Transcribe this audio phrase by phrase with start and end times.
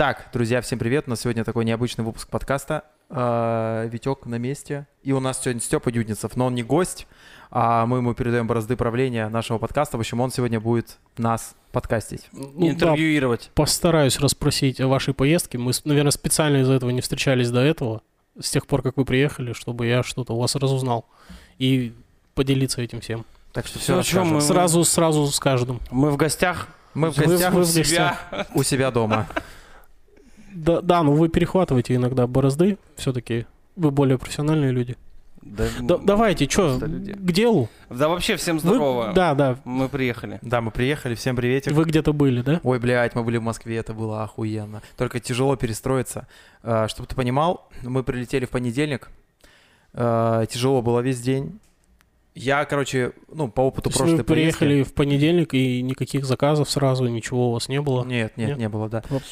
[0.00, 1.04] Так, друзья, всем привет.
[1.08, 2.84] У нас сегодня такой необычный выпуск подкаста.
[3.10, 4.86] А, Витек на месте.
[5.02, 7.06] И у нас сегодня Степа Дюдницев, но он не гость,
[7.50, 9.98] а мы ему передаем бразды правления нашего подкаста.
[9.98, 12.30] В общем, он сегодня будет нас подкастить.
[12.32, 13.50] Ну, да, интервьюировать.
[13.54, 15.58] постараюсь расспросить о вашей поездке.
[15.58, 18.00] Мы, наверное, специально из-за этого не встречались до этого,
[18.40, 21.04] с тех пор, как вы приехали, чтобы я что-то у вас разузнал
[21.58, 21.92] и
[22.34, 23.26] поделиться этим всем.
[23.52, 25.78] Так что все чём мы- Сразу, сразу с каждым.
[25.90, 26.68] Мы в гостях.
[26.94, 28.18] Мы в гостях вы у в себя,
[28.54, 29.28] у себя дома.
[30.54, 34.96] Да, да, ну вы перехватываете иногда борозды, все-таки вы более профессиональные люди.
[35.42, 37.70] Да, Да- давайте, что, к делу?
[37.88, 39.12] Да вообще всем Вы- здорово.
[39.14, 40.38] да, да, Мы приехали.
[40.42, 41.72] Да, мы приехали, всем приветик.
[41.72, 42.60] вы где-то были, да?
[42.62, 44.82] Ой, блядь, мы были в Москве, это было охуенно.
[44.98, 46.26] Только тяжело перестроиться.
[46.62, 49.08] Чтобы ты понимал, мы прилетели в понедельник.
[49.94, 51.58] А, Тяжело было весь день.
[52.34, 56.24] Я, короче, ну, по опыту То есть прошлой вы приехали поездки- в понедельник и никаких
[56.26, 58.04] заказов сразу, ничего у вас не было?
[58.04, 58.58] Нет, нет, Нет?
[58.58, 59.02] не было, да.
[59.08, 59.22] Вот.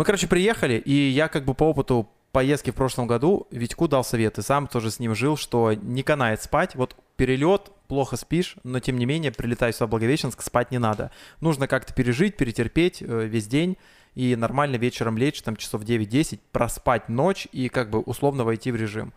[0.00, 4.02] Мы, короче, приехали, и я как бы по опыту поездки в прошлом году Витьку дал
[4.02, 6.74] совет, и сам тоже с ним жил, что не канает спать.
[6.74, 11.10] Вот перелет, плохо спишь, но тем не менее, прилетая сюда в Благовещенск, спать не надо.
[11.42, 13.76] Нужно как-то пережить, перетерпеть э, весь день
[14.14, 18.76] и нормально вечером лечь, там часов 9-10, проспать ночь и как бы условно войти в
[18.76, 19.12] режим.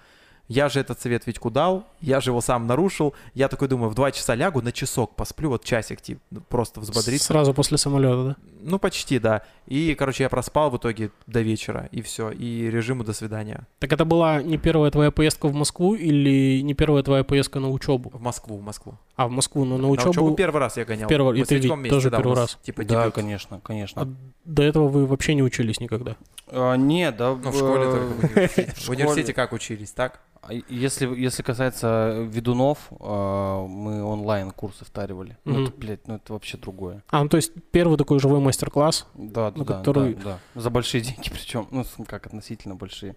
[0.48, 3.14] Я же этот совет Витьку дал, я же его сам нарушил.
[3.34, 7.28] Я такой думаю, в 2 часа лягу, на часок посплю, вот часик типа, просто взбодриться.
[7.28, 8.36] Сразу после самолета, да?
[8.62, 9.44] Ну, почти, да.
[9.68, 12.30] И, короче, я проспал в итоге до вечера, и все.
[12.32, 13.68] И режиму до свидания.
[13.80, 17.70] Так это была не первая твоя поездка в Москву или не первая твоя поездка на
[17.70, 18.10] учебу?
[18.14, 18.98] В Москву, в Москву.
[19.16, 20.34] А, в Москву, но на На учебу учебу...
[20.36, 21.08] первый раз я гонял.
[21.08, 22.58] первый- и ты ведь вместе, тоже да, первый раз.
[22.64, 23.14] Типа Да, дебют.
[23.16, 24.02] конечно, конечно.
[24.02, 24.08] А
[24.44, 26.16] до этого вы вообще не учились никогда?
[26.48, 27.36] А, нет, да.
[27.36, 28.72] Ну, в школе э, только в университете.
[28.76, 28.98] В школе.
[28.98, 30.20] университете как учились, так?
[30.42, 35.38] а Если, если касается ведунов, а, мы онлайн курсы втаривали.
[35.46, 35.64] Ну, Мгм.
[35.66, 37.04] это, блядь, ну это вообще другое.
[37.10, 39.06] А, ну то есть первый такой живой мастер-класс.
[39.14, 40.60] Да, Ну, да, который- да, да.
[40.62, 41.68] За большие деньги причем.
[41.70, 43.16] Ну, как относительно большие.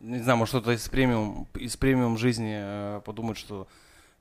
[0.00, 3.66] Не знаю, может кто-то из премиум, из премиум жизни э, подумает, что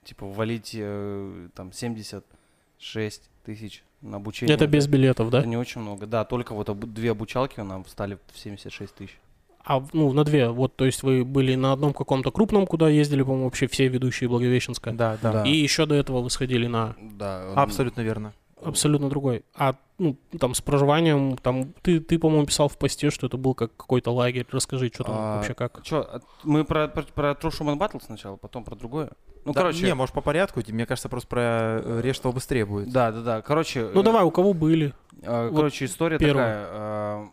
[0.07, 4.55] типа валить э, там 76 тысяч на обучение.
[4.55, 5.39] Это без билетов, да?
[5.39, 6.05] Это не очень много.
[6.05, 9.17] Да, только вот обу- две обучалки нам встали в 76 тысяч.
[9.63, 10.47] А, ну, на две.
[10.49, 14.29] Вот, то есть вы были на одном каком-то крупном, куда ездили, по-моему, вообще все ведущие
[14.29, 14.93] Благовещенска.
[14.93, 15.33] Да, да.
[15.33, 15.43] Да.
[15.43, 17.51] И еще до этого вы сходили на Да.
[17.53, 18.33] Абсолютно верно.
[18.63, 19.43] Абсолютно другой.
[19.55, 23.53] А, ну, там с проживанием, там, ты, ты по-моему, писал в посте, что это был
[23.55, 24.45] как какой-то лагерь.
[24.51, 25.81] Расскажи, что там А, вообще как.
[25.83, 29.11] Чё, мы про, про, про True Showman Battle сначала, потом про другое.
[29.45, 29.85] Ну, Да, короче.
[29.85, 30.61] Не, может, по порядку.
[30.67, 32.91] Мне кажется, просто про э, режь, что быстрее будет.
[32.91, 33.41] Да, да, да.
[33.41, 33.89] Короче.
[33.93, 34.93] Ну, э, давай, у кого были?
[35.23, 36.33] А, Вот Короче, история первое.
[36.43, 36.67] такая.
[36.69, 37.27] а,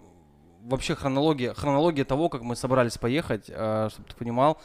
[0.62, 4.58] Вообще хронология, хронология того, как мы собрались поехать, чтобы ты понимал.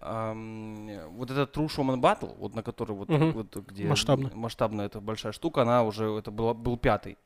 [0.00, 3.32] Ам, Вот этот True Showman Battle, вот на который вот, Мгм.
[3.32, 4.30] вот где Масштабно.
[4.34, 7.16] масштабная эта большая штука, она уже это была, был пятый.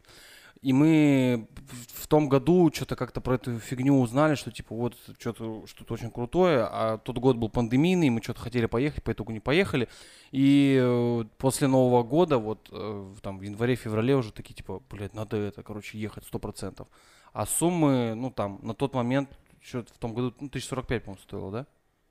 [0.63, 1.47] И мы
[1.93, 6.11] в- том году что-то как-то про эту фигню узнали, что типа вот что-то что-то очень
[6.11, 9.89] крутое, а тот год был пандемийный, мы что-то хотели поехать, по итогу не поехали.
[10.33, 12.77] И э, после Нового года, вот э,
[13.15, 16.87] в- там в январе-феврале уже такие типа, блядь, надо это, короче, ехать сто процентов.
[17.35, 19.29] А суммы, ну там, на тот момент,
[19.61, 21.67] что-то в том году, ну, 1045, по-моему, стоило, да?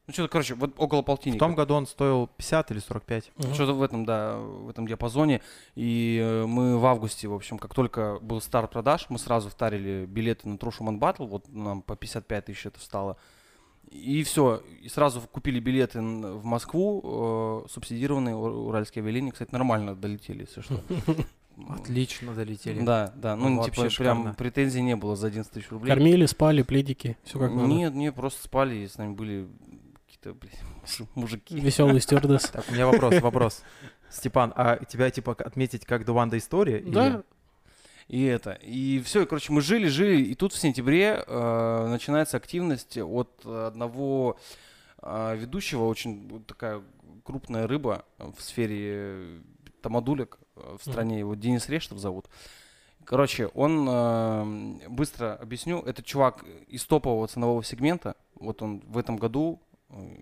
[0.05, 1.39] Ну, что-то, короче, вот около В полтинника.
[1.39, 3.31] том году он стоил 50 или 45.
[3.37, 3.53] Мгм.
[3.53, 5.41] Что-то в этом, да, в этом диапазоне.
[5.75, 10.05] И э, мы в августе, в общем, как только был старт продаж, мы сразу втарили
[10.05, 13.17] билеты на True Showman Battle, вот нам по 55 тысяч это встало.
[13.91, 20.41] И все, и сразу купили билеты в Москву, э, субсидированные уральские авиалинии, кстати, нормально долетели,
[20.41, 20.81] если что.
[21.69, 22.81] Отлично долетели.
[22.83, 24.23] Да, да, ну, Вообще типа, шикарно.
[24.23, 25.89] прям претензий не было за 11 тысяч рублей.
[25.89, 27.67] Кормили, спали, пледики, все как надо.
[27.67, 29.47] Нет, не, просто спали, и с нами были
[30.23, 31.59] какие-то, блядь, мужи- мужики.
[31.59, 32.49] Веселый стюардесс.
[32.49, 33.63] Так, у меня вопрос, вопрос.
[34.09, 36.79] Степан, а тебя типа отметить как Дуанда история?
[36.79, 37.23] или- Да,
[38.07, 38.51] И это.
[38.61, 43.45] И все, и, короче, мы жили, жили, и тут в сентябре э, начинается активность от
[43.45, 44.37] одного
[45.01, 46.81] э, ведущего, очень такая
[47.23, 49.41] крупная рыба в сфере
[49.81, 52.25] тамадулек э, в стране, его Денис Рештов зовут.
[53.05, 59.15] Короче, он, э, быстро объясню, это чувак из топового ценового сегмента, вот он в этом
[59.15, 59.61] году,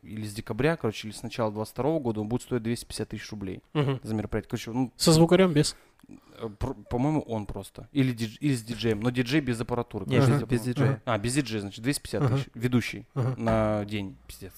[0.02, 3.62] или с декабря, короче, или с начала 22 года, он будет стоить 250 тысяч рублей
[3.74, 4.00] Мгм.
[4.04, 4.50] за мероприятие.
[4.50, 5.76] Короче, ну, Со звукарем без.
[6.40, 6.50] Э,
[6.90, 7.88] По-моему, он просто.
[7.92, 10.06] Или, дидж- или с диджеем, но диджей без аппаратуры.
[10.08, 11.02] Не, короче, без, диджея.
[11.06, 12.36] А, без диджея, значит, 250 Ага.
[12.38, 12.48] тысяч.
[12.56, 13.36] Ведущий Ага.
[13.40, 14.18] на день.
[14.28, 14.54] Пиздец.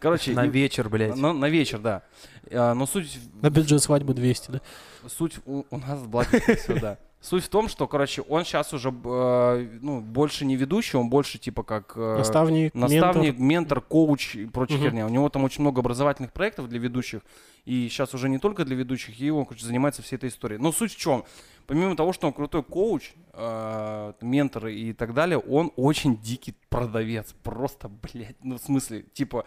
[0.00, 1.16] Короче, На и- вечер, блядь.
[1.16, 2.02] на, на вечер, да.
[2.50, 4.60] А, но суть, На бюджет свадьбы 200, да?
[5.08, 6.98] суть у, у нас в Блаке все, да.
[7.22, 11.38] Суть в том, что, короче, он сейчас уже э, ну, больше не ведущий, он больше
[11.38, 13.40] типа как э, Наставник, наставник, ментор.
[13.40, 14.84] ментор, коуч и прочая Мгм.
[14.86, 15.06] херня.
[15.06, 17.20] У него там очень много образовательных проектов для ведущих.
[17.64, 20.58] И сейчас уже не только для ведущих, и он короче, занимается всей этой историей.
[20.60, 21.24] Но суть в чем?
[21.68, 27.34] помимо того, что он крутой коуч, э, ментор и так далее, он очень дикий продавец.
[27.44, 29.44] Просто, блядь, ну в смысле, типа,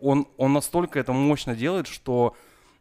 [0.00, 2.34] он, он настолько это мощно делает, что...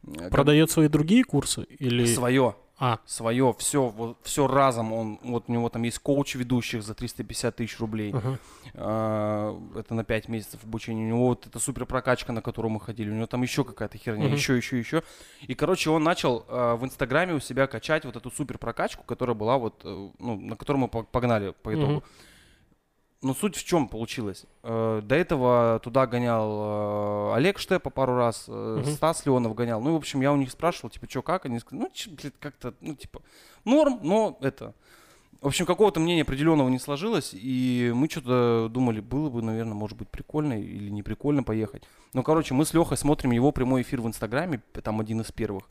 [0.07, 2.05] э, как- Продает свои другие курсы или...
[2.05, 2.55] Свое.
[2.79, 4.93] А, Свое, все, вот, все разом.
[4.93, 8.11] Он, вот у него там есть коуч ведущих за 350 тысяч рублей.
[8.13, 8.37] ага.
[8.75, 11.03] А, это на 5 месяцев обучения.
[11.03, 13.09] У него вот эта супер прокачка, на которую мы ходили.
[13.09, 14.35] У него там еще какая-то херня, Мгм.
[14.35, 15.01] еще, еще, еще.
[15.41, 19.35] И, короче, он начал а, в Инстаграме у себя качать вот эту супер прокачку, которая
[19.35, 21.91] была вот, э, ну, на которую мы по- погнали по итогу.
[21.93, 22.03] Мгм.
[23.23, 24.45] Но суть в чем получилось?
[24.63, 28.85] Э, До этого туда гонял э, Олег Штепа пару раз, Мгм.
[28.85, 29.81] Стас Леонов гонял.
[29.81, 31.45] Ну, в общем, я у них спрашивал, типа, что, как?
[31.45, 33.21] Они сказали, ну, как-то, ну, типа,
[33.65, 34.73] норм, но это...
[35.41, 39.95] В общем, какого-то мнения определенного не сложилось, и мы что-то думали, было бы, наверное, может
[39.95, 41.83] быть, прикольно или не прикольно поехать.
[42.13, 45.69] Ну, короче, мы с Лехой смотрим его прямой эфир в Инстаграме, там один из первых.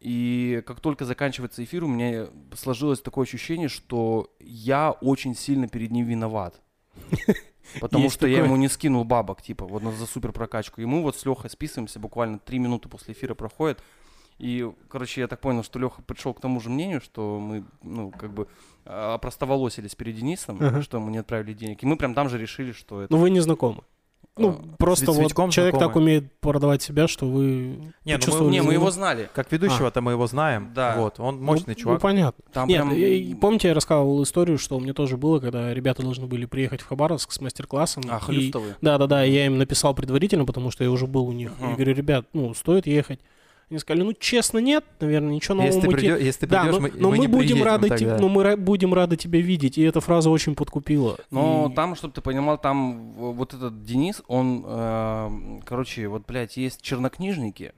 [0.00, 5.90] И как только заканчивается эфир, у меня сложилось такое ощущение, что я очень сильно перед
[5.90, 6.60] ним виноват.
[7.80, 10.80] Потому Есть что я ему не скинул бабок, типа, вот за супер прокачку.
[10.80, 13.80] И мы вот с Лехой списываемся, буквально три минуты после эфира проходит.
[14.38, 18.10] И, короче, я так понял, что Леха пришел к тому же мнению, что мы, ну,
[18.10, 18.48] как бы,
[18.86, 20.80] а, опростоволосились перед Денисом, Ага.
[20.80, 21.82] что ему не отправили денег.
[21.82, 23.12] И мы прям там же решили, что это...
[23.12, 23.82] Ну, вы не знакомы.
[24.36, 26.04] Ну, а, просто вот человек так знакомы.
[26.04, 29.28] умеет продавать себя, что вы Не, ну мы- не, мы его знали.
[29.34, 30.70] Как ведущего-то мы его знаем.
[30.74, 30.96] Да.
[30.96, 32.00] Вот, он Ну, мощный Ну, чувак.
[32.00, 32.42] понятно.
[32.52, 32.94] Там Нет, прям...
[32.94, 36.46] и- и помните, я рассказывал историю, что у меня тоже было, когда ребята должны были
[36.46, 38.04] приехать в Хабаровск с мастер-классом.
[38.08, 38.76] А, и- хлюстовые.
[38.80, 41.52] Да, да, да, я им написал предварительно, потому что я уже был у них.
[41.60, 41.72] Ага.
[41.72, 43.20] И говорю, ребят, ну, стоит ехать.
[43.70, 46.46] Они сказали, ну, честно, нет, наверное, ничего нового Если ты, мы те- придё- если ты
[46.48, 48.16] Да, придешь, но, мы, но мы мы, не будем рады, тогда.
[48.16, 49.78] те- но мы будем рады тебя видеть.
[49.78, 51.18] И эта фраза очень подкупила.
[51.30, 56.56] Но И- там, чтобы ты понимал, там вот этот Денис, он, э, короче, вот, блядь,
[56.56, 57.72] есть чернокнижники,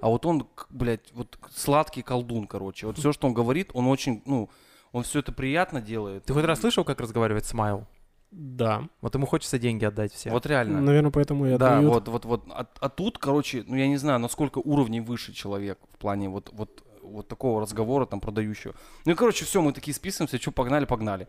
[0.00, 2.88] а вот он, блядь, вот сладкий колдун, короче.
[2.88, 4.50] Вот все, что он говорит, он очень, ну,
[4.90, 6.24] он все это приятно делает.
[6.24, 7.86] Ты хоть раз слышал, как разговаривает Смайл?
[8.30, 10.30] Да, Вот ему хочется деньги отдать все.
[10.30, 10.80] Вот реально.
[10.80, 11.92] наверное, поэтому и Да, отдают.
[11.92, 12.44] вот, вот, вот.
[12.50, 16.50] А, а тут, короче, ну я не знаю, насколько уровней выше человек в плане вот,
[16.52, 18.74] вот, вот такого разговора там продающего.
[19.04, 21.26] Ну и, короче, все, мы такие списываемся, что погнали, погнали.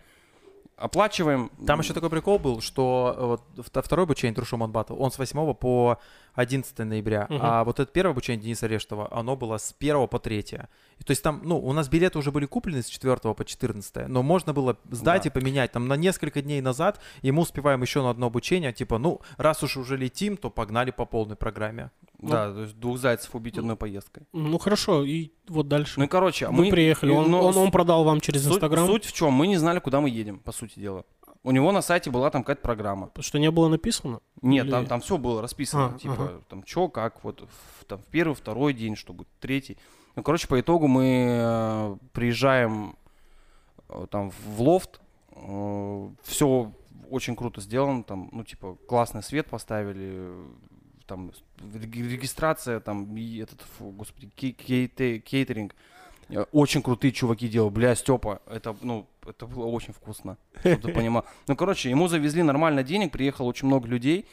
[0.76, 1.52] Оплачиваем.
[1.66, 5.18] Там еще такой прикол был, что э, вот вто- второй обучение Showman Battle, он с
[5.18, 5.98] 8 по
[6.34, 7.40] 11 ноября, Мгм.
[7.42, 10.68] а вот это первое обучение Дениса Рештова, оно было с 1 по 3.
[11.00, 14.08] И то есть там, ну, у нас билеты уже были куплены с 4 по 14,
[14.08, 15.30] но можно было сдать Да.
[15.30, 15.72] и поменять.
[15.72, 19.64] Там на несколько дней назад, и мы успеваем еще на одно обучение, типа, ну, раз
[19.64, 21.92] уж уже летим, то погнали по полной программе.
[22.20, 24.24] Да, то есть двух зайцев убить одной поездкой.
[24.32, 25.94] Ну, хорошо, и вот дальше.
[26.00, 28.54] Ну и, короче, мы, приехали, и- он, но он, он суть- продал вам через суть,
[28.54, 29.34] Инстаграм, суть в чем?
[29.34, 31.04] Мы не знали, куда мы едем, по сути дела.
[31.44, 33.10] У него на сайте была там какая-то программа.
[33.20, 34.20] что не было написано.
[34.42, 35.94] Нет, Или- там, там все было расписано.
[35.96, 36.42] А, типа, ага.
[36.50, 37.42] там что, как, вот
[37.80, 39.78] в, там, в первый, второй день, что будет, третий.
[40.16, 42.96] Ну, короче, по итогу мы э, приезжаем
[43.90, 45.02] э, там в лофт.
[46.24, 46.72] все
[47.10, 48.04] очень круто сделано.
[48.04, 50.10] Там, ну, типа, классный свет поставили.
[50.14, 50.46] э,
[51.08, 51.32] Там
[51.74, 55.76] реги- регистрация, там, и этот, фу, господи, кей- кейте- кейтеринг.
[56.32, 57.74] Э, Очень крутые чуваки делают.
[57.74, 61.26] Бля, Степа, это, ну, это было очень вкусно, чтобы ты понимал.
[61.48, 64.26] Ну, короче, ему завезли нормально денег, приехало очень много людей.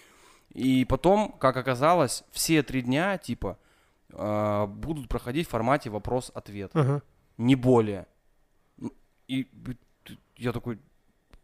[0.50, 3.58] И потом, как оказалось, все три дня, типа,
[4.10, 6.70] э, будут проходить в формате вопрос-ответ.
[6.74, 7.02] Ага.
[7.36, 8.06] Не более.
[8.76, 8.92] Ну,
[9.26, 9.46] И
[10.36, 10.78] я такой,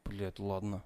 [0.05, 0.83] блядь, ладно.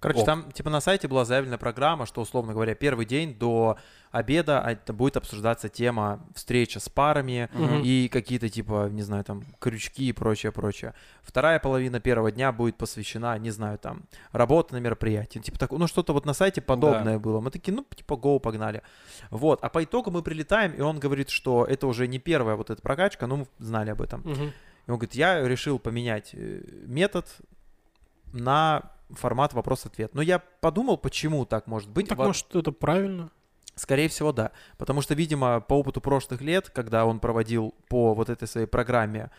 [0.00, 0.26] Короче, Ок.
[0.26, 3.76] там типа на сайте была заявлена программа, что, условно говоря, первый день до
[4.10, 7.82] обеда а, это будет обсуждаться тема встреча с парами Мгм.
[7.84, 10.94] и какие-то типа, не знаю, там крючки и прочее, прочее.
[11.22, 15.86] Вторая половина первого дня будет посвящена, не знаю, там работа на мероприятии, типа так, ну
[15.86, 17.40] что-то вот на сайте подобное было.
[17.40, 18.82] Мы такие, ну типа go, погнали.
[19.30, 22.70] Вот, а по итогу мы прилетаем, и он говорит, что это уже не первая вот
[22.70, 24.22] эта прокачка, но мы знали об этом.
[24.22, 24.52] Мгм.
[24.86, 27.26] И он говорит, я решил поменять э, метод
[28.32, 30.14] на формат вопрос-ответ.
[30.14, 32.08] Но я подумал, почему так может быть.
[32.08, 33.30] Так, Во- может, это правильно?
[33.76, 34.50] Скорее всего, да.
[34.76, 39.30] Потому что, видимо, по опыту прошлых лет, когда он проводил по вот этой своей программе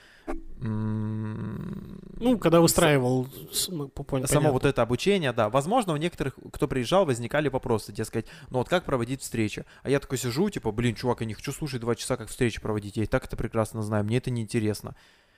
[0.57, 4.51] Ну, когда выстраивал, ну, само понятно.
[4.51, 8.85] вот это обучение, да, возможно, у некоторых, кто приезжал, возникали вопросы, дескать, ну вот как
[8.85, 9.65] проводить встречи?
[9.83, 12.61] А я такой сижу, типа, блин, чувак, я не хочу слушать два часа, как встречи
[12.61, 14.95] проводить, я и так это прекрасно знаю, мне это не интересно.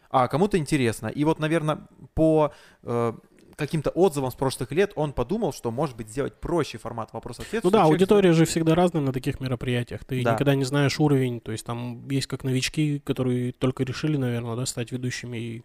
[0.10, 1.08] А кому-то интересно.
[1.08, 3.14] И вот, наверное, по э,
[3.56, 7.64] каким-то отзывам с прошлых лет он подумал, что, может быть, сделать проще формат вопрос-ответ.
[7.64, 10.04] Ну да, человек аудитория же всегда разная на таких мероприятиях.
[10.06, 10.34] Ты Да.
[10.34, 11.40] никогда не знаешь уровень.
[11.40, 15.38] То есть там есть как новички, которые только решили, наверное, да, стать ведущими.
[15.38, 15.64] И,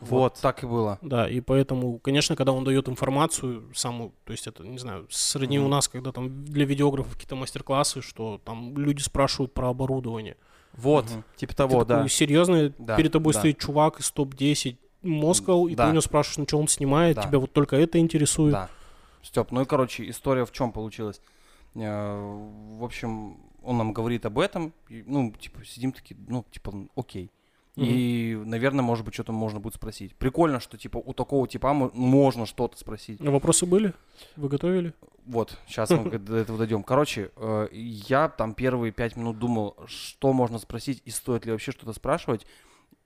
[0.00, 0.38] Вот.
[0.40, 0.98] так и было.
[1.02, 5.58] да, и поэтому, конечно, когда он дает информацию саму, то есть это, не знаю, сродни
[5.58, 5.70] у Мгм.
[5.72, 10.36] нас, когда там для видеографов какие-то мастер-классы, что там люди спрашивают про оборудование.
[10.72, 11.24] Вот, Мгм.
[11.36, 11.96] типа Ты того, да.
[11.96, 13.40] такой серьезный, Да, перед тобой да.
[13.40, 15.84] стоит чувак из топ-10 Москва, и Да.
[15.84, 17.22] ты у него спрашиваешь, ну что он снимает, Да.
[17.22, 18.52] тебя вот только это интересует.
[18.52, 18.68] Да.
[19.22, 21.20] Степ, ну и короче, история в чем получилась.
[21.74, 22.38] Э,
[22.78, 27.30] В общем, он нам говорит об этом, и, ну, типа, сидим такие, ну, типа, окей.
[27.76, 30.14] И, наверное, может быть, что-то можно будет спросить.
[30.16, 33.20] Прикольно, что, типа, у такого типа мо- можно что-то спросить.
[33.20, 33.94] А Вопросы были?
[34.36, 34.92] Вы готовили?
[35.24, 36.82] Вот, сейчас мы до этого дойдем.
[36.82, 41.70] Короче, э, я там первые пять минут думал, что можно спросить и стоит ли вообще
[41.72, 42.44] что-то спрашивать.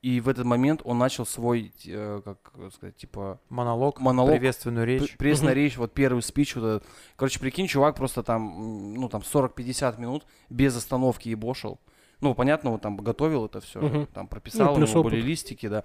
[0.05, 2.39] И в этот момент он начал свой, э, как
[2.75, 4.33] сказать, типа, Монолог, Монолог.
[4.33, 5.13] приветственную речь.
[5.13, 5.57] П- Пресная Мгм.
[5.57, 6.89] речь, вот первый спич, вот этот.
[7.17, 11.81] Короче, прикинь, чувак просто там, ну, там 40-50 минут без остановки ебошил.
[12.21, 15.27] Ну, понятно, вот там готовил это все, там прописал, у плюс него были опыт.
[15.27, 15.85] листики, да.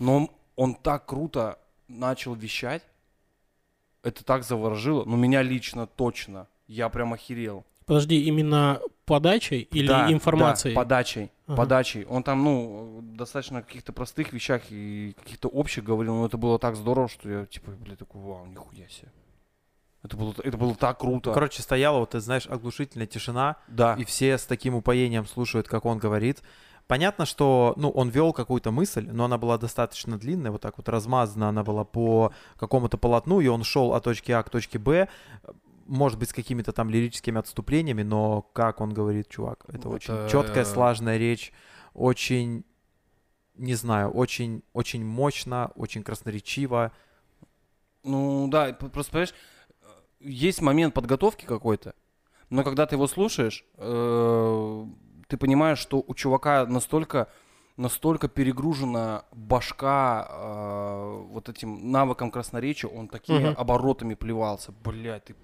[0.00, 2.82] Но он, он так круто начал вещать,
[4.02, 7.64] это так заворожило, ну, меня лично точно, я прям охерел.
[7.90, 10.74] Подожди, именно подачей или Да, информацией?
[10.76, 11.56] да, подачей, Ага.
[11.56, 12.04] подачей.
[12.04, 16.60] Он там, ну, достаточно о каких-то простых вещах и каких-то общих говорил, но это было
[16.60, 19.10] так здорово, что я, типа, блядь, такой, вау, нихуя себе.
[20.04, 21.32] Это было, это было так круто.
[21.32, 23.96] Короче, стояла вот, ты знаешь, оглушительная тишина, да.
[23.98, 26.44] и все с таким упоением слушают, как он говорит.
[26.90, 30.88] Понятно, что, ну, он вел какую-то мысль, но она была достаточно длинная, вот так вот
[30.88, 35.08] размазана она была по какому-то полотну, и он шел от точки А к точке Б,
[35.90, 40.14] может быть, с какими-то там лирическими отступлениями, но как он говорит, чувак, это Ну, очень
[40.14, 41.52] это- четкая, слаженная речь,
[41.94, 42.64] очень,
[43.54, 46.92] не знаю, очень, очень мощно, очень красноречиво.
[48.04, 49.34] Ну да, просто понимаешь,
[49.82, 49.86] э,
[50.20, 51.94] есть момент подготовки какой-то,
[52.50, 54.86] но когда ты его слушаешь, э,
[55.26, 57.28] ты понимаешь, что у чувака настолько
[57.80, 63.54] настолько перегружена башка э, вот этим навыком красноречия, он такими Мгм.
[63.56, 64.72] оборотами плевался.
[64.84, 65.34] Блядь, ты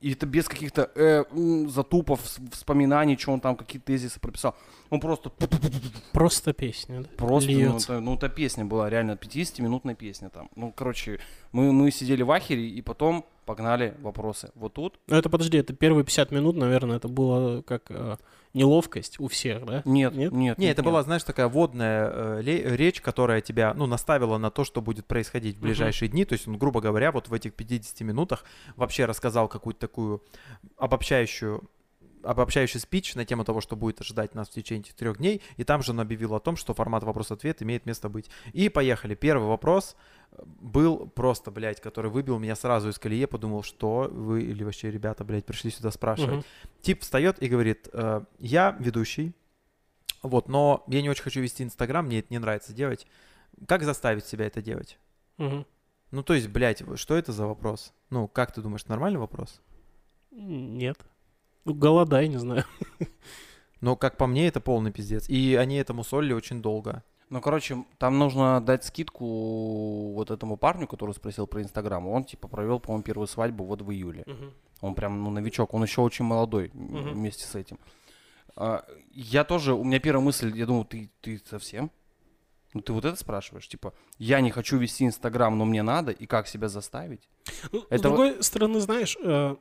[0.00, 1.24] и это без каких-то э,
[1.68, 4.54] затупов, вс- вспоминаний, что он там какие тезисы прописал.
[4.90, 5.30] Он просто
[6.12, 7.08] Просто песня, да?
[7.16, 10.48] Просто, ну это, ну, это песня была, реально, 50-минутная песня там.
[10.56, 11.18] Ну, короче,
[11.52, 14.50] мы, мы сидели в ахере, и потом погнали вопросы.
[14.54, 18.16] Вот тут Ну это, подожди, это первые 50 минут, наверное, это было как э,
[18.54, 19.82] неловкость у всех, да?
[19.84, 20.32] нет, Нет?
[20.32, 20.90] нет, Не, нет, это нет.
[20.90, 25.56] была, знаешь, такая водная э, речь, которая тебя, ну, наставила на то, что будет происходить
[25.56, 26.24] в ближайшие дни.
[26.24, 28.44] То есть он, грубо говоря, вот в этих 50 минутах
[28.76, 30.22] вообще рассказал какую-то такую
[30.76, 31.68] обобщающую
[32.24, 35.64] обобщающий спич на тему того, что будет ожидать нас в течение этих трех дней, и
[35.64, 38.30] там же он объявил о том, что формат вопрос-ответ имеет место быть.
[38.52, 39.14] И поехали.
[39.14, 39.96] Первый вопрос
[40.32, 44.90] э, был просто, блядь, который выбил меня сразу из колеи, подумал, что вы или вообще
[44.90, 46.36] ребята, блядь, пришли сюда спрашивать.
[46.36, 46.44] Мгм.
[46.82, 49.34] Тип встает и говорит, э, я ведущий,
[50.22, 53.06] вот, но я не очень хочу вести Инстаграм, мне это не нравится делать.
[53.68, 54.98] Как заставить себя это делать?
[55.36, 55.66] Мгм.
[56.10, 57.92] Ну, то есть, блядь, что это за вопрос?
[58.10, 59.60] Ну, как ты думаешь, нормальный вопрос?
[60.30, 60.98] Нет.
[61.64, 62.64] Ну, голодай, не знаю.
[63.80, 65.28] Но, как по мне, это полный пиздец.
[65.28, 67.02] И они этому солили очень долго.
[67.30, 72.06] Ну, короче, там нужно дать скидку вот этому парню, который спросил про Инстаграм.
[72.06, 74.24] Он, типа, провел, по-моему, первую свадьбу вот в июле.
[74.80, 77.12] Он прям, ну, новичок, он еще очень молодой Мгм.
[77.14, 77.78] вместе с этим.
[78.56, 81.90] А, я тоже, у меня первая мысль, я думал, ты, ты совсем?
[82.74, 83.66] Ну, ты вот это спрашиваешь?
[83.68, 87.28] Типа, я не хочу вести Инстаграм, но мне надо, и как себя заставить?
[87.72, 89.56] Ну, с Это вот- другой стороны, знаешь, э,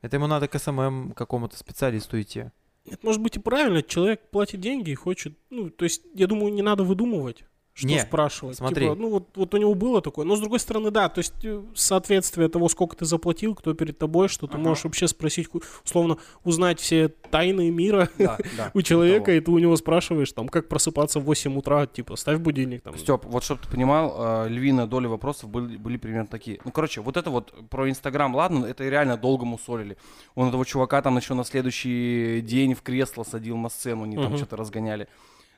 [0.00, 2.50] Это ему надо к СММ какому-то специалисту идти.
[2.86, 3.82] это может быть и правильно.
[3.82, 5.38] Человек платит деньги и хочет...
[5.50, 7.44] Ну, то есть, я думаю, не надо выдумывать,
[7.80, 8.56] что Не, спрашивать.
[8.58, 8.86] смотри.
[8.86, 10.24] Типа, ну, вот, вот у него было такое.
[10.26, 13.98] Но, с другой стороны, да, то есть, э, соответствие того, сколько ты заплатил, кто перед
[13.98, 14.68] тобой, что ты Ага.
[14.68, 15.48] можешь вообще спросить,
[15.84, 18.70] условно, узнать все тайны мира Да, да.
[18.74, 22.38] у человека, и ты у него спрашиваешь, там, как просыпаться в 8 утра, типа, ставь
[22.38, 22.96] будильник, там.
[22.98, 26.60] Степ, вот чтобы ты понимал, э, львиная доля вопросов были, были примерно такие.
[26.64, 29.96] Ну, короче, вот это вот про Инстаграм, ладно, это реально долго мусолили.
[30.34, 34.26] Он этого чувака там еще на следующий день в кресло садил на сцену, они там
[34.26, 34.36] Мгм.
[34.36, 35.08] что-то разгоняли.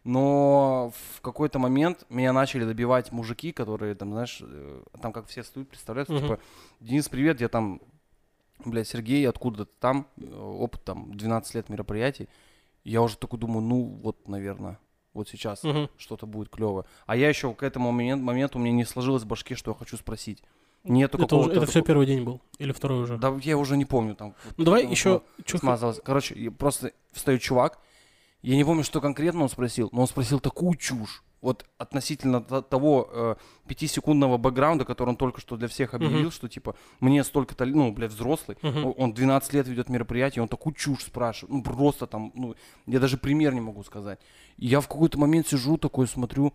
[0.05, 5.43] Но в какой-то момент меня начали добивать мужики, которые там, знаешь, э, там как все
[5.45, 6.21] стоят, представляют, Мгм.
[6.21, 6.39] типа,
[6.81, 7.81] Денис, привет, я там,
[8.65, 12.29] блядь, Сергей, откуда ты там, опыт там 12 лет мероприятий.
[12.85, 14.79] Я уже такой думаю, ну вот, наверное,
[15.15, 15.89] вот сейчас Мгм.
[15.97, 16.85] что-то будет клево.
[17.07, 19.77] А я еще к этому момент, моменту у меня не сложилось в башке, что я
[19.77, 20.43] хочу спросить.
[20.83, 22.41] Нету Это, уже- это все такого- первый день был?
[22.59, 23.17] Или второй уже?
[23.19, 24.35] Да я уже не помню там.
[24.45, 25.11] вот Ну, давай как-то еще...
[25.39, 26.01] вот Смазалось.
[26.05, 27.79] Короче, просто встает чувак,
[28.43, 31.23] я не помню, что конкретно он спросил, но он спросил такую чушь.
[31.41, 33.35] Вот относительно то- того э,
[33.67, 36.31] пятисекундного бэкграунда, который он только что для всех объявил, Мгм.
[36.31, 38.57] что типа мне столько-то, ну, блядь, взрослый.
[38.63, 41.53] О- Он 12 лет ведет мероприятие, он такую чушь спрашивает.
[41.53, 42.55] Ну, просто там, ну,
[42.87, 44.21] я даже пример не могу сказать.
[44.57, 46.53] И я в какой-то момент сижу такой, смотрю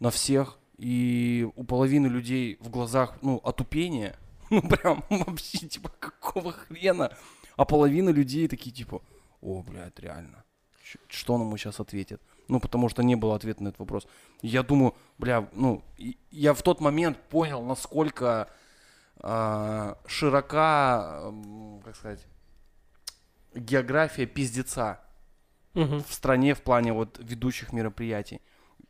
[0.00, 4.16] на всех, и у половины людей в глазах, ну, отупение.
[4.50, 7.12] Ну, прям вообще, типа, какого хрена?
[7.56, 9.02] А половина людей такие, типа,
[9.40, 10.44] о, блядь, реально.
[11.08, 12.20] Что он ему сейчас ответит.
[12.48, 14.06] Ну, потому что не было ответа на этот вопрос.
[14.40, 15.82] Я думаю, бля, ну,
[16.30, 18.48] я в тот момент понял, насколько
[19.18, 21.32] а, широка,
[21.84, 22.24] как сказать,
[23.54, 25.00] география пиздеца
[25.74, 26.02] Мгм.
[26.04, 28.40] в стране в плане вот ведущих мероприятий.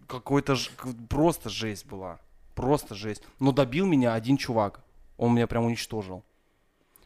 [0.06, 0.70] Какой-то ж-
[1.08, 2.18] просто жесть была.
[2.54, 3.22] Просто жесть.
[3.40, 4.80] Но добил меня один чувак.
[5.16, 6.24] Он меня прям уничтожил.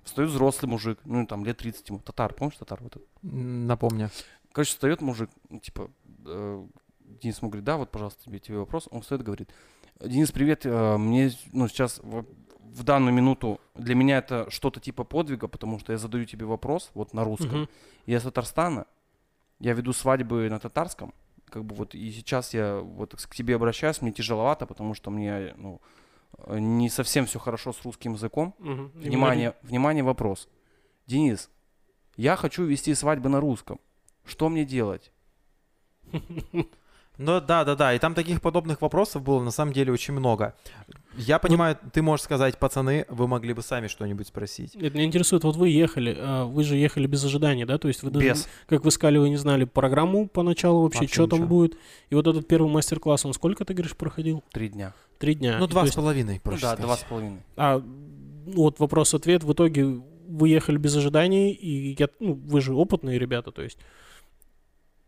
[0.04, 1.98] Встает взрослый мужик, ну там лет 30 ему.
[2.00, 2.78] Татар, помнишь татар?
[2.82, 3.08] Вот этот?
[3.22, 4.10] Напомню.
[4.52, 5.90] Короче, встает мужик, ну, типа,
[6.26, 6.66] э,
[7.22, 8.88] Денис ему говорит, да, вот, пожалуйста, тебе, тебе вопрос.
[8.90, 9.50] Он встает и говорит,
[10.00, 12.24] Денис, привет, э, мне, ну, сейчас в,
[12.58, 16.90] в данную минуту для меня это что-то типа подвига, потому что я задаю тебе вопрос,
[16.94, 17.62] вот на русском.
[17.62, 17.68] Мгм.
[18.06, 18.86] Я из Татарстана,
[19.58, 21.12] я веду свадьбы на татарском,
[21.46, 25.54] как бы вот, и сейчас я вот к тебе обращаюсь, мне тяжеловато, потому что мне,
[25.56, 25.80] ну,
[26.38, 28.54] э, не совсем все хорошо с русским языком.
[28.94, 30.48] И Внимание, внимание, вопрос.
[31.06, 31.50] Денис,
[32.16, 33.80] я хочу вести свадьбы на русском.
[34.24, 35.12] Что мне делать?
[37.22, 37.92] Ну да, да, да.
[37.92, 40.54] И там таких подобных вопросов было на самом деле очень много.
[41.18, 44.74] Я понимаю, ты можешь сказать, пацаны, вы могли бы сами что-нибудь спросить.
[44.74, 47.76] Это меня интересует, вот вы ехали, а, вы же ехали без ожидания, да?
[47.76, 48.48] То есть вы даже, Без.
[48.66, 51.76] как вы сказали, вы не знали программу поначалу вообще, Вообще что там будет.
[52.08, 54.42] И вот этот первый мастер-класс, он сколько, ты говоришь, проходил?
[54.50, 54.94] Три дня.
[55.18, 55.58] Три дня.
[55.58, 56.86] Ну, два с есть, половиной, Ну проще да, сказать.
[56.86, 57.40] два с половиной.
[57.58, 57.80] а,
[58.46, 63.18] ну, вот вопрос-ответ, в итоге вы ехали без ожиданий, и я, ну, вы же опытные
[63.18, 63.76] ребята, то есть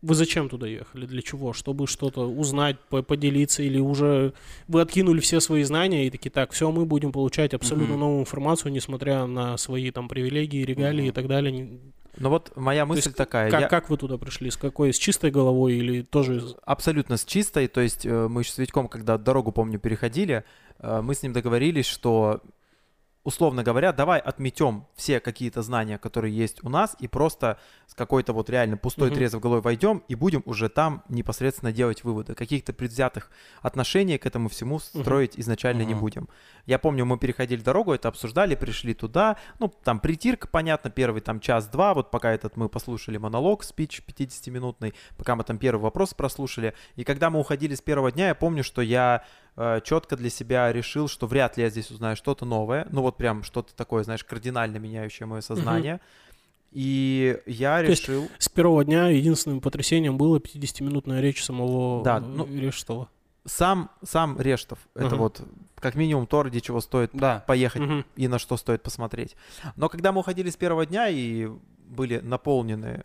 [0.03, 1.05] вы зачем туда ехали?
[1.07, 1.53] Для чего?
[1.53, 4.33] Чтобы что-то узнать, по- поделиться, или уже
[4.67, 7.99] вы откинули все свои знания и такие, так, все, мы будем получать абсолютно Мгм.
[7.99, 11.13] новую информацию, несмотря на свои там привилегии, регалии и Мгм.
[11.13, 11.79] так далее.
[12.17, 13.49] Ну вот моя мысль есть такая.
[13.49, 14.51] Как, я- как вы туда пришли?
[14.51, 14.93] С какой?
[14.93, 16.43] С чистой головой или тоже...
[16.63, 17.67] Абсолютно с чистой.
[17.67, 20.43] То есть э, мы еще с Витьком, когда дорогу, помню, переходили,
[20.79, 22.41] э, мы с ним договорились, что,
[23.23, 28.33] условно говоря, давай отметем все какие-то знания, которые есть у нас, и просто с какой-то
[28.33, 29.15] вот реально пустой Мгм.
[29.15, 32.35] трезв головой войдем и будем уже там непосредственно делать выводы.
[32.35, 36.01] Каких-то предвзятых отношений к этому всему строить изначально не Мгм.
[36.01, 36.29] будем.
[36.65, 41.39] Я помню, мы переходили дорогу, это обсуждали, пришли туда, ну, там притирка, понятно, первый там
[41.39, 46.73] час-два, вот пока этот мы послушали монолог, спич 50-минутный, пока мы там первый вопрос прослушали.
[46.95, 49.23] И когда мы уходили с первого дня, я помню, что я
[49.83, 53.43] четко для себя решил, что вряд ли я здесь узнаю что-то новое, ну вот прям
[53.43, 55.99] что-то такое, знаешь, кардинально меняющее мое сознание.
[56.71, 58.27] И я То есть решил...
[58.39, 63.09] С первого дня единственным потрясением было 50-минутная речь самого Да, э, ну, Рештова.
[63.45, 65.15] Сам, сам Рештов, это Ага.
[65.17, 65.41] вот
[65.75, 67.43] как минимум то, ради чего стоит Да.
[67.45, 68.05] поехать Мгм.
[68.15, 69.35] и на что стоит посмотреть.
[69.75, 71.47] Но когда мы уходили с первого дня и
[71.85, 73.03] были наполнены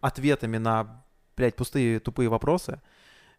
[0.00, 1.04] ответами на,
[1.36, 2.80] блядь, пустые тупые вопросы,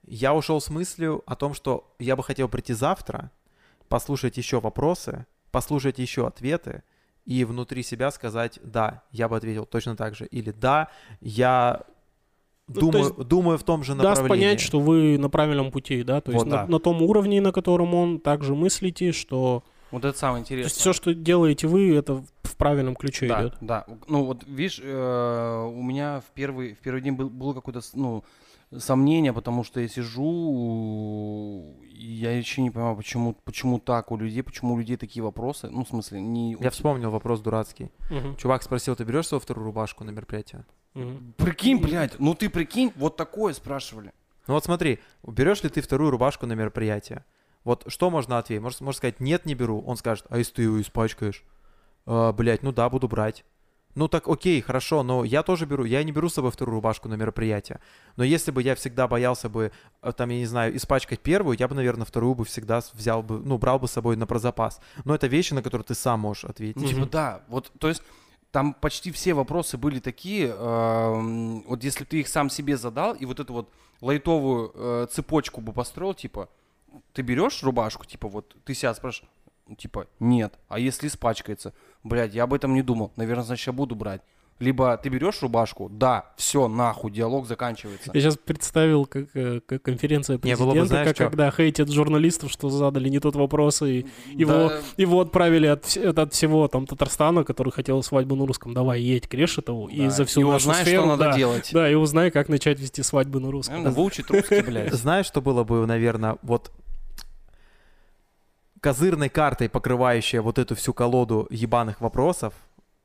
[0.05, 3.31] я ушел с мыслью о том, что я бы хотел прийти завтра,
[3.87, 6.83] послушать еще вопросы, послушать еще ответы
[7.25, 10.89] и внутри себя сказать, да, я бы ответил точно так же, или да,
[11.21, 11.81] я
[12.67, 14.45] Ну, то думаю, есть думаю в том же Даст направлении.
[14.45, 16.21] понять, что вы на правильном пути, да?
[16.21, 16.67] То есть Вот, на, да.
[16.67, 19.63] на том уровне, на котором он, также мыслите, что...
[19.91, 20.67] Вот это самое То интересное.
[20.69, 23.57] есть все, что делаете вы, это в правильном ключе да, идет.
[23.59, 23.85] да.
[24.07, 28.23] Ну вот видишь, э, у меня в первый, в первый день был, было какое-то, ну,
[28.77, 34.43] сомнение, потому что я сижу, и я еще не понимаю, почему, почему так у людей,
[34.43, 35.69] почему у людей такие вопросы.
[35.69, 36.55] Ну, в смысле, не...
[36.59, 37.91] Я вспомнил вопрос дурацкий.
[38.09, 40.65] Мгм, Чувак спросил, ты берешь свою вторую рубашку на мероприятие?
[40.93, 41.33] мгм.
[41.37, 44.11] Прикинь, блядь, ну ты прикинь, вот такое спрашивали.
[44.47, 47.23] Ну вот смотри, берешь ли ты вторую рубашку на мероприятие?
[47.63, 48.63] Вот что можно ответить?
[48.63, 49.81] Можно, можно сказать, нет, не беру.
[49.85, 51.43] Он скажет, а если ты ее испачкаешь?
[52.05, 53.45] А, блядь, ну да, буду брать.
[53.95, 55.83] Ну так окей, хорошо, но я тоже беру.
[55.83, 57.79] Я не беру с собой вторую рубашку на мероприятие.
[58.17, 59.71] Но если бы я всегда боялся бы,
[60.01, 63.39] э, там, я не знаю, испачкать первую, я бы, наверное, вторую бы всегда взял бы,
[63.39, 64.79] ну, брал бы с собой на прозапас.
[65.05, 66.81] Но это вещи, на которые ты сам можешь ответить.
[66.81, 68.03] Ну, типа, да, вот, то есть
[68.51, 73.25] там почти все вопросы были такие, эм, вот если ты их сам себе задал, и
[73.25, 73.69] вот эту вот
[74.01, 76.49] лайтовую э, цепочку бы построил, типа,
[77.13, 79.29] ты берешь рубашку, типа, вот, ты себя спрашиваешь,
[79.75, 81.73] типа, нет, а если испачкается?
[82.03, 84.21] Блядь, я об этом не думал, наверное, значит, я буду брать.
[84.59, 88.11] Либо ты берешь рубашку, да, все, нахуй, диалог заканчивается.
[88.13, 91.29] Я сейчас представил, как, э, как конференция Не, было бы, президента, знаешь, как чё?
[91.29, 96.33] когда хейтят журналистов, что задали не тот вопрос, и его, Да, его отправили от, от
[96.33, 98.73] всего там Татарстана, который хотел свадьбу на русском.
[98.73, 101.37] Давай, едь к Решетову, и да, за всю и нашу узнай, сферу, что надо да,
[101.37, 101.69] делать.
[101.71, 103.75] Да, и узнай, как начать вести свадьбы на русском.
[103.75, 104.91] Наверное, выучить русский, блядь.
[104.93, 106.73] Знаешь, что было бы, наверное, вот
[108.81, 112.53] козырной картой, покрывающая вот эту всю колоду ебаных вопросов,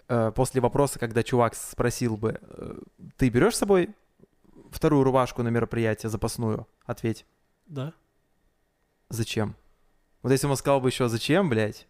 [0.08, 2.74] э, после вопроса, когда чувак спросил бы, э,
[3.16, 3.90] ты берешь с собой
[4.70, 6.66] вторую рубашку на мероприятие запасную?
[6.84, 7.26] Ответь,
[7.66, 7.92] Да.
[9.08, 9.54] зачем?
[10.22, 11.86] Вот если он сказал бы еще, зачем, блядь,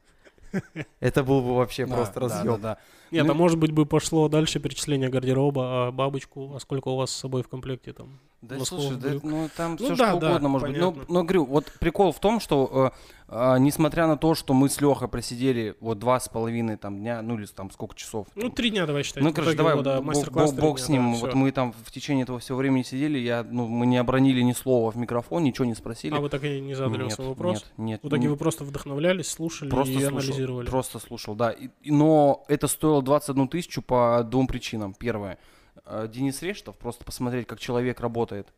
[1.01, 2.61] Это был бы вообще Да, просто да, да, разъем.
[2.61, 2.79] да.
[3.11, 6.97] Нет, Ну, а может быть бы пошло дальше перечисление гардероба, а бабочку, а сколько у
[6.97, 8.20] вас с собой в комплекте там?
[8.48, 10.78] Да слушай, да, ну там Ну все да, что да, угодно может быть.
[10.78, 11.04] понятно.
[11.09, 12.92] Но, но говорю, вот прикол в том, что
[13.28, 16.98] э, э, несмотря на то, что мы с Лехой просидели вот два с половиной там
[16.98, 18.26] дня, ну или там сколько часов.
[18.35, 19.22] Ну, там, три дня давай считать.
[19.22, 21.12] Ну, короче, давай, вот, да, бог, бог- бог с ним.
[21.12, 21.38] да, вот всё.
[21.38, 24.90] мы там в течение этого всего времени сидели, я, ну, мы не обронили ни слова
[24.90, 26.14] в микрофон, ничего не спросили.
[26.14, 27.54] А вы так и не задали нет, свой вопрос?
[27.54, 28.00] Нет, нет.
[28.02, 30.66] В итоге н- вы просто вдохновлялись, слушали просто и слушал, анализировали.
[30.66, 31.50] Просто слушал, да.
[31.50, 34.94] И- но это стоило 21 тысячу по двум причинам.
[34.94, 35.38] Первое.
[35.87, 38.49] Э, Денис Рештов, просто посмотреть, как человек работает,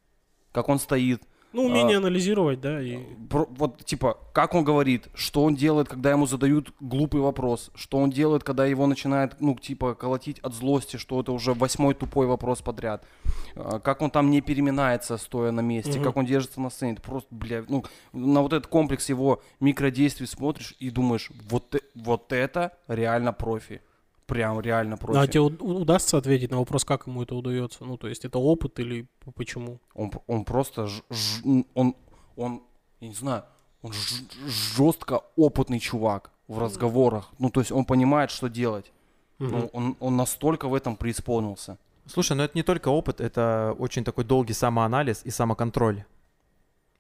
[0.53, 2.99] как он стоит, Ну, умение а, анализировать, да, и...
[3.31, 7.99] Про- вот типа, как он говорит, что он делает, когда ему задают глупый вопрос, что
[7.99, 12.27] он делает, когда его начинает, ну, типа, колотить от злости, что это уже восьмой тупой
[12.27, 13.05] вопрос подряд,
[13.55, 16.05] А, как он там не переминается, стоя на месте, Мгм.
[16.05, 20.27] как он держится на сцене, это просто, бля, ну, на вот этот комплекс его микродействий
[20.27, 23.81] смотришь и думаешь, вот, э- вот это реально профи,
[24.27, 25.19] прям реально профи.
[25.19, 27.85] А тебе уд- удастся ответить на вопрос, как ему это удается?
[27.85, 29.79] Ну, то есть это опыт или почему?
[29.95, 31.43] Он, он просто, ж- ж-
[31.75, 31.95] он,
[32.37, 32.61] он,
[33.01, 33.43] я не знаю,
[33.83, 33.93] он
[34.47, 37.31] жестко опытный чувак в разговорах.
[37.39, 38.93] Ну, то есть он понимает, что делать.
[39.39, 39.51] Мгм.
[39.53, 41.77] Ну, он, он настолько в этом преисполнился.
[42.07, 46.05] Слушай, ну это не только опыт, это очень такой долгий самоанализ и самоконтроль.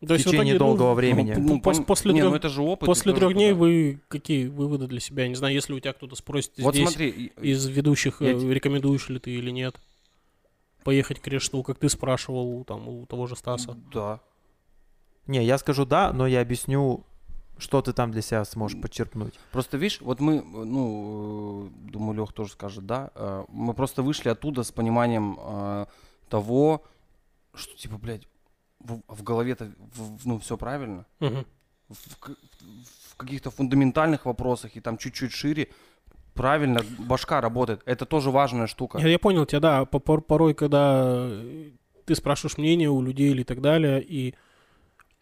[0.00, 1.32] То в течение итоге, ну, долгого ну, времени.
[1.32, 2.86] п- Ну, пос- после не, трех- ну это же опыт.
[2.86, 3.60] После трех дней туда.
[3.60, 5.22] вы какие выводы для себя?
[5.22, 8.52] Я не знаю, если у тебя кто-то спросит Вот здесь смотри, из ведущих, я э,
[8.52, 9.76] рекомендуешь ли ты или нет?
[10.84, 13.74] Поехать к Решту, как ты спрашивал там у того же Стаса.
[13.92, 14.20] Да.
[15.26, 17.04] Не, я скажу да, но я объясню,
[17.56, 19.34] что ты там для себя сможешь подчеркнуть.
[19.50, 24.28] Просто видишь, вот мы, ну, э, думаю, Лех тоже скажет, да, э, мы просто вышли
[24.28, 25.86] оттуда с пониманием
[26.28, 26.82] того,
[27.54, 28.26] что, типа, блядь,
[28.80, 31.06] в, в голове-то, в- ну, все правильно.
[31.20, 31.44] Мгм.
[31.88, 31.94] в,
[33.12, 35.68] в каких-то фундаментальных вопросах и там чуть-чуть шире,
[36.34, 37.80] правильно башка работает.
[37.86, 38.98] Это тоже важная штука.
[38.98, 39.84] Я, я понял тебя, да.
[39.84, 41.70] по- пор- Порой, когда э,
[42.04, 44.32] ты спрашиваешь мнение у людей или так далее, и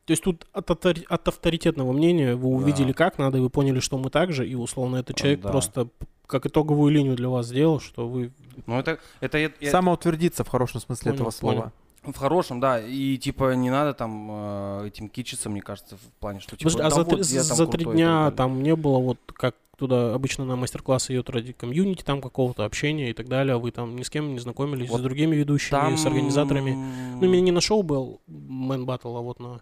[0.07, 2.95] то есть тут от, автори- от авторитетного мнения вы увидели, Да.
[2.95, 5.51] как надо, и вы поняли, что мы так же, и условно этот человек Да.
[5.51, 5.88] просто
[6.27, 8.33] как итоговую линию для вас сделал, что вы
[8.67, 11.73] Ну, это, это я- я- Самоутвердиться в хорошем смысле Понял, этого слова.
[12.12, 12.81] В хорошем, да.
[12.81, 16.71] И типа не надо там э, этим кичиться, мне кажется, в плане, что типа.
[16.71, 18.75] Подожди, а «Да за, вот три- я там за три крутой» и дня там не
[18.77, 23.29] было вот как туда обычно на мастер-классы идет ради комьюнити, там какого-то общения и так
[23.29, 25.97] далее, вы там ни с кем не знакомились, Вот с другими ведущими, Там...
[25.97, 26.73] с организаторами.
[26.75, 29.61] Ну, именно не на Showman Battle, а вот на...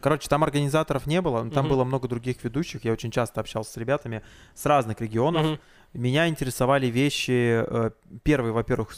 [0.00, 1.74] Короче, там организаторов не было, но там Мгм.
[1.74, 2.84] было много других ведущих.
[2.84, 4.22] Я очень часто общался с ребятами
[4.54, 5.44] с разных регионов.
[5.44, 5.58] Мгм.
[5.92, 7.90] Меня интересовали вещи, э,
[8.22, 8.96] первые, во-первых,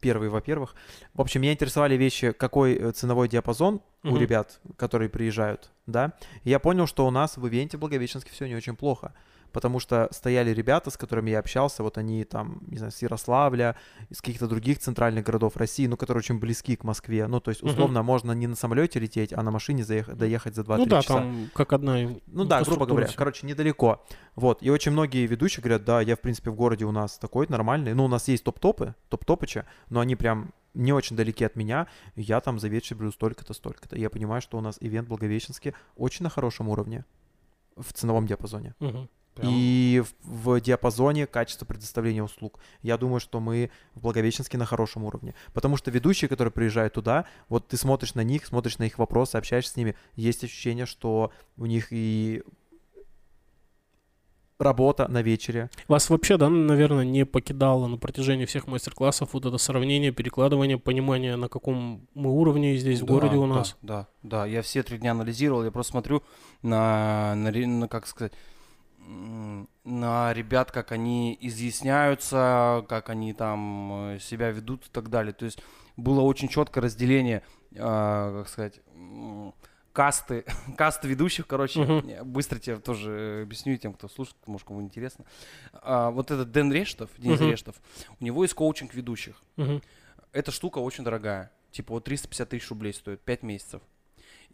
[0.00, 0.74] первые, во-первых,
[1.14, 4.18] в общем, меня интересовали вещи, какой э, ценовой диапазон у Мгм.
[4.18, 6.12] ребят, которые приезжают, да.
[6.42, 9.14] И я понял, что у нас в ивенте Благовещенске все не очень плохо,
[9.54, 13.76] потому что стояли ребята, с которыми я общался, вот они там, не знаю, с Ярославля,
[14.10, 17.26] из каких-то других центральных городов России, ну, которые очень близки к Москве.
[17.26, 20.62] Ну, то есть, условно, можно не на самолете лететь, а на машине заехать, доехать за
[20.62, 21.14] 2-3 Ну да, часа.
[21.14, 24.04] там как одна им- Ну да, грубо говоря, короче, недалеко.
[24.34, 27.46] Вот, и очень многие ведущие говорят, да, я, в принципе, в городе у нас такой
[27.48, 27.94] нормальный.
[27.94, 31.86] Ну, у нас есть топ-топы, топ-топыча, но они прям не очень далеки от меня.
[32.16, 33.96] Я там за вечер беру столько-то, столько-то.
[33.96, 37.04] Я понимаю, что у нас ивент в Благовещенске очень на хорошем уровне
[37.76, 38.74] в ценовом диапазоне.
[38.80, 39.08] Мгм.
[39.34, 42.58] Прям- И в, в диапазоне качества предоставления услуг.
[42.82, 45.34] Я думаю, что мы в Благовещенске на хорошем уровне.
[45.52, 49.36] Потому что ведущие, которые приезжают туда, вот ты смотришь на них, смотришь на их вопросы,
[49.36, 52.42] общаешься с ними, есть ощущение, что у них и
[54.58, 55.68] работа на вечере.
[55.88, 61.36] Вас вообще, да, наверное, не покидало на протяжении всех мастер-классов вот это сравнение, перекладывание, понимание,
[61.36, 63.76] на каком мы уровне здесь в Да, городе у да, нас.
[63.82, 66.22] Да, да, я все три дня анализировал, я просто смотрю
[66.62, 68.32] на, на, на, как сказать,
[69.06, 75.32] на ребят, как они изъясняются, как они там э, себя ведут и так далее.
[75.32, 75.62] То есть
[75.96, 77.42] было очень четкое разделение,
[77.76, 78.80] а, как сказать,
[79.92, 80.44] касты,
[80.76, 82.02] касты ведущих, короче.
[82.06, 85.24] Я Быстро тебе тоже э, объясню тем, кто слушает, может, кому интересно.
[85.74, 87.50] А, вот этот Дэн Рештов, Денис Мгм.
[87.50, 87.76] Рештов,
[88.20, 89.82] у него есть коучинг ведущих Мгм.
[90.32, 91.50] эта штука очень дорогая.
[91.70, 93.82] Типа вот 350 тысяч рублей стоит, 5 месяцев.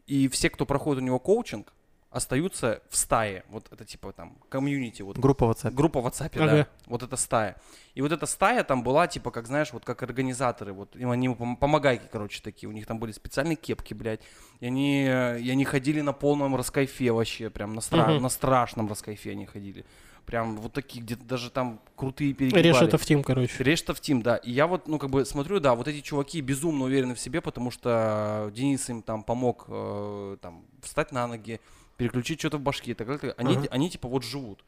[0.06, 1.72] И все, кто проходит у него коучинг,
[2.10, 3.44] остаются в стае.
[3.50, 5.70] Вот это типа там комьюнити, вот Группа WhatsApp.
[5.70, 6.44] группа WhatsApp, да.
[6.44, 6.68] Ага.
[6.86, 7.56] Вот эта стая.
[7.94, 11.28] И вот эта стая там была, типа, как знаешь, вот как организаторы, вот им они
[11.28, 12.68] пом- помогайки, короче, такие.
[12.68, 14.20] У них там были специальные кепки, блядь.
[14.60, 18.22] И они, и они ходили на полном раскайфе вообще, прям на, стра- Мгм.
[18.22, 19.84] на страшном раскайфе они ходили.
[20.26, 22.62] Прям вот такие, где-то даже там крутые перегибали.
[22.62, 23.62] Режь это в тим, короче.
[23.64, 24.36] Речь-то в тим, да.
[24.36, 27.40] И я вот, ну, как бы смотрю, да, вот эти чуваки безумно уверены в себе,
[27.40, 31.60] потому что Денис им там помог э, там встать на ноги,
[32.00, 33.34] переключить что-то в башке и так далее.
[33.36, 33.68] Они, Ага.
[33.70, 34.64] они типа вот живут.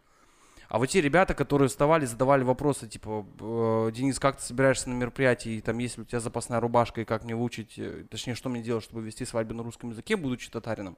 [0.69, 4.95] А вот те ребята, которые вставали, задавали вопросы, типа, э, Денис, как ты собираешься на
[4.95, 8.35] мероприятии, и там, есть ли у тебя запасная рубашка, и как мне выучить, э, точнее,
[8.35, 10.97] что мне делать, чтобы вести свадьбу на русском языке, будучи татарином.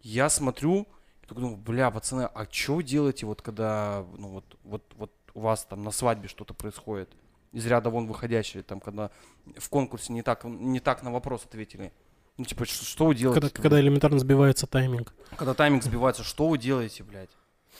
[0.00, 0.86] Я смотрю,
[1.22, 5.12] и такой думаю, бля, пацаны, а что вы делаете, вот когда, ну вот, вот, вот
[5.34, 7.10] у вас там на свадьбе что-то происходит?
[7.52, 9.10] Из ряда вон выходящие, там, когда
[9.58, 11.92] в конкурсе не так, не так на вопрос ответили.
[12.38, 13.40] Ну, типа, что, что вы делаете?
[13.40, 15.14] Когда, когда элементарно сбивается тайминг.
[15.36, 17.30] Когда тайминг сбивается, что вы делаете, блядь?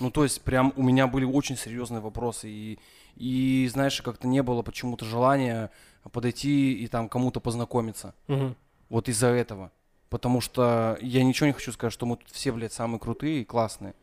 [0.00, 2.48] Ну, то есть, прям у меня были очень серьезные вопросы.
[2.48, 2.78] И,
[3.16, 5.70] и знаешь, как-то не было почему-то желания
[6.10, 8.14] подойти и там кому-то познакомиться.
[8.26, 8.56] Мгм.
[8.88, 9.70] Вот из-за этого.
[10.10, 13.44] Потому что я ничего не хочу сказать, что мы тут все, блядь, самые крутые и
[13.44, 13.94] классные.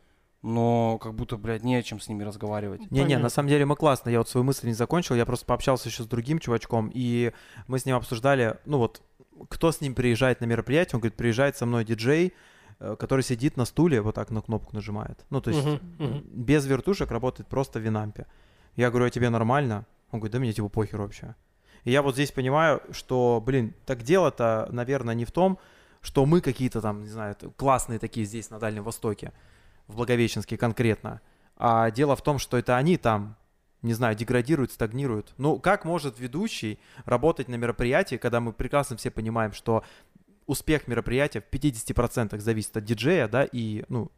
[0.42, 2.90] Но как будто, блядь, не о чем с ними разговаривать.
[2.90, 4.08] Не-не, на самом деле мы классно.
[4.08, 5.14] Я вот свою мысль не закончил.
[5.14, 7.32] Я просто пообщался еще с другим чувачком, и
[7.68, 9.02] мы с ним обсуждали, ну вот,
[9.48, 10.96] кто с ним приезжает на мероприятие.
[10.96, 12.34] Он говорит, приезжает со мной диджей,
[12.78, 15.24] э, который сидит на стуле, вот так на кнопку нажимает.
[15.30, 15.80] Ну, то есть мгм.
[15.98, 18.26] м, без вертушек работает просто в Винампе.
[18.76, 19.86] Я говорю, а тебе нормально?
[20.10, 21.34] Он говорит, да мне типа похер вообще.
[21.84, 25.58] И я вот здесь понимаю, что, блин, так дело-то, наверное, не в том,
[26.02, 29.32] что мы какие-то там, не знаю, классные такие здесь, на Дальнем Востоке,
[29.86, 31.20] в Благовещенске конкретно,
[31.56, 33.36] а дело в том, что это они там,
[33.82, 35.32] не знаю, деградируют, стагнируют.
[35.38, 39.84] Ну, как может ведущий работать на мероприятии, когда мы прекрасно все понимаем, что
[40.46, 44.10] успех мероприятия в 50% зависит от диджея, да, и, ну,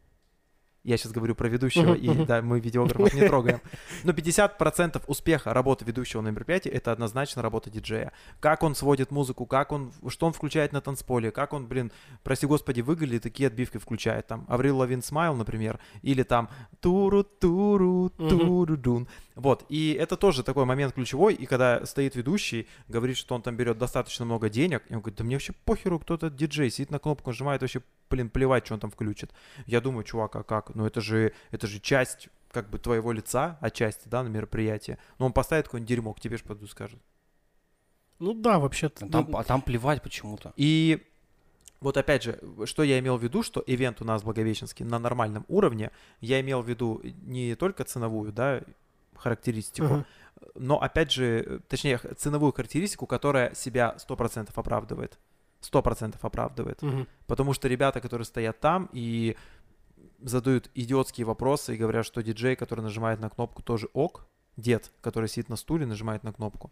[0.85, 3.61] я сейчас говорю про ведущего, и да, мы видеографов не трогаем.
[4.03, 8.13] Но 50% успеха работы ведущего на мероприятии это однозначно работа диджея.
[8.41, 11.93] Как он сводит музыку, как он, что он включает на танцполе, как он, блин,
[12.25, 14.27] прости господи, выглядит, такие отбивки включает.
[14.27, 16.49] Там Аврил Лавин Смайл, например, или там
[16.81, 17.23] туру
[19.35, 23.57] Вот, и это тоже такой момент ключевой, и когда стоит ведущий, говорит, что он там
[23.57, 26.99] берет достаточно много денег, и он говорит, да мне вообще похеру, кто-то диджей, сидит на
[26.99, 29.31] кнопку, нажимает, вообще, блин, плевать, что он там включит.
[29.67, 30.75] Я думаю, чувак, а как?
[30.75, 34.99] Ну это же, это же часть как бы твоего лица, отчасти, да, на мероприятии.
[35.19, 37.01] Но он поставит какое-нибудь дерьмо, к тебе же подойдут скажут.
[38.19, 39.07] Ну да, вообще-то.
[39.07, 40.53] А там, ну, а там плевать почему-то.
[40.57, 41.03] И
[41.81, 45.45] вот опять же, что я имел в виду, что ивент у нас Благовещенский на нормальном
[45.49, 45.91] уровне,
[46.21, 48.63] я имел в виду не только ценовую, да,
[49.23, 50.07] характеристику, ага.
[50.55, 55.19] но опять же, э, точнее, ценовую характеристику, которая себя 100% оправдывает.
[55.61, 56.83] 100% оправдывает.
[56.83, 57.07] Мгм.
[57.27, 59.37] Потому что ребята, которые стоят там и
[60.21, 64.27] задают идиотские вопросы и говорят, что диджей, который нажимает на кнопку, тоже ок.
[64.57, 66.71] Дед, который сидит на стуле, нажимает на кнопку.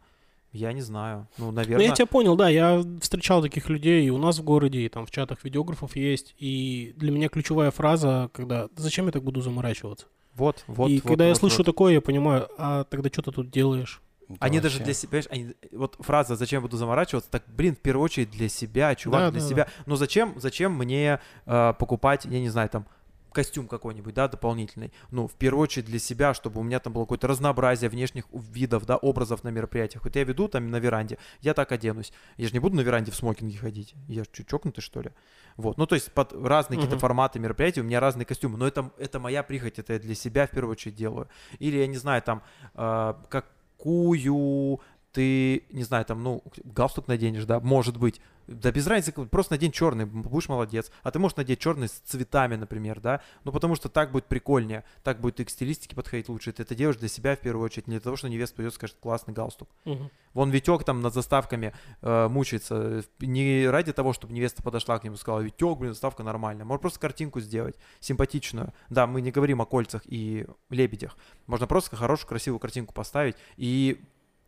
[0.53, 1.29] Я не знаю.
[1.39, 1.87] Ну, Ну, наверное...
[1.87, 5.07] я тебя понял, да, я встречал таких людей и у нас в городе, и там
[5.07, 6.35] в чатах видеографов есть.
[6.39, 11.09] И для меня ключевая фраза, когда «зачем я так буду заморачиваться?» Вот, вот, и вот,
[11.09, 11.67] когда я вот, слышу вот.
[11.67, 14.01] такое, я понимаю, а тогда что ты тут делаешь?
[14.29, 17.75] Это Они даже вообще- для себя, понимаешь, они- вот фраза «зачем буду заморачиваться», так, блин,
[17.75, 19.69] в первую очередь для себя, чувак, Да, для да, себя.
[19.87, 22.87] Ну зачем, зачем мне э, покупать, я не знаю, там,
[23.33, 24.93] костюм какой-нибудь, да, дополнительный.
[25.11, 28.87] Ну, в первую очередь для себя, чтобы у меня там было какое-то разнообразие внешних видов,
[28.87, 30.05] да, образов на мероприятиях.
[30.05, 32.13] Вот я веду там на веранде, я так оденусь.
[32.37, 33.95] Я же не буду на веранде в смокинге ходить.
[34.09, 35.11] Я чуть чокнутый, что ли?
[35.57, 37.01] Вот, ну, то есть под разные какие-то Мгм.
[37.01, 38.57] форматы мероприятий, у меня разные костюмы.
[38.59, 41.29] Но это, это моя прихоть, это я для себя в первую очередь делаю.
[41.59, 42.43] Или, я не знаю, там,
[42.75, 44.81] э, какую
[45.13, 48.21] ты, не знаю, там, ну, галстук наденешь, да, может быть.
[48.47, 50.91] Да без разницы, просто надень черный, будешь молодец.
[51.05, 54.83] А ты можешь надеть черный с цветами, например, да, ну потому что так будет прикольнее,
[55.05, 56.51] так будет и к стилистике подходить лучше.
[56.51, 58.75] Ты это делаешь для себя в первую очередь, не для того, что невеста придет и
[58.75, 59.69] скажет, классный галстук.
[59.85, 60.11] Мгм.
[60.35, 62.75] Вон Витек там над заставками э, мучается.
[63.21, 66.65] э, Не ради того, чтобы невеста подошла к нему и сказала, Витек, блин, заставка нормальная.
[66.65, 68.73] Можно просто картинку сделать, симпатичную.
[68.89, 71.17] Да, мы не говорим о кольцах и лебедях.
[71.47, 74.01] Можно просто хорошую, красивую картинку поставить, и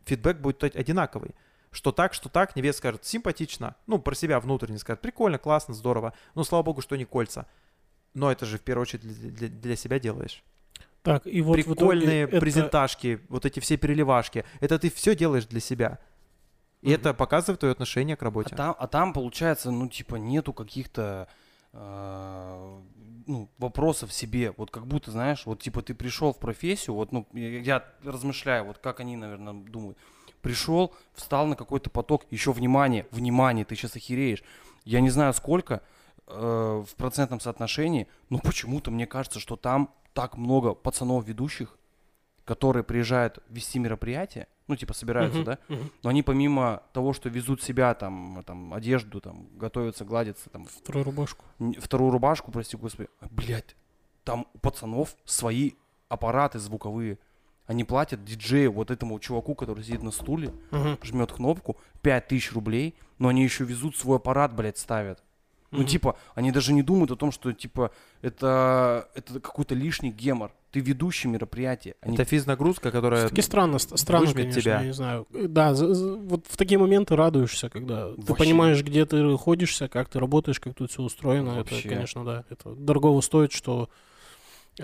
[0.05, 1.31] фидбэк будет тот- одинаковый.
[1.71, 3.75] Что так, что так, невеста скажет, симпатично.
[3.87, 6.13] Ну, про себя внутренне скажет, прикольно, классно, здорово.
[6.35, 7.47] Ну, слава богу, что не кольца.
[8.13, 10.43] Но это же в первую очередь для, для- для себя делаешь.
[11.01, 14.45] Так, и вот Прикольные это- презентажки, вот эти все переливашки.
[14.61, 15.99] Это ты все делаешь для себя.
[16.81, 16.95] И Мгм.
[16.95, 18.55] это показывает твое отношение к А работе.
[18.55, 21.27] там, а там, получается, ну, типа, нету каких-то
[21.73, 22.81] э,
[23.27, 24.53] ну, вопросов себе.
[24.57, 28.65] Вот как будто, знаешь, вот типа ты пришел в профессию, вот, ну, я, я размышляю,
[28.65, 29.97] вот как они, наверное, думают.
[30.41, 34.43] Пришел, встал на какой-то поток, еще внимание, внимание, ты сейчас охереешь.
[34.83, 35.81] Я не знаю сколько
[36.27, 41.77] э, в процентном соотношении, но почему-то мне кажется, что там так много пацанов ведущих,
[42.45, 45.91] которые приезжают вести мероприятия, ну, типа, собираются, Мгм, да, мгм.
[46.03, 51.05] но они помимо того, что везут себя, там, там одежду, там, готовятся, гладятся, там, Вторую
[51.05, 51.45] рубашку.
[51.79, 53.75] вторую рубашку, прости господи, блядь,
[54.23, 55.71] там у пацанов свои
[56.09, 57.17] аппараты звуковые.
[57.65, 60.97] Они платят диджею, вот этому чуваку, который сидит на стуле, Мгм.
[61.01, 65.23] жмет кнопку, 5000 рублей, но они еще везут свой аппарат, блядь, ставят.
[65.73, 65.87] Ну, Мгм.
[65.87, 67.89] типа, они даже не думают о том, что, типа,
[68.21, 70.51] это, это какой-то лишний гемор.
[70.71, 71.95] Ты ведущий мероприятия.
[72.01, 73.21] Они Это физнагрузка, которая...
[73.21, 74.79] Все-таки странно, ст- странно, конечно, тебя.
[74.79, 75.27] я не знаю.
[75.33, 78.35] Э, Да, за- за- вот в такие моменты радуешься, когда ты Вообще.
[78.35, 81.55] понимаешь, где ты находишься, как ты работаешь, как тут все устроено.
[81.55, 81.79] Вообще.
[81.79, 83.89] Это, конечно, да, это дорогого стоит, что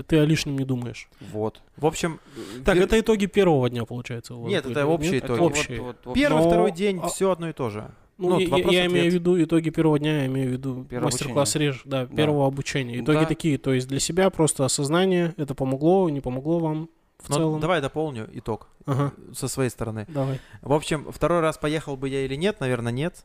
[0.08, 1.10] ты о лишнем не думаешь.
[1.32, 1.62] Вот.
[1.78, 2.19] В общем...
[2.65, 4.34] Так, ве- это итоги первого дня, получается.
[4.34, 5.23] Нет, это общие нет?
[5.23, 5.39] Это итоги.
[5.39, 5.82] вот- Общие.
[5.82, 7.89] вот- вот- Первый, Но- второй день, а- все одно и то же.
[8.19, 10.86] Ну, Ну, я, вопрос, я имею в виду итоги первого дня, я имею в виду
[10.91, 12.15] мастер-класс реж, да, Да.
[12.15, 12.99] первого обучения.
[12.99, 13.25] Итоги Да.
[13.25, 17.60] такие, то есть для себя просто осознание, это помогло, не помогло вам в Но целом.
[17.62, 20.05] давай дополню итог Ага, со своей стороны.
[20.10, 20.39] давай.
[20.62, 23.23] В общем, второй раз поехал бы я или нет, наверное, нет.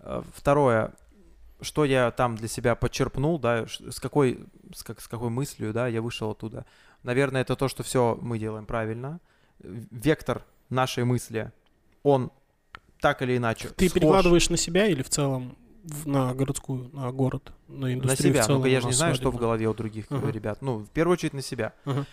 [0.00, 0.92] Э, Второе,
[1.60, 4.40] что я там для себя подчерпнул, да, с какой,
[4.74, 6.66] с, как, с какой мыслью, да, я вышел оттуда.
[7.04, 9.20] Наверное, это то, что все мы делаем правильно.
[9.60, 11.52] Вектор нашей мысли,
[12.02, 12.32] он
[13.02, 17.10] так или иначе Ты схож перекладываешь на себя или в целом в- на городскую, на
[17.10, 18.42] город, на на индустрию себя.
[18.44, 18.60] в целом?
[18.62, 20.30] Ну, я же не знаю, что в голове у других Ага.
[20.30, 20.62] ребят.
[20.62, 21.74] Ну, в первую очередь на себя.
[21.84, 22.06] Ага.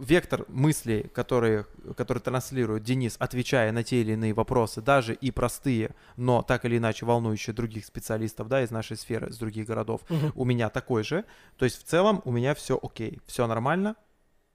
[0.00, 5.90] Вектор мыслей, которые, который транслирует Денис, отвечая на те или иные вопросы, даже и простые,
[6.16, 10.32] но так или иначе волнующие других специалистов, да, из нашей сферы, из других городов, Мгм.
[10.34, 11.24] у меня такой же.
[11.58, 13.96] То есть в целом у меня все окей, все нормально,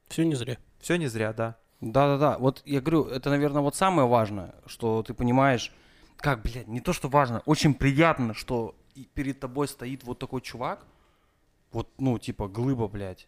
[0.08, 0.58] Все не зря.
[0.80, 1.58] все не зря, да.
[1.86, 5.72] Да-да-да, вот я говорю, это, наверное, вот самое важное, что ты понимаешь,
[6.18, 8.74] как, блядь, не то, что важно, очень приятно, что
[9.14, 10.84] перед тобой стоит вот такой чувак,
[11.72, 13.28] вот, ну, типа, глыба, блядь,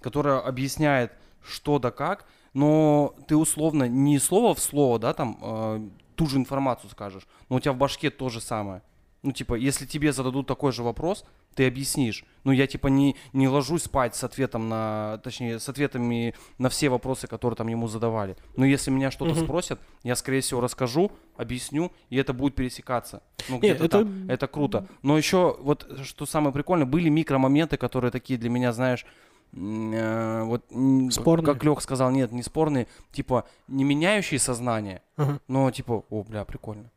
[0.00, 5.90] которая объясняет, что да как, но ты условно не слово в слово, да, там, э,
[6.16, 8.80] ту же информацию скажешь, но у тебя в башке то же самое.
[9.22, 12.24] Ну, типа, если тебе зададут такой же вопрос, ты объяснишь.
[12.44, 16.88] Ну, я, типа, не, не ложусь спать с ответом на, точнее, с ответами на все
[16.88, 18.36] вопросы, которые там ему задавали.
[18.56, 19.44] Но если меня что-то Мгм.
[19.44, 23.22] спросят, я, скорее всего, расскажу, объясню, и это будет пересекаться.
[23.48, 24.30] Ну, где-то это- там.
[24.30, 24.86] Это круто.
[25.02, 29.04] Но еще, вот, что самое прикольное, были микромоменты, которые такие для меня, знаешь,
[29.52, 30.64] э, вот,
[31.12, 31.44] Спорные?
[31.54, 35.40] как Лех сказал, нет, не спорные, типа, не меняющие сознание, Ага.
[35.48, 36.90] но, типа, о, бля, прикольно.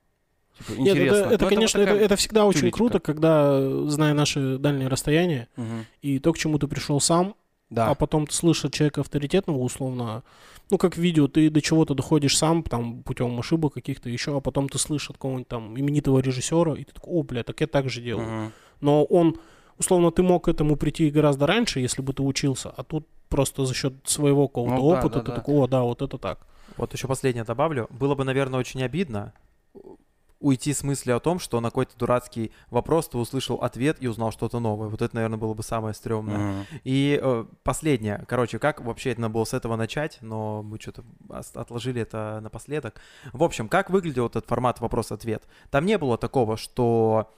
[0.58, 2.78] Типа, Нет, это, Ну, это, конечно, это, это всегда очень тюлечка.
[2.78, 5.86] круто, когда, зная наши дальние расстояния, Мгм.
[6.02, 7.36] и то, к чему ты пришел сам,
[7.70, 7.90] Да.
[7.90, 10.24] а потом ты слышишь человека авторитетного, условно,
[10.70, 14.40] ну, как в видео, ты до чего-то доходишь сам, там, путем ошибок каких-то еще, а
[14.42, 17.68] потом ты слышишь от какого-нибудь там именитого режиссера, и ты такой, о, бля, так я
[17.68, 18.28] так же делаю.
[18.30, 18.52] Мгм.
[18.82, 19.38] Но он,
[19.80, 23.66] условно, ты мог к этому прийти гораздо раньше, если бы ты учился, а тут просто
[23.66, 25.36] за счет своего какого-то Ну да, опыта да, ты да.
[25.36, 26.46] такой, о, да, вот это так.
[26.78, 27.88] Вот еще последнее добавлю.
[27.90, 29.34] Было бы, наверное, очень обидно
[30.44, 34.32] уйти с мыслью о том, что на какой-то дурацкий вопрос ты услышал ответ и узнал
[34.32, 34.90] что-то новое.
[34.90, 36.38] Вот это, наверное, было бы самое стрёмное.
[36.38, 36.66] Мгм.
[36.84, 41.04] И э, последнее, короче, как вообще это надо было с этого начать, но мы что-то
[41.56, 43.00] отложили это напоследок.
[43.32, 45.44] В общем, как выглядел этот формат вопрос-ответ?
[45.72, 47.32] Там не было такого, что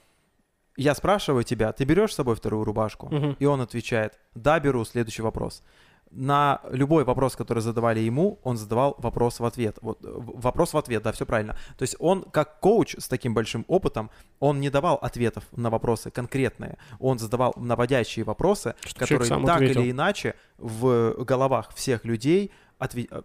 [0.75, 3.07] я спрашиваю тебя, ты берешь с собой вторую рубашку?
[3.07, 3.37] Мгм.
[3.39, 5.63] И он отвечает, да, беру, следующий вопрос.
[6.17, 9.77] На любой вопрос, который задавали ему, он задавал вопрос в ответ.
[9.81, 11.57] Вот, э, вопрос в ответ, да, все правильно.
[11.77, 16.11] То есть он, как коуч с таким большим опытом, он не давал ответов на вопросы
[16.11, 16.77] конкретные.
[16.99, 19.81] Он задавал наводящие вопросы, Чтоб которые так ответил.
[19.81, 23.21] или иначе в головах всех людей отве- э,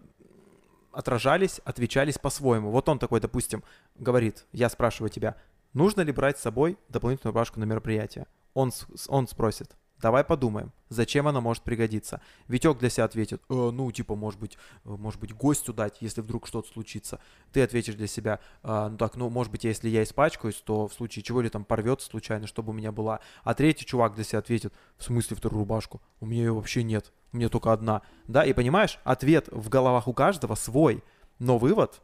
[0.91, 2.71] отражались, отвечались по-своему.
[2.71, 3.63] Вот он такой, допустим,
[3.95, 5.35] говорит, я спрашиваю тебя,
[5.73, 8.27] нужно ли брать с собой дополнительную рубашку на мероприятие?
[8.53, 8.73] Он,
[9.07, 12.21] он спросит, давай подумаем, зачем она может пригодиться.
[12.47, 16.21] Витек для себя ответит, «Э, ну, типа, может быть, э, может быть, гостю дать, если
[16.21, 17.19] вдруг что-то случится.
[17.53, 20.93] Ты ответишь для себя, «А, ну так, ну, может быть, если я испачкаюсь, то в
[20.93, 23.19] случае чего или там порвется случайно, чтобы у меня была.
[23.43, 26.01] А третий чувак для себя ответит, в смысле вторую рубашку?
[26.19, 28.01] У меня ее вообще нет, у меня только одна.
[28.27, 31.03] Да, и понимаешь, ответ в головах у каждого свой,
[31.39, 32.01] но вывод,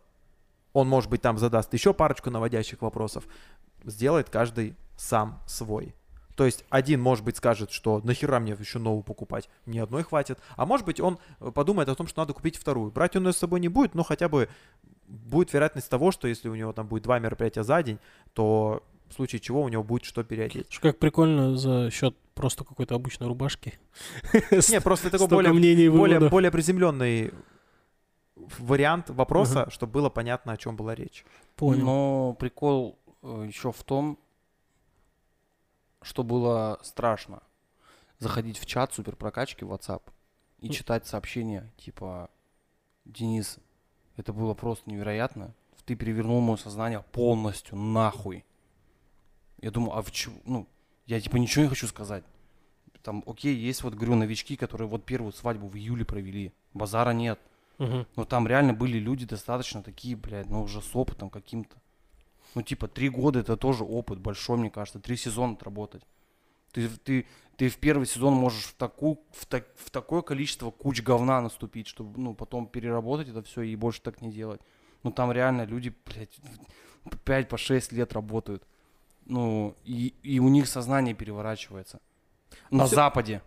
[0.73, 3.25] он, может быть, там задаст еще парочку наводящих вопросов,
[3.83, 5.95] сделает каждый сам свой.
[6.37, 10.37] То есть один, может быть, скажет, что нахера мне еще новую покупать, мне одной хватит.
[10.55, 12.91] А может быть, он э, подумает о том, что надо купить вторую.
[12.91, 14.47] Брать он ее с собой не будет, но хотя бы
[15.07, 17.97] будет вероятность того, что если у него там будет два мероприятия за день,
[18.33, 20.77] то в случае чего у него будет что переодеть.
[20.77, 23.73] Как прикольно за счет просто какой-то обычной рубашки.
[24.69, 27.33] Не, просто такой более, более, более приземленный
[28.59, 31.25] вариант вопроса, чтобы было понятно, о чем была речь.
[31.55, 31.83] Понял.
[31.83, 34.19] Но прикол еще в том,
[36.07, 37.43] что было страшно.
[38.19, 40.01] Заходить в чат суперпрокачки в WhatsApp
[40.59, 42.29] и читать сообщения типа
[43.05, 43.59] Денис,
[44.15, 45.53] это было просто невероятно.
[45.85, 48.43] Ты перевернул мое сознание полностью нахуй.
[49.61, 50.67] Я думаю, а в чё- Ну,
[51.05, 52.23] я типа ничего не хочу сказать.
[53.03, 56.51] Там, окей, есть вот, говорю, новички, которые вот первую свадьбу в июле провели.
[56.73, 57.39] Базара нет.
[57.77, 58.07] Мгм.
[58.15, 61.77] Но там реально были люди достаточно такие, блядь, ну уже с опытом каким-то.
[62.57, 64.99] Ну типа три года это тоже опыт большой, мне кажется.
[64.99, 66.01] Три сезона отработать.
[66.71, 71.03] Ты, ты, ты в первый сезон можешь в, такую, в, так, в такое количество куч
[71.03, 74.59] говна наступить, чтобы ну, потом переработать это все и больше так не делать.
[75.03, 76.35] Ну там реально люди, блядь,
[77.25, 78.63] 5 по 6 лет работают.
[79.25, 81.99] Ну, и, и у них сознание переворачивается.
[82.71, 83.43] На всё- Западе.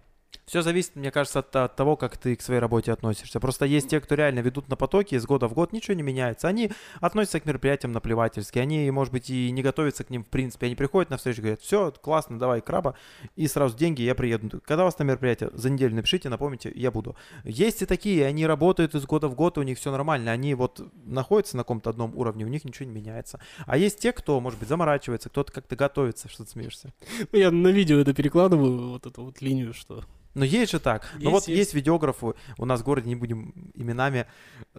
[0.51, 3.39] Все зависит, мне кажется, от, от того, как ты к своей работе относишься.
[3.39, 6.49] Просто есть те, кто реально ведут на потоке, из года в год ничего не меняется.
[6.49, 8.59] Они относятся к мероприятиям наплевательски.
[8.59, 10.67] Они, может быть, и не готовятся к ним в принципе.
[10.67, 12.97] Они приходят на встречу говорят, все, классно, давай краба,
[13.37, 14.61] и сразу деньги, я приеду.
[14.65, 17.15] Когда у вас на мероприятие, за неделю напишите, напомните, я буду.
[17.45, 20.33] Есть и такие, они работают из года в год, у них все нормально.
[20.33, 23.41] Они вот находятся на каком-то одном уровне, у них ничего не меняется.
[23.67, 26.93] А есть те, кто, может быть, заморачивается, кто-то как-то готовится, что ты смеешься.
[27.31, 30.03] Ну, Я на видео это перекладываю, вот эту вот линию, что...
[30.35, 31.05] Но есть же так.
[31.15, 31.59] Есть, ну вот есть.
[31.59, 34.27] есть видеографы у нас в городе, не будем именами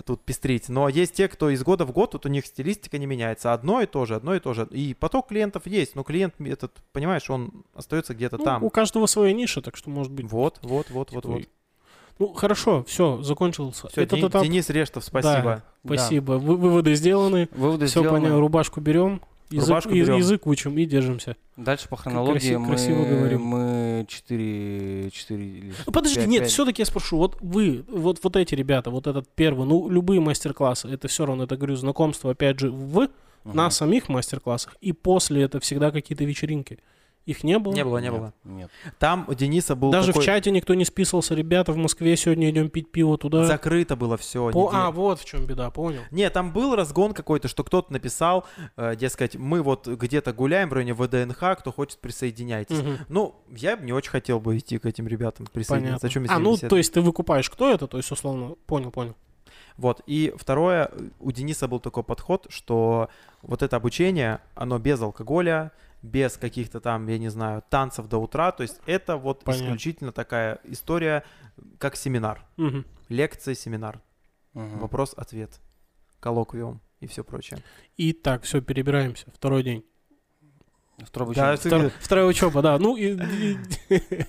[0.05, 0.69] тут пестрить.
[0.69, 3.51] Но есть те, кто из года в год, вот у них стилистика не меняется.
[3.53, 4.67] Одно и то же, одно и то же.
[4.71, 8.63] И поток клиентов есть, но клиент этот, понимаешь, он остается где-то Ну, там.
[8.63, 10.31] у каждого своя ниша, так что может быть...
[10.31, 11.43] Вот, вот, вот, вот, типа, вот.
[12.19, 13.87] Ну, хорошо, все, закончился.
[13.87, 14.43] Все, Этот этап.
[14.43, 15.63] Денис Рештов, спасибо.
[15.83, 16.33] Спасибо.
[16.33, 17.49] Вы- выводы сделаны.
[17.51, 18.19] Выводы Все сделаны.
[18.19, 18.39] понятно.
[18.39, 19.21] Рубашку берем.
[19.51, 20.17] Язык, и- берем.
[20.17, 21.35] язык учим и держимся.
[21.57, 23.41] Дальше по хронологии краси- мы, красиво говорим.
[23.43, 26.51] мы 4, 4 или Ну, подожди, пять- нет, пять.
[26.51, 30.87] все-таки я спрошу, вот вы, вот, вот эти ребята, вот этот первый, ну, любые мастер-классы,
[30.89, 33.09] это все равно, это, говорю, знакомство, опять же, в,
[33.43, 33.55] Мгм.
[33.57, 36.79] на самих мастер-классах, и после это всегда какие-то вечеринки.
[37.27, 37.73] Их не было?
[37.73, 38.33] Не было, не Нет, было.
[38.43, 38.71] Нет.
[38.97, 42.49] Там у Дениса был Даже такой- в чате никто не списывался, ребята, в Москве сегодня
[42.49, 43.45] идем пить пиво туда.
[43.45, 44.49] Закрыто было все.
[44.51, 46.01] По- А, вот в чем беда, понял.
[46.09, 48.45] Нет, там был разгон какой-то, что кто-то написал,
[48.75, 52.79] э, дескать, мы вот где-то гуляем в районе ВДНХ, кто хочет, присоединяйтесь.
[52.79, 52.97] Мгм.
[53.07, 55.47] Ну, я бы не очень хотел бы идти к этим ребятам.
[55.67, 55.99] Понятно.
[56.01, 58.89] Зачем мне с а, ну, то есть ты выкупаешь, кто это, то есть, условно, понял,
[58.89, 59.15] понял.
[59.77, 60.01] Вот.
[60.05, 63.09] И второе, у Дениса был такой подход, что
[63.41, 68.51] вот это обучение, оно без алкоголя, без каких-то там, я не знаю, танцев до утра.
[68.51, 69.65] То есть это вот Понятно.
[69.65, 71.23] исключительно такая история,
[71.77, 72.45] как семинар.
[72.57, 72.85] Мгм.
[73.09, 74.01] Лекция, семинар.
[74.53, 74.79] Мгм.
[74.79, 75.59] Вопрос-ответ.
[76.19, 77.59] Коллоквиум и все прочее.
[77.97, 79.27] И так, все, перебираемся.
[79.33, 79.85] Второй день.
[80.99, 81.79] Второй Да, обучение.
[81.79, 82.77] ты- Втор- Вторая учеба, да.
[82.77, 83.17] Ну, и,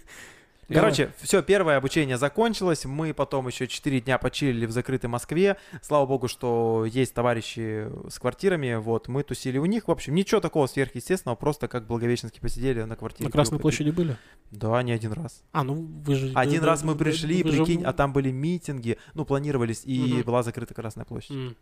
[0.72, 2.84] Короче, все, первое обучение закончилось.
[2.84, 5.56] Мы потом еще 4 дня почилили в закрытой Москве.
[5.82, 8.74] Слава богу, что есть товарищи с квартирами.
[8.76, 9.88] Вот, мы тусили у них.
[9.88, 13.26] В общем, ничего такого сверхъестественного, просто как благовещенски посидели на квартире.
[13.28, 14.16] на Красной площади были?
[14.50, 15.42] Да, не один раз.
[15.52, 16.32] А, ну вы же...
[16.34, 19.98] Один да, раз мы пришли, вы же- прикинь, а там были митинги, ну, планировались, и
[20.14, 20.22] Мгм.
[20.22, 21.30] была закрыта Красная площадь.
[21.30, 21.56] М.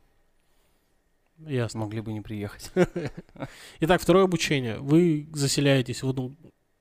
[1.47, 1.81] Ясно.
[1.81, 2.71] Могли бы не приехать.
[3.81, 4.79] Итак, второе обучение.
[4.79, 6.37] Вы заселяетесь в одну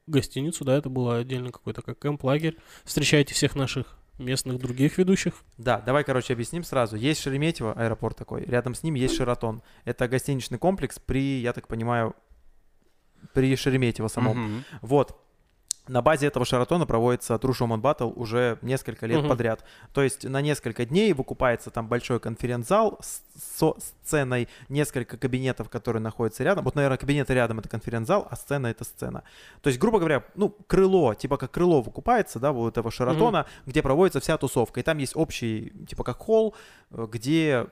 [0.09, 2.57] гостиницу, да, это было отдельно какой-то как кемп-лагерь.
[2.83, 5.33] Встречаете всех наших местных других ведущих.
[5.57, 6.95] Да, давай, короче, объясним сразу.
[6.95, 9.61] Есть Шереметьево, аэропорт такой, рядом с ним есть Шератон.
[9.85, 12.15] Это гостиничный комплекс при, я так понимаю,
[13.33, 14.37] при Шереметьево самом.
[14.37, 14.63] Мгм.
[14.81, 15.17] Вот.
[15.89, 19.29] На базе этого шаратона проводится True Showman Battle уже несколько лет Мгм.
[19.29, 19.63] подряд.
[19.91, 23.23] То есть на несколько дней выкупается там большой конференц-зал с-
[23.57, 26.63] со сценой, несколько кабинетов, которые находятся рядом.
[26.63, 29.23] Вот, наверное, кабинеты рядом это конференц-зал, а сцена это сцена.
[29.61, 33.81] То есть, грубо говоря, ну, крыло, типа как крыло выкупается, да, вот этого шаратона, где
[33.81, 34.79] проводится вся тусовка.
[34.79, 36.53] И там есть общий, типа как холл,
[36.91, 37.65] э, где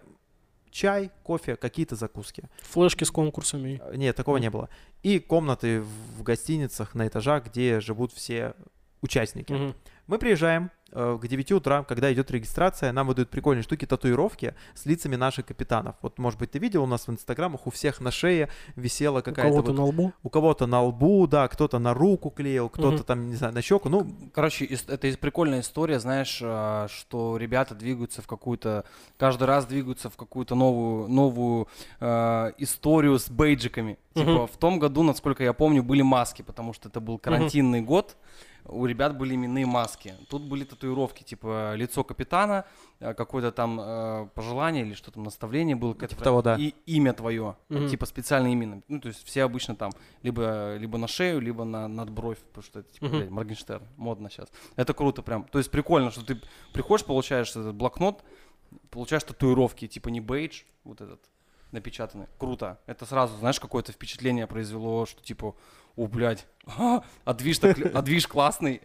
[0.72, 2.44] чай, кофе, какие-то закуски.
[2.62, 3.82] Флешки с конкурсами.
[3.84, 4.70] Э, Нет, такого не было.
[5.04, 5.82] И комнаты
[6.18, 8.54] в гостиницах на этажах, где живут все
[9.02, 9.54] участники.
[9.54, 9.76] Мгм.
[10.08, 14.86] Мы приезжаем э, к 9 утра, когда идет регистрация, нам выдают прикольные штуки, татуировки с
[14.86, 15.96] лицами наших капитанов.
[16.02, 18.48] Вот, может быть, ты видел у нас в инстаграмах, у всех на шее
[18.78, 19.50] висела У какая-то...
[19.50, 20.14] кого-то вот- на лбу.
[20.24, 23.04] у кого-то на лбу, да, кто-то на руку клеил, кто-то Мгм.
[23.04, 23.90] там, не знаю, на щеку.
[23.90, 28.86] Ну, Короче, это из- прикольная история, знаешь, а, что ребята двигаются в какую-то,
[29.18, 31.68] каждый раз двигаются в какую-то новую, новую
[32.00, 33.98] а, историю с бейджиками.
[34.16, 34.26] Мгм.
[34.26, 38.16] Типа в том году, насколько я помню, были маски, потому что это был карантинный год.
[38.70, 40.14] У ребят были именные маски.
[40.30, 42.66] Тут были татуировки, типа лицо капитана,
[43.00, 45.96] а, какое-то там а, пожелание или что там, наставление было.
[45.96, 46.56] Типа того, да.
[46.58, 47.88] И имя твое, Мгм.
[47.88, 48.82] типа специальное имя.
[48.88, 49.92] Ну, то есть все обычно там
[50.22, 53.18] либо, либо на шею, либо на надбровь, потому что это типа, Мгм.
[53.18, 54.50] блядь, Моргенштерн, модно сейчас.
[54.76, 55.46] Это круто прям.
[55.46, 56.42] То есть прикольно, что ты
[56.74, 58.24] приходишь, получаешь этот блокнот,
[58.90, 61.22] получаешь татуировки, типа не бейдж, вот этот
[61.72, 62.28] напечатанный.
[62.38, 62.80] Круто.
[62.86, 65.56] Это сразу, знаешь, какое-то впечатление произвело, что типа,
[65.96, 68.82] о, блядь, а, а движ, так, а движ классный.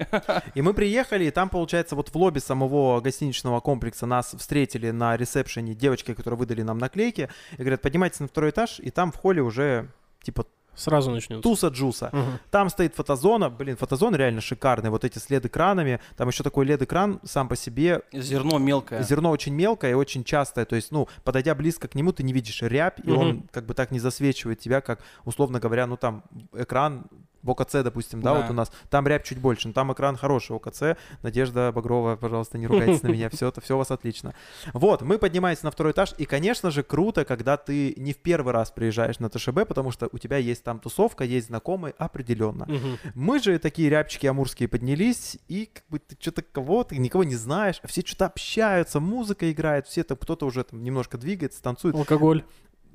[0.55, 5.17] И мы приехали, и там, получается, вот в лобби самого гостиничного комплекса нас встретили на
[5.17, 9.17] ресепшене девочки, которые выдали нам наклейки, и говорят, поднимайтесь на второй этаж, и там в
[9.17, 9.91] холле уже,
[10.23, 11.43] типа, Сразу начнется.
[11.43, 12.09] туса джуса.
[12.13, 12.39] Мгм.
[12.51, 17.21] Там стоит фотозона, блин, фотозона реально шикарная, вот эти с LED-экранами, там еще такой LED-экран
[17.25, 19.03] сам по себе, Зерно мелкое.
[19.03, 22.33] зерно очень мелкое и очень частое, то есть, ну, подойдя близко к нему, ты не
[22.33, 23.19] видишь рябь, и Мгм.
[23.19, 27.05] он как бы так не засвечивает тебя, как, условно говоря, ну, там, экран
[27.43, 28.41] в ОКЦ, допустим, да, Да.
[28.43, 30.97] вот у нас, там рябь чуть больше, но там экран хороший ОКЦ.
[31.23, 34.35] Надежда Багрова, пожалуйста, не ругайтесь на меня, все, это все у вас отлично.
[34.73, 38.53] Вот, мы поднимаемся на второй этаж, и, конечно же, круто, когда ты не в первый
[38.53, 42.69] раз приезжаешь на ТШБ, потому что у тебя есть там тусовка, есть знакомые, определенно.
[43.15, 47.81] Мы же такие рябчики амурские поднялись, и как бы ты что-то кого-то, никого не знаешь,
[47.83, 51.95] а все что-то общаются, музыка играет, все там, кто-то уже там немножко двигается, танцует.
[51.95, 52.45] Алкоголь.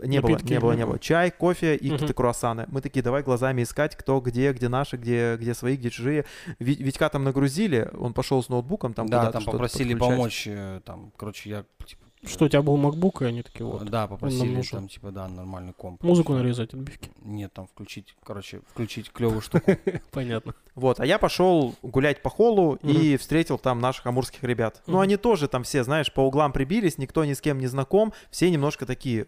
[0.01, 0.99] Не было, не было, не было.
[0.99, 2.65] Чай, кофе и какие-то круассаны.
[2.69, 6.25] Мы такие, давай глазами искать, кто где, где наши, где, где свои, где чужие.
[6.59, 11.11] Ви- Витька там нагрузили, он пошел с ноутбуком, там да, там попросили помочь, э, там,
[11.17, 13.85] короче, я, типа, Что, у тебя был MacBook, и они такие вот.
[13.89, 16.03] да, попросили, там, типа, да, нормальный комп.
[16.03, 17.11] Музыку нарезать, отбивки.
[17.23, 19.71] Нет, там включить, короче, включить клевую штуку.
[20.11, 20.53] Понятно.
[20.75, 24.81] Вот, а я пошел гулять по холлу и встретил там наших амурских ребят.
[24.87, 28.13] Ну, они тоже там все, знаешь, по углам прибились, никто ни с кем не знаком,
[28.29, 29.27] все немножко такие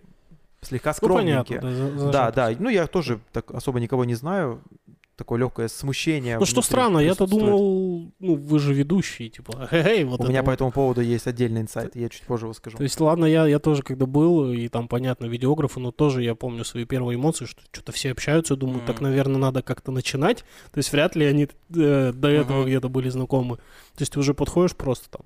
[0.62, 1.58] слегка Ну, понятно.
[1.58, 2.12] скромненькие.
[2.12, 2.56] да, Да, да.
[2.60, 4.62] Ну, я тоже так особо никого не знаю.
[5.16, 6.40] Такое легкое смущение.
[6.40, 10.46] Ну что странно, я-то думал, ну вы же ведущие, типа, эй, вот У меня по
[10.46, 10.54] вот.
[10.54, 12.78] этому поводу есть отдельный инсайт, я чуть позже его скажу.
[12.78, 16.36] То есть, ладно, я, я тоже когда был, и там, понятно, видеографы, но тоже я
[16.36, 19.10] помню свои первые эмоции, что что-то все общаются, думаю, так, Мгм.
[19.10, 20.46] наверное, надо как-то начинать.
[20.72, 22.68] То есть, вряд ли они э, до этого Мгм.
[22.68, 23.58] где-то были знакомы.
[23.58, 25.24] То есть, ты уже подходишь просто там,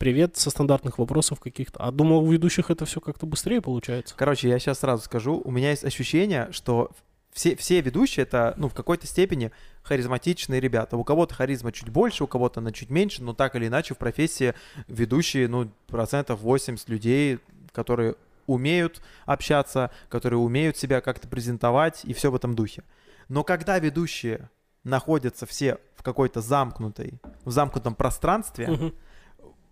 [0.00, 1.78] привет, со стандартных вопросов каких-то.
[1.78, 4.14] А думал, у ведущих это все как-то быстрее получается.
[4.16, 6.90] Короче, я сейчас сразу скажу, у меня есть ощущение, что
[7.32, 10.96] все, все ведущие это, ну, в какой-то степени харизматичные ребята.
[10.96, 13.98] У кого-то харизма чуть больше, у кого-то она чуть меньше, но так или иначе в
[13.98, 14.54] профессии
[14.88, 17.38] ведущие, ну, процентов 80 людей,
[17.70, 18.14] которые
[18.46, 22.84] умеют общаться, которые умеют себя как-то презентовать и все в этом духе.
[23.28, 24.48] Но когда ведущие
[24.82, 28.94] находятся все в какой-то замкнутой, в замкнутом пространстве, Мгм.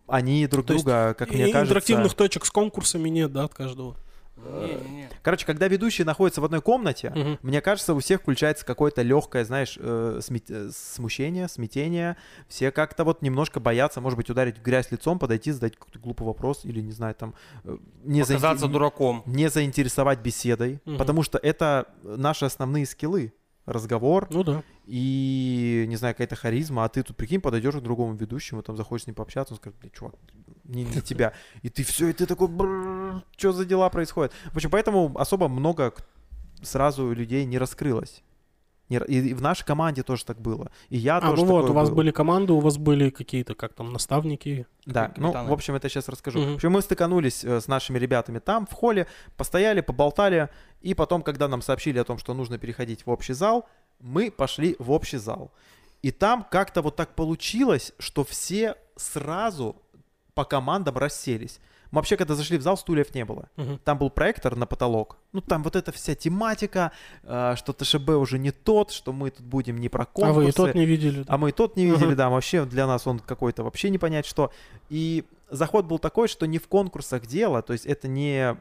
[0.09, 1.71] Они друг То есть друга, как И мне кажется...
[1.71, 3.97] интерактивных точек с конкурсами нет, да, от каждого.
[4.37, 5.09] Не-не-не.
[5.25, 7.39] Короче, когда ведущие находятся в одной комнате, Мгм.
[7.43, 12.17] мне кажется, у всех включается какое-то легкое, знаешь, э, смет- э, смущение, смятение.
[12.47, 16.25] Все как-то вот немножко боятся, может быть, ударить в грязь лицом, подойти, задать какой-то глупый
[16.25, 17.35] вопрос или, не знаю, там...
[17.65, 19.25] э, Не, заинте- Оказаться дураком.
[19.27, 20.99] не заинтересовать беседой, Мгм.
[20.99, 23.33] потому что это наши основные скиллы.
[23.69, 24.63] Разговор Ну да.
[24.87, 29.05] и, не знаю, какая-то харизма, а ты тут, прикинь, подойдешь к другому ведущему, там захочешь
[29.05, 30.15] с ним пообщаться, он скажет, блин, чувак,
[30.65, 31.33] не, не тебя.
[31.63, 32.49] И ты все, и ты такой,
[33.37, 34.33] что за дела происходят?
[34.53, 35.95] В общем, поэтому особо много
[36.63, 38.23] сразу людей не раскрылось.
[38.89, 40.71] Не И, и в нашей команде тоже так было.
[40.89, 41.97] И я А, тоже ну вот, у вас был.
[41.97, 44.67] были команды, у вас были какие-то, как там, наставники.
[44.87, 46.39] Да, ну, в общем, это сейчас расскажу.
[46.41, 46.53] Мгм.
[46.53, 50.49] В общем, мы стыканулись э, с нашими ребятами там, в холле, постояли, поболтали,
[50.81, 53.69] и потом, когда нам сообщили о том, что нужно переходить в общий зал,
[54.01, 55.51] мы пошли в общий зал.
[56.01, 59.77] И там как-то вот так получилось, что все сразу
[60.35, 61.61] по командам расселись.
[61.91, 63.49] Мы вообще, когда зашли в зал, стульев не было.
[63.57, 63.79] Мгм.
[63.85, 65.17] Там был проектор на потолок.
[65.33, 69.47] Ну, там вот эта вся тематика, э, что ТШБ уже не тот, что мы тут
[69.47, 70.31] будем не про конкурсы.
[70.31, 71.23] А вы и тот не видели?
[71.23, 71.35] да?
[71.35, 72.15] А мы и тот не видели, Ага.
[72.17, 74.51] да, вообще для нас он какой-то вообще не понять что.
[74.91, 78.57] И заход был такой, что не в конкурсах дело, то есть это не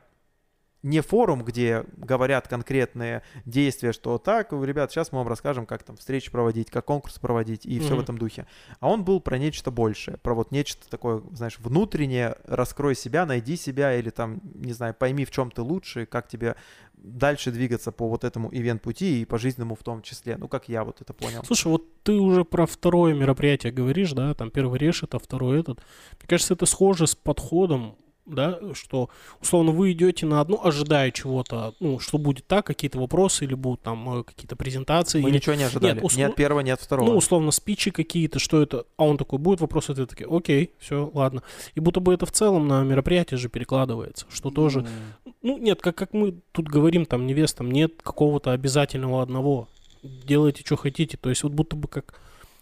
[0.87, 5.97] не форум, где говорят конкретные действия, что так, ребят, сейчас мы вам расскажем, как там
[5.97, 8.47] встречи проводить, как конкурс проводить и все в этом духе.
[8.79, 13.57] А он был про нечто большее, про вот нечто такое, знаешь, внутреннее, раскрой себя, найди
[13.57, 16.55] себя или там, не знаю, пойми, в чем ты лучше, как тебе
[16.93, 20.37] дальше двигаться по вот этому ивент-пути и по жизненному в том числе.
[20.37, 21.43] Ну, как я вот это понял.
[21.45, 25.79] Слушай, вот ты уже про второе мероприятие говоришь, да, там первый решет, а второй этот.
[26.19, 27.95] Мне кажется, это схоже с подходом,
[28.27, 29.09] да, что
[29.41, 33.81] условно вы идете на одну, ожидая чего-то, ну, что будет так, какие-то вопросы или будут
[33.81, 35.21] там э, какие-то презентации.
[35.21, 36.01] Мы или, ничего не ожидали.
[36.01, 37.09] услов- Ни от первого, ни от второго.
[37.11, 41.09] ну, условно, спичи какие-то, что это, а он такой, будет вопросы, ты такой, окей, все,
[41.13, 41.41] ладно.
[41.75, 44.81] И будто бы это в целом на мероприятие же перекладывается, что тоже,
[45.25, 45.33] М.
[45.41, 49.67] ну, нет, как, как мы тут говорим, там, невестам, нет какого-то обязательного одного.
[50.03, 51.17] Делайте, что хотите.
[51.17, 52.19] То есть вот будто бы как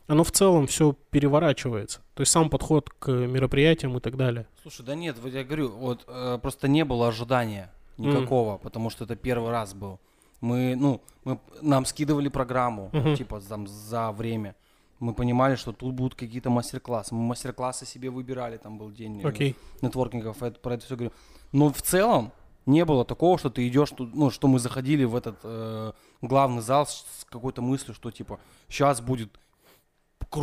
[0.07, 2.01] оно в целом все переворачивается.
[2.13, 4.47] То есть сам подход к мероприятиям и так далее.
[4.61, 9.05] Слушай, да нет, вот я говорю, вот э, просто не было ожидания никакого, потому что
[9.05, 9.99] это первый раз был.
[10.41, 13.15] Мы, ну, мы, нам скидывали программу, Мгм.
[13.15, 14.55] типа там за время.
[14.99, 17.15] Мы понимали, что тут будут какие-то мастер-классы.
[17.15, 19.55] Мы мастер-классы себе выбирали, там был день э, Окей.
[19.81, 21.13] нетворкингов, это- про это все говорю.
[21.51, 22.31] Но в целом
[22.65, 25.91] не было такого, что ты идешь, тут, ну, что мы заходили в этот э,
[26.21, 28.39] главный зал с какой-то мыслью, что типа
[28.69, 29.29] сейчас будет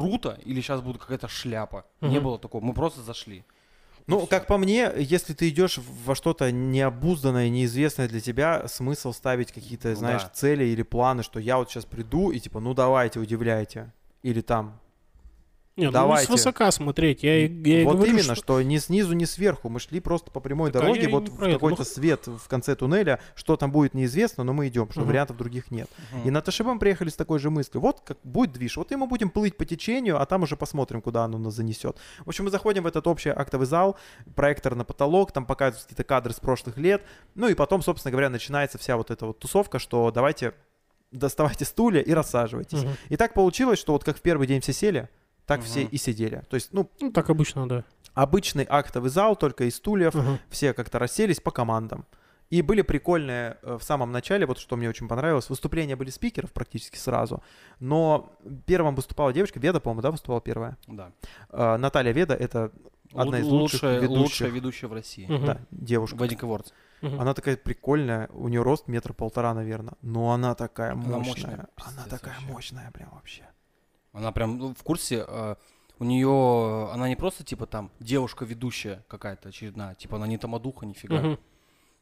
[0.01, 1.85] круто или сейчас будет какая-то шляпа.
[2.01, 2.25] Не Мгм.
[2.25, 2.65] было такого.
[2.65, 3.45] Мы просто зашли.
[4.09, 4.27] Ну, всё.
[4.27, 9.89] как по мне, если ты идешь во что-то необузданное, неизвестное для тебя, смысл ставить какие-то,
[9.91, 10.29] Ну знаешь, да.
[10.31, 13.93] цели или планы, что я вот сейчас приду и типа, ну давайте, удивляйте.
[14.25, 14.81] Или там,
[15.75, 16.31] Не, ну Давайте.
[16.31, 17.23] не свысока смотреть.
[17.23, 17.47] Я, я
[17.81, 18.63] и вот говорю, именно, что- что...
[18.63, 19.71] не снизу, не сверху.
[19.71, 22.47] Мы шли просто по прямой Так, а дороге, и вот в какой-то Ну, свет в
[22.47, 23.21] конце туннеля.
[23.35, 25.09] Что там будет, неизвестно, но мы идем, что Мгм.
[25.09, 25.89] вариантов других нет.
[26.13, 26.29] Мгм.
[26.29, 27.81] И на Ташибам приехали с такой же мыслью.
[27.81, 31.01] Вот как будет движ, вот и мы будем плыть по течению, а там уже посмотрим,
[31.01, 31.97] куда оно нас занесет.
[32.25, 33.97] В общем, мы заходим в этот общий актовый зал,
[34.35, 37.03] проектор на потолок, там показываются какие-то кадры с прошлых лет.
[37.35, 40.53] Ну и потом, собственно говоря, начинается вся вот эта вот тусовка, что давайте
[41.13, 42.83] доставайте стулья и рассаживайтесь.
[42.83, 42.93] Мгм.
[43.09, 45.09] И так получилось, что вот как в первый день все сели,
[45.47, 45.67] так Мгм.
[45.67, 46.43] все и сидели.
[46.49, 47.85] То есть, ну, Ну, так обычно, да.
[48.15, 50.39] обычный актовый зал, только из стульев, Ага.
[50.51, 52.05] все как-то расселись по командам.
[52.51, 56.53] И были прикольные э, в самом начале, вот что мне очень понравилось, выступления были спикеров
[56.53, 57.43] практически сразу,
[57.81, 58.31] но
[58.67, 60.77] первым выступала девочка, Веда, по-моему, да, выступала первая.
[60.87, 61.13] Да.
[61.51, 62.71] Э, Наталья Веда— это
[63.15, 64.21] одна из Лу- лучших лучшая, ведущих.
[64.23, 65.27] лучшая ведущая в России.
[65.27, 65.47] Мгм.
[65.47, 66.17] Да, девушка.
[66.17, 66.73] Wedding Awards.
[67.01, 67.21] Мгм.
[67.21, 71.25] Она такая прикольная, у нее рост метра полтора, наверное, но она такая Она мощная.
[71.25, 72.53] мощная, Она такая вообще.
[72.53, 73.43] мощная прям вообще.
[74.13, 75.25] Она прям ну, в курсе.
[75.27, 75.55] э,
[75.99, 80.85] у нее, она не просто типа там девушка ведущая какая-то очередная, типа она не тамадуха,
[80.85, 81.21] нифига.
[81.21, 81.39] Мгм.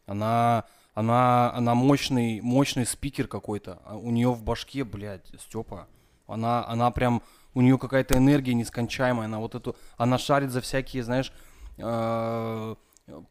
[0.06, 3.80] Она, она, она мощный, мощный спикер какой-то.
[3.84, 5.86] А У нее в башке, блядь, Степа.
[6.26, 7.22] Она, она прям,
[7.54, 9.26] у нее какая-то энергия нескончаемая.
[9.26, 11.32] Она вот эту, она шарит за всякие, знаешь,
[11.78, 12.74] э,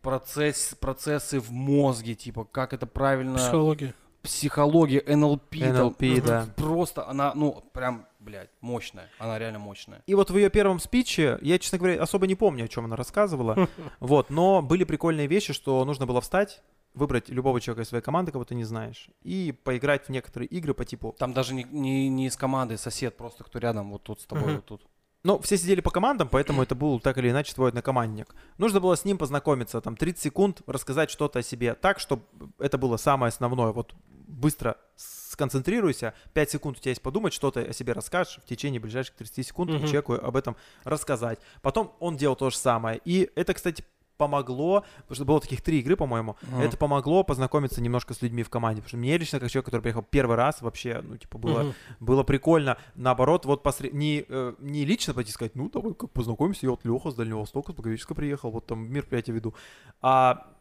[0.01, 3.93] процесс, процессы в мозге, типа, как это правильно, Психология.
[4.21, 6.45] психология, НЛП, NLP, да.
[6.55, 10.03] просто она, ну, прям, блядь, мощная, она реально мощная.
[10.05, 12.95] И вот в ее первом спиче, я, честно говоря, особо не помню, о чем она
[12.95, 13.67] рассказывала,
[13.99, 16.61] вот, но были прикольные вещи, что нужно было встать,
[16.93, 20.74] выбрать любого человека из своей команды, кого ты не знаешь, и поиграть в некоторые игры
[20.74, 21.15] по типу...
[21.17, 24.55] Там даже не, не, не из команды, сосед, просто кто рядом, вот тут с тобой,
[24.55, 24.82] вот тут.
[25.24, 28.34] Ну, все сидели по командам, поэтому это был так или иначе твой однокомандник.
[28.57, 32.24] Нужно было с ним познакомиться, там, 30 секунд, рассказать что-то о себе так, чтобы
[32.57, 33.74] это было самое основное.
[33.74, 33.93] Вот
[34.30, 38.80] быстро сконцентрируйся, 5 секунд у тебя есть подумать, что ты о себе расскажешь в течение
[38.80, 41.39] ближайших 30 секунд, и человеку об этом рассказать.
[41.61, 43.01] Потом он делал то же самое.
[43.05, 43.84] И это, кстати,
[44.17, 46.59] помогло, потому что было таких три игры, по-моему, Мгм.
[46.61, 49.82] это помогло познакомиться немножко с людьми в команде, потому что мне лично, как человек, который
[49.82, 51.73] приехал первый раз, вообще, ну, типа, было Мгм.
[52.01, 56.65] было прикольно, наоборот, вот посре- не, э, не лично пойти сказать, ну, давай как познакомимся,
[56.65, 59.55] я вот Леха с Дальнего Востока, с Благовещенска приехал, вот там мероприятие веду.
[60.01, 60.53] А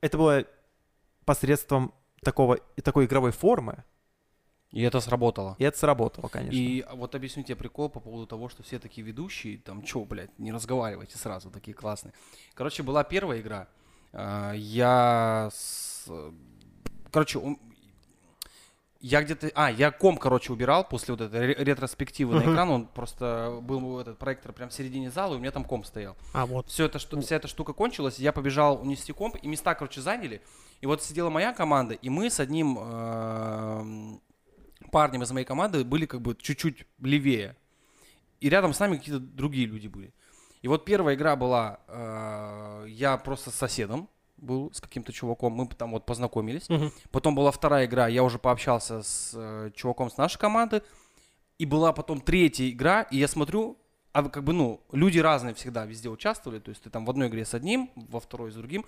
[0.00, 0.44] это было
[1.26, 1.92] посредством
[2.26, 3.84] такого, такой игровой формы,
[4.72, 5.54] И это сработало.
[5.58, 6.56] и это сработало, конечно.
[6.58, 10.36] И вот объясню тебе прикол по поводу того, что все такие ведущие, там, чё, блядь,
[10.38, 12.12] не разговаривайте сразу, такие классные.
[12.54, 13.68] Короче, была первая игра.
[14.12, 16.10] а, Я с...
[17.12, 17.38] Короче,
[19.08, 19.50] я где-то...
[19.54, 22.52] А, я ком, короче, убирал после вот этой ре- ретроспективы на Мгм.
[22.52, 22.70] экран.
[22.70, 26.16] Он просто был этот проектор прям в середине зала, и у меня там ком стоял.
[26.32, 26.68] А, вот.
[26.68, 30.42] Все это, что, вся эта штука кончилась, я побежал унести комп, и места, короче, заняли.
[30.80, 34.20] И вот сидела моя команда, и мы с одним эм,
[34.90, 37.56] парнем из моей команды были как бы чуть-чуть левее.
[38.40, 40.12] И рядом с нами какие-то другие люди были.
[40.62, 45.66] И вот первая игра была, э, я просто с соседом был, с каким-то чуваком, мы
[45.68, 46.68] там вот познакомились.
[46.68, 46.92] Мгм.
[47.10, 50.82] Потом была вторая игра, я уже пообщался с э, чуваком с нашей команды.
[51.58, 53.78] И была потом третья игра, и я смотрю,
[54.12, 56.58] а как бы, ну, люди разные всегда везде участвовали.
[56.58, 58.84] То есть ты там в одной игре с одним, во второй с другим.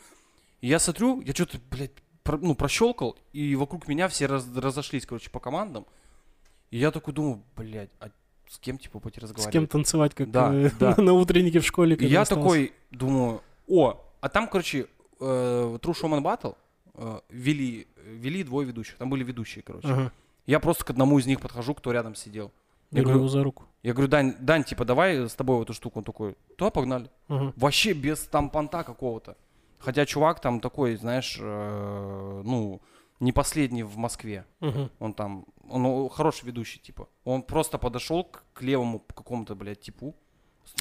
[0.60, 1.92] И я смотрю, я что-то, блядь,
[2.22, 5.86] про- ну, прощелкал, и вокруг меня все раз- разошлись, короче, по командам.
[6.70, 8.10] И я такой думаю, блядь, а
[8.50, 9.52] с кем, типа, пойти С разговаривать?
[9.52, 10.94] кем танцевать, как Да, э, да.
[10.98, 11.96] на утреннике в школе.
[11.96, 12.42] И я остался.
[12.42, 14.86] такой думаю, о, а там, короче,
[15.20, 16.56] э, True Showman Battle
[16.94, 18.96] э, вели, вели двое ведущих.
[18.96, 19.88] Там были ведущие, короче.
[19.88, 20.12] Ага.
[20.46, 22.50] Я просто к одному из них подхожу, кто рядом сидел.
[22.90, 23.64] Я говорю, его за руку.
[23.82, 25.98] я говорю, Дань, Дань, типа, давай с тобой в эту штуку.
[25.98, 27.10] Он такой, да, погнали.
[27.28, 27.52] Ага.
[27.56, 29.36] Вообще без там понта какого-то.
[29.78, 32.80] Хотя чувак там такой, знаешь, э, ну,
[33.20, 34.44] не последний в Москве.
[34.60, 34.90] Мгм.
[34.98, 37.08] Он там, он хороший ведущий, типа.
[37.24, 40.14] Он просто подошел к, к левому какому-то, блядь, типу.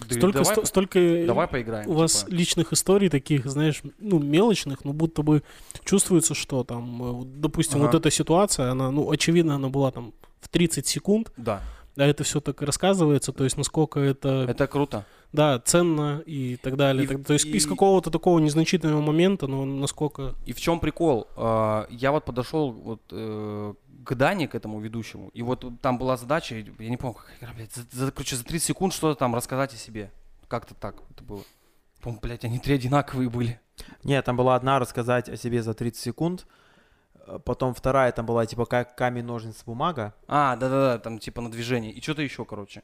[0.09, 1.89] Столько, давай, сто- столько давай поиграем.
[1.89, 2.35] у вас типа.
[2.35, 5.41] личных историй таких, знаешь, ну, мелочных, но будто бы
[5.83, 7.97] чувствуется, что там, э, вот, допустим, вот Ага.
[7.99, 11.61] эта ситуация, она, ну, очевидно, она была там в 30 секунд, Да,
[11.95, 15.03] а это все так рассказывается, то есть насколько это, это круто.
[15.33, 17.03] да, ценно и так далее.
[17.05, 20.35] И Так- то есть из и- какого-то такого незначительного момента, но насколько...
[20.45, 21.27] И в чем прикол?
[21.35, 23.73] А, Я вот подошел вот э,
[24.07, 27.53] к Дане, к этому ведущему, и вот там была задача, я не помню, как игра,
[27.53, 30.11] блядь, за, за- короче, за 30 секунд что-то там рассказать о себе.
[30.47, 31.43] Как-то так это было.
[32.01, 33.59] По-моему, блядь, они три одинаковые были.
[34.03, 36.47] Нет, там была одна рассказать о себе за 30 секунд,
[37.27, 41.51] э, потом вторая там была типа как камень, ножницы, бумага, А, да-да-да, там типа на
[41.51, 41.91] движение.
[41.91, 42.83] И что-то еще, короче.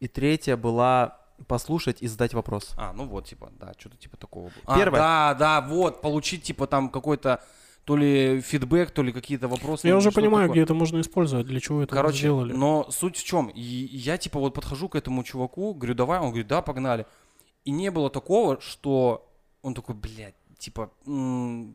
[0.00, 2.72] и третья была послушать и задать вопрос.
[2.78, 4.52] А, ну вот, типа, да, что-то типа такого было.
[4.64, 4.98] А, Первое.
[5.00, 7.42] да, да, вот, получить, типа, там какой-то
[7.86, 9.86] то ли фидбэк, то ли какие-то вопросы.
[9.88, 10.54] Я уже понимаю, такое.
[10.54, 12.52] где это можно использовать, для чего это Короче, сделали.
[12.52, 13.50] но суть в чем?
[13.54, 17.06] Я типа вот подхожу к этому чуваку, говорю, давай, он говорит, да, погнали.
[17.64, 19.28] И не было такого, что
[19.62, 21.74] он такой, блядь, типа, «М,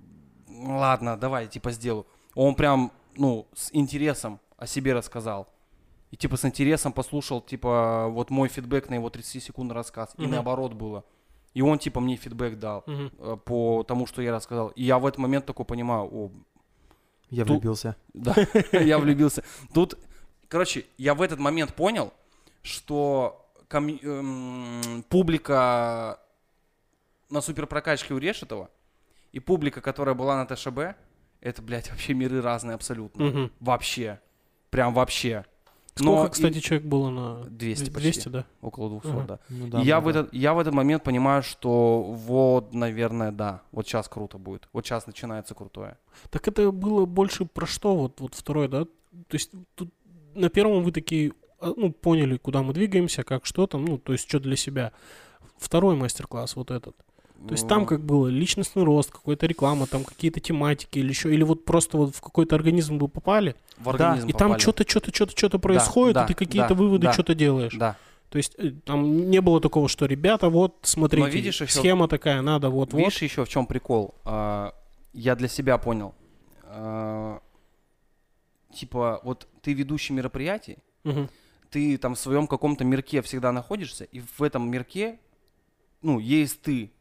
[0.49, 2.05] ладно, давай, типа, сделаю.
[2.35, 5.47] Он прям, ну, с интересом о себе рассказал.
[6.11, 10.13] И типа с интересом послушал, типа, вот мой фидбэк на его 30-секундный рассказ.
[10.17, 10.31] И Мгм.
[10.31, 11.05] наоборот было.
[11.53, 14.69] И он, типа, мне фидбэк дал э, по тому, что я рассказал.
[14.69, 16.31] И я в этот момент такой понимаю, о,
[17.29, 17.95] Я Ту- влюбился.
[18.13, 18.35] да,
[18.71, 19.43] я влюбился.
[19.73, 19.97] Тут,
[20.47, 22.13] короче, я в этот момент понял,
[22.61, 26.19] что эм, публика
[27.29, 28.69] на суперпрокачке у Решетова
[29.31, 30.95] и публика, которая была на ТШБ,
[31.41, 33.51] это, блядь, вообще миры разные абсолютно.
[33.59, 34.19] Вообще.
[34.69, 35.45] Прям вообще.
[35.95, 37.43] Сколько, Но и- кстати, человек было на...
[37.45, 38.11] 200 почти.
[38.11, 38.45] 200, да?
[38.61, 39.25] Около 200, Ага.
[39.27, 39.39] да.
[39.49, 40.19] Ну И я, в много.
[40.19, 44.69] этот, я в этот момент понимаю, что вот, наверное, да, вот сейчас круто будет.
[44.73, 45.97] Вот сейчас начинается крутое.
[46.29, 48.85] Так это было больше про что, вот, вот второй, да?
[48.85, 48.89] То
[49.33, 49.93] есть тут
[50.33, 54.13] на первом вы такие, а, ну, поняли, куда мы двигаемся, как что там, ну, то
[54.13, 54.93] есть что для себя.
[55.57, 56.95] Второй мастер-класс вот этот.
[57.47, 61.33] То есть там Ну, как было личностный рост, какая-то реклама, там какие-то тематики или еще,
[61.33, 64.61] или вот просто вот в какой-то организм вы попали, в организм и там попали.
[64.61, 67.13] что-то, что-то, что-то, что-то происходит, да, и ты какие-то да, выводы, да.
[67.13, 67.73] что-то делаешь.
[67.75, 67.97] Да.
[68.29, 72.41] То есть э, там не было такого, что ребята, вот, смотрите, видишь, ещё- схема такая,
[72.41, 72.99] надо, вот, вот.
[72.99, 74.15] Видишь, еще в чем прикол?
[74.23, 74.73] А,
[75.13, 76.13] я для себя понял.
[76.63, 77.41] А,
[78.73, 81.29] типа, вот ты ведущий мероприятий, Мгм.
[81.69, 85.19] ты там в своем каком-то мирке всегда находишься, и в этом мирке,
[86.01, 86.91] ну, есть ты.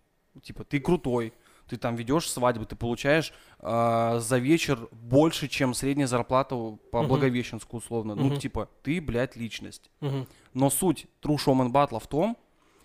[0.43, 1.33] Типа, ты крутой,
[1.69, 6.55] ты там ведешь свадьбу, ты получаешь а, за вечер больше, чем средняя зарплата
[6.91, 7.09] по Мгм.
[7.09, 8.15] Благовещенску, условно.
[8.15, 8.37] Ну, Мгм.
[8.39, 9.91] типа, ты, блядь, личность.
[10.01, 10.27] Мгм.
[10.55, 12.37] Но суть True Showman Battle в том,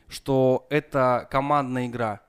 [0.07, 2.21] что это командная игра.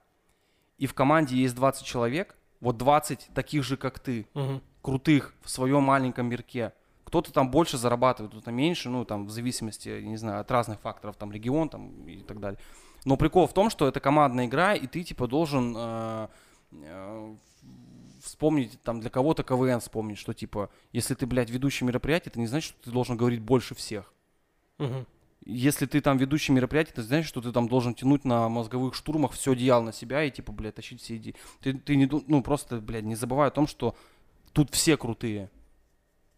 [0.79, 4.63] И в команде есть 20 человек, вот 20 таких же, как ты, Мгм.
[4.83, 6.73] крутых в своем маленьком мирке.
[7.05, 11.17] Кто-то там больше зарабатывает, кто-то меньше, ну, там, в зависимости, не знаю, от разных факторов,
[11.17, 12.59] там, регион, там, и так далее.
[13.07, 16.29] Но прикол в том, что это командная игра, и ты, типа, должен э,
[16.73, 17.35] э,
[18.21, 22.49] вспомнить, там, для кого-то КВН вспомнить, что, типа, если ты, блядь, ведущий мероприятие, это не
[22.49, 24.13] значит, что ты должен говорить больше всех.
[25.45, 29.31] Если ты там ведущий мероприятие, ты знаешь, что ты там должен тянуть на мозговых штурмах
[29.31, 31.37] все одеяло на себя и типа, блядь, тащить все иди.
[31.61, 33.95] Ты, ты не, ну просто, блядь, не забывай о том, что
[34.53, 35.49] тут все крутые.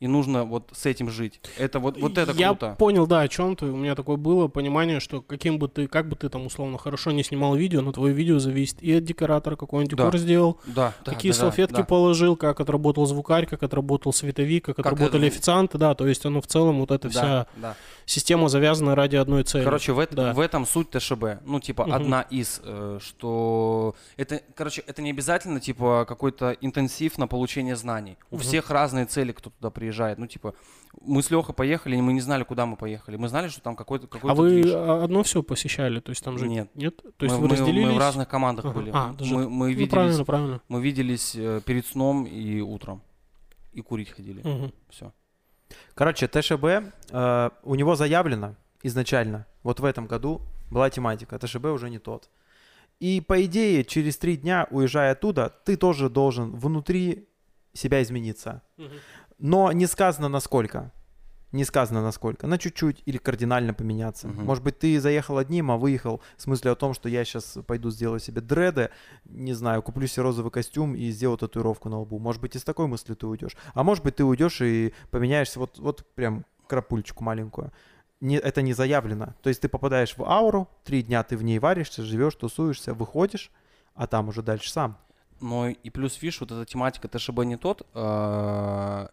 [0.00, 1.40] И нужно вот с этим жить.
[1.58, 2.76] Это вот, вот это Я круто.
[2.78, 3.66] понял, да, о чем ты.
[3.66, 7.10] У меня такое было понимание, что каким бы ты, как бы ты там условно хорошо
[7.10, 9.96] не снимал видео, но твое видео зависит и от декоратора, какой он Да.
[9.96, 11.82] декор сделал, Да, да, какие да, да, салфетки да.
[11.82, 16.24] положил, как отработал звукарь, как отработал световик, как, Как отработали это- официанты, да, то есть
[16.24, 17.74] оно в целом вот эта Да, вся да.
[18.08, 19.64] Система завязана ради одной цели.
[19.64, 20.32] Короче, в, да.
[20.32, 21.42] в этом суть ТШБ.
[21.44, 21.92] Ну, типа, Мгм.
[21.92, 28.16] одна из, э, что это, короче, это не обязательно, типа, какой-то интенсив на получение знаний.
[28.30, 28.42] У Мгм.
[28.44, 30.18] всех разные цели, кто туда приезжает.
[30.18, 30.54] Ну, типа,
[31.02, 33.16] мы с Лехой поехали, мы не знали, куда мы поехали.
[33.16, 36.38] Мы знали, что там какой-то какой а вы а, одно все посещали, то есть там
[36.38, 36.70] же Нет.
[36.74, 36.96] нет?
[37.18, 37.86] То есть мы, вы мы- разделились?
[37.88, 38.74] мы в разных командах Ага.
[38.74, 38.90] были.
[38.94, 40.60] А, даже- мы, мы Ну, виделись, правильно, правильно.
[40.68, 43.02] мы виделись э, перед сном и утром.
[43.74, 44.40] И курить ходили.
[44.42, 44.72] Мгм.
[44.88, 45.12] Все.
[45.94, 46.64] Короче, ТШБ,
[47.10, 50.40] э, у него заявлено изначально, вот в этом году
[50.70, 52.28] была тематика, ТШБ уже не тот.
[53.00, 57.28] И по идее, через три дня, уезжая оттуда, ты тоже должен внутри
[57.72, 58.62] себя измениться.
[59.38, 60.92] Но не сказано насколько.
[61.50, 62.46] Не сказано насколько.
[62.46, 64.28] На чуть-чуть или кардинально поменяться.
[64.28, 64.44] Мгм.
[64.44, 67.90] Может быть, ты заехал одним, а выехал в смысле о том, что я сейчас пойду
[67.90, 68.90] сделаю себе дреды,
[69.24, 72.18] не знаю, куплю себе розовый костюм и сделаю татуировку на лбу.
[72.18, 73.56] Может быть, из такой мысли ты уйдешь.
[73.72, 77.72] А может быть, ты уйдешь и поменяешься вот, вот прям крапульчику маленькую.
[78.20, 79.34] Не, это не заявлено.
[79.42, 83.50] То есть ты попадаешь в ауру, три дня ты в ней варишься, живешь, тусуешься, выходишь,
[83.94, 84.98] а там уже дальше сам.
[85.40, 87.86] Но и плюс, видишь, вот эта тематика ТШБ не тот.
[87.94, 89.08] э,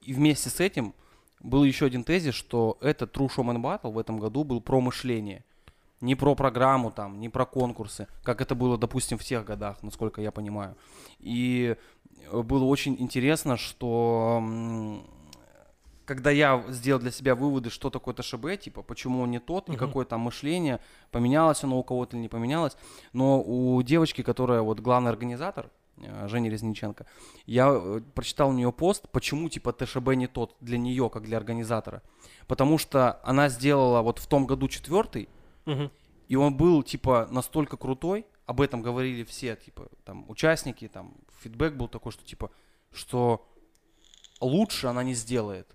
[0.00, 0.94] И вместе с этим
[1.40, 5.44] был еще один тезис, что этот True Showman Battle в этом году был про мышление.
[6.00, 10.22] Не про программу там, не про конкурсы, как это было, допустим, в тех годах, насколько
[10.22, 10.76] я понимаю.
[11.18, 11.76] И
[12.30, 14.42] э, было очень интересно, что
[16.06, 19.76] когда я сделал для себя выводы, что такое ТШБ, типа, почему он не тот, и
[19.76, 20.80] какое там мышление,
[21.12, 22.76] поменялось оно у кого-то или не поменялось,
[23.12, 25.70] но у девочки, которая вот главный организатор,
[26.28, 27.06] Женя Резниченко,
[27.46, 31.36] я э, прочитал у нее пост, почему типа ТШБ не тот для нее, как для
[31.36, 32.02] организатора.
[32.46, 35.28] Потому что она сделала вот в том году четвертый,
[35.66, 35.90] Мгм.
[36.28, 41.74] и он был типа настолько крутой, об этом говорили все, типа там участники, там фидбэк
[41.74, 42.50] был такой, что типа,
[42.92, 43.46] что
[44.40, 45.66] лучше она не сделает.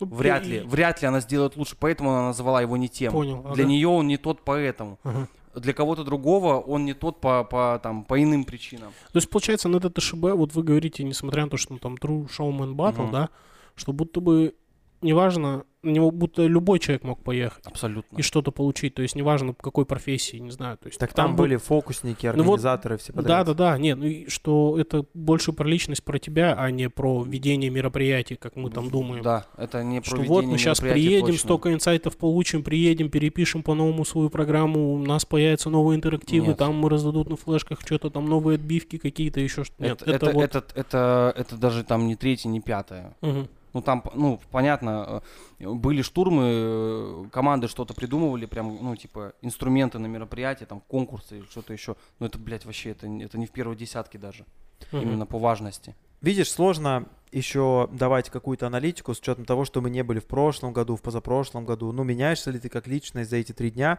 [0.00, 3.12] Ну, Вряд и- ли, вряд ли она сделает лучше, поэтому она назвала его не тем.
[3.12, 3.72] Понял, Для ага.
[3.72, 4.98] нее он не тот поэтому.
[5.02, 5.28] Ага.
[5.54, 8.92] Для кого-то другого он не тот по, по, там, по иным причинам.
[9.12, 11.94] То есть, получается, на этот ШБ, вот вы говорите, несмотря на то, что ну, там
[11.94, 13.12] True Showman Battle, Мгм.
[13.12, 13.28] да,
[13.74, 14.54] что будто бы
[15.02, 18.16] неважно, на него будто любой человек мог поехать Абсолютно.
[18.18, 18.94] и что-то получить.
[18.94, 20.76] То есть, неважно, по какой профессии, не знаю.
[20.76, 23.46] То есть, Так там, был- были фокусники, Ну вот, организаторы, все Да, подряд.
[23.46, 23.78] да, да.
[23.78, 28.36] Нет, ну и что это больше про личность, про тебя, а не про ведение мероприятий,
[28.36, 29.22] как мы там думаем.
[29.22, 31.38] Да, это не Что про вот мы сейчас мероприятий приедем, точно.
[31.40, 36.58] столько инсайтов получим, приедем, перепишем по-новому свою программу, у нас появятся новые интерактивы, Нет.
[36.58, 39.82] там мы раздадут на флешках что-то там, новые отбивки какие-то, еще что-то.
[39.82, 40.44] Нет, Это, это, это, вот...
[40.44, 43.16] это, это, это даже там не третье, не пятое.
[43.22, 43.48] Мгм.
[43.72, 45.22] Ну там, ну, понятно,
[45.60, 51.42] э, были штурмы, э, команды что-то придумывали, прям, ну, типа, инструменты на мероприятия, там, конкурсы,
[51.50, 51.94] что-то еще.
[52.18, 54.44] Но это, блядь, вообще, это, не- это не в первой десятке даже,
[54.92, 55.02] Мгм.
[55.02, 55.94] именно по важности.
[56.20, 60.72] Видишь, сложно еще давать какую-то аналитику с учетом того, что мы не были в прошлом
[60.72, 61.92] году, в позапрошлом году.
[61.92, 63.98] Ну, меняешься ли ты как личность за эти три дня?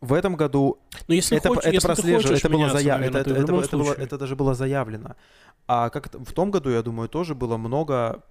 [0.00, 0.78] В этом году
[1.08, 3.54] Но если это, хочешь, это если хочешь это было меняться, зая- наверное, это, это, это,
[3.60, 5.16] это было- это даже было заявлено.
[5.66, 8.22] А как в том году, я думаю, тоже было много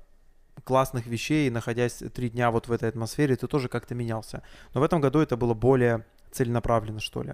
[0.64, 4.41] классных вещей, находясь три дня вот в этой атмосфере, ты тоже как-то менялся.
[4.74, 7.34] Но в этом году это было более целенаправленно, что ли.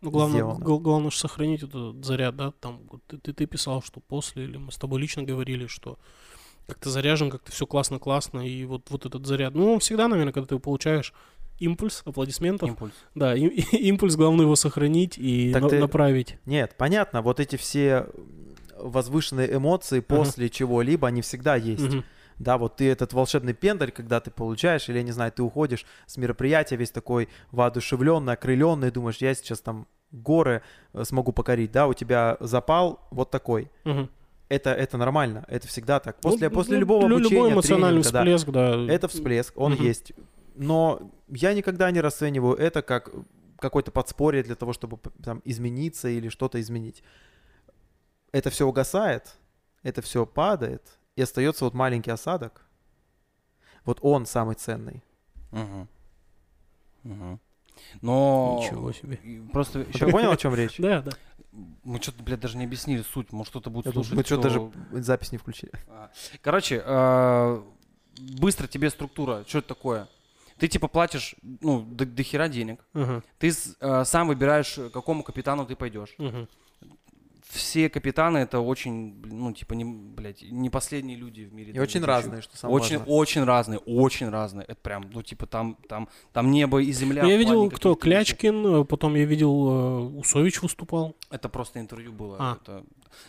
[0.00, 4.44] Ну, главное, главное же сохранить этот заряд, да, там, ты, ты, ты писал, что после,
[4.44, 5.98] или мы с тобой лично говорили, что
[6.66, 10.46] как-то заряжен, как-то все классно-классно, и вот, вот этот заряд, ну, он всегда, наверное, когда
[10.46, 11.12] ты получаешь,
[11.58, 12.94] импульс, аплодисментов, Импульс.
[13.14, 16.38] да, и- и- импульс, главное его сохранить и Так на- ты- направить.
[16.46, 18.06] Нет, понятно, вот эти все
[18.78, 21.82] возвышенные эмоции после чего-либо, они всегда есть.
[21.82, 22.04] Мгм.
[22.40, 25.84] Да, вот ты этот волшебный пендаль, когда ты получаешь, или, я не знаю, ты уходишь
[26.06, 30.62] с мероприятия весь такой воодушевленный, окрыленный, думаешь, я сейчас там горы
[30.94, 33.70] э, смогу покорить, да, у тебя запал вот такой.
[33.84, 34.08] Мгм.
[34.48, 36.18] Это, это нормально, это всегда так.
[36.22, 38.48] После, Ну, после ну, любого лю- обучения, Любой эмоциональный тренинга, да, всплеск,
[38.86, 38.92] да.
[38.94, 39.82] это всплеск, он Мгм.
[39.84, 40.12] есть.
[40.56, 43.10] Но я никогда не расцениваю это как
[43.58, 47.02] какое-то подспорье для того, чтобы там измениться или что-то изменить.
[48.32, 49.36] Это все угасает,
[49.82, 50.82] это все падает,
[51.20, 52.62] и остается вот маленький осадок.
[53.84, 55.04] Вот он самый ценный.
[55.52, 55.88] Мгм.
[57.02, 57.40] Мгм.
[58.00, 58.60] Но...
[58.62, 59.18] Ничего себе.
[59.52, 60.06] Просто еще...
[60.06, 60.76] Ты понял, о чем речь?
[60.78, 61.12] Да, да.
[61.84, 63.32] Мы что-то, блядь, даже не объяснили суть.
[63.32, 64.12] Может, кто-то будет слушать.
[64.12, 64.70] Мы что-то даже
[65.02, 65.72] запись не включили.
[65.88, 66.10] А,
[66.42, 67.62] Короче, э,
[68.38, 69.44] быстро тебе структура.
[69.46, 70.08] Что это такое?
[70.58, 72.84] Ты типа платишь, ну, до, до хера денег.
[73.38, 76.14] Ты сам выбираешь, к какому капитану ты пойдешь.
[77.50, 81.72] Все капитаны это очень, ну, типа, не, блядь, не последние люди в мире.
[81.72, 82.06] И очень летающие.
[82.30, 83.14] разные, что самое Очень, важное.
[83.16, 84.64] очень разные, очень разные.
[84.66, 87.24] Это прям, ну, типа, там, там, там небо и земля.
[87.24, 87.96] Ну, я видел, кто.
[87.96, 91.16] Клячкин, э, потом я видел, э, Усович выступал.
[91.30, 92.36] Это просто интервью было.
[92.38, 92.58] А.
[92.62, 92.84] это-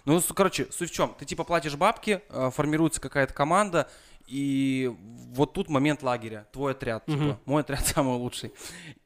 [0.05, 1.15] Ну, короче, суть в чем?
[1.17, 3.89] Ты типа платишь бабки, э, формируется какая-то команда,
[4.27, 4.91] и
[5.33, 6.45] вот тут момент лагеря.
[6.53, 7.37] Твой отряд, типа, Мгм.
[7.45, 8.51] мой отряд самый лучший.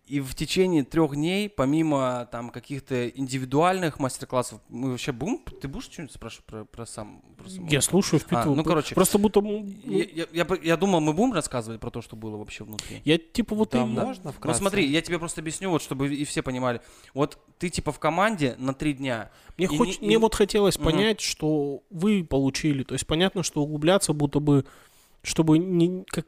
[0.08, 5.86] И в течение трех дней, помимо там каких-то индивидуальных мастер-классов, мы вообще будем, ты будешь
[5.86, 7.24] что-нибудь спрашивать про, про сам?
[7.38, 7.70] про самого?
[7.72, 8.56] Я слушаю, впитываю.
[8.56, 9.41] ну, короче, Просто будто...
[9.84, 13.01] Я, я- я я думал, мы будем рассказывать про то, что было вообще внутри.
[13.03, 13.72] Я типа вот...
[13.72, 14.60] Да, и- можно Ну вкратце?
[14.60, 16.82] смотри, я тебе просто объясню, вот чтобы и все понимали.
[17.16, 19.32] Вот ты типа в команде на три дня.
[19.58, 20.86] Мне, И хоч- не- мне и- вот хотелось Мгм.
[20.86, 22.84] понять, что вы получили.
[22.84, 24.66] То есть понятно, что углубляться будто бы,
[25.24, 26.28] чтобы не, как,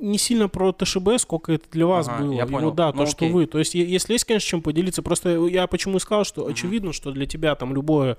[0.00, 2.32] не сильно про ТШБ, сколько это для вас Ага, было.
[2.34, 2.66] я И понял.
[2.66, 3.32] вот да, Ну, то, что окей.
[3.32, 3.46] вы.
[3.46, 5.02] То есть если есть, конечно, чем поделиться.
[5.02, 6.52] Просто я почему и сказал, что Мгм.
[6.52, 8.18] очевидно, что для тебя там любое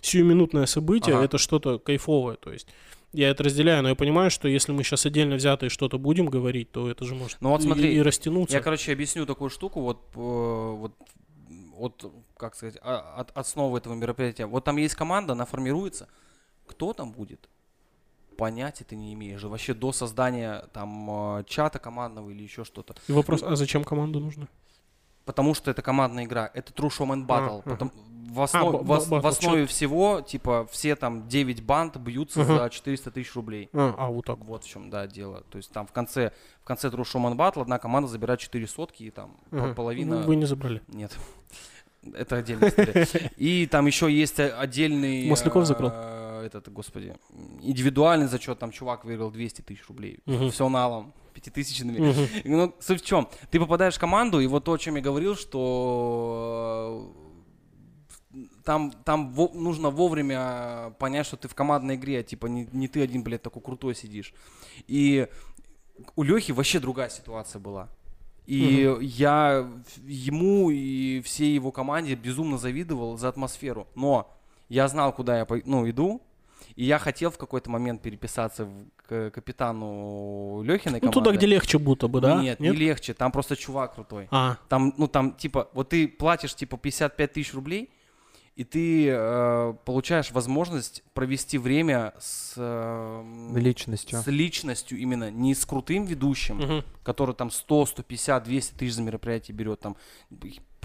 [0.00, 1.24] сиюминутное событие Ага.
[1.24, 2.36] это что-то кайфовое.
[2.36, 2.68] То есть
[3.12, 6.70] я это разделяю, но я понимаю, что если мы сейчас отдельно взятые что-то будем говорить,
[6.70, 8.56] то это же может Ну вот и- смотри, и, растянуться.
[8.56, 10.92] Я, короче, объясню такую штуку, вот, э, вот
[11.78, 14.46] от, как сказать, а- от основы этого мероприятия.
[14.46, 16.08] Вот там есть команда, она формируется.
[16.66, 17.48] Кто там будет?
[18.36, 19.42] Понятия ты не имеешь.
[19.42, 22.94] Вообще до создания там э, чата командного или еще что-то.
[23.08, 24.48] И вопрос, а зачем команду нужно?
[25.24, 26.50] Потому что это командная игра.
[26.52, 27.62] Это True Showman Battle.
[27.64, 27.70] ага.
[27.70, 27.92] Потом-
[28.34, 32.64] в, основ- ба- в в батл, основе всего, типа, все там 9 банд бьются Ага.
[32.64, 33.68] за 400 тысяч рублей.
[33.72, 34.38] А, а, вот так.
[34.38, 35.44] Вот в чем, да, дело.
[35.50, 39.04] То есть там в конце, в конце True Showman Battle одна команда забирает 4 сотки,
[39.04, 39.72] и там Ага.
[39.74, 40.16] половина...
[40.16, 40.82] Вы, вы не забрали.
[40.88, 41.16] Нет.
[42.12, 43.06] Это отдельная история.
[43.36, 45.28] И там еще есть э, отдельный...
[45.30, 45.90] Масляков э, закрыл.
[46.44, 47.16] Этот, господи,
[47.62, 48.58] индивидуальный зачет.
[48.58, 50.18] Там чувак выиграл 200 тысяч рублей.
[50.26, 50.50] Мгм.
[50.50, 51.12] Все налом.
[51.32, 51.98] Пятитысячными.
[51.98, 52.28] Мгм.
[52.44, 53.28] Ну, суть в чем?
[53.50, 57.12] Ты попадаешь в команду, и вот то, о чем я говорил, что
[58.34, 62.88] э, там, там во- нужно вовремя понять, что ты в командной игре, типа не, не
[62.88, 64.32] ты один, блядь, такой крутой сидишь.
[64.86, 65.28] И
[66.16, 67.88] у Лехи вообще другая ситуация была.
[68.46, 69.62] И я
[69.96, 73.86] в- ему и всей его команде безумно завидовал за атмосферу.
[73.94, 74.30] Но
[74.68, 76.20] я знал, куда я ну, иду.
[76.76, 81.12] И я хотел в какой-то момент переписаться в- к капитану Лехиной Ну, команды.
[81.20, 82.42] туда, где легче будто бы, да?
[82.42, 84.28] Нет, не легче, там просто чувак крутой.
[84.30, 87.90] А, Там, ну, там, типа, вот ты платишь, типа, 55 тысяч рублей,
[88.56, 94.20] и ты э, получаешь возможность провести время с, э, Личностью.
[94.22, 96.84] с личностью именно, не с крутым ведущим, мгм.
[97.02, 99.96] который там 100, 150, 200 тысяч за мероприятие берет, там,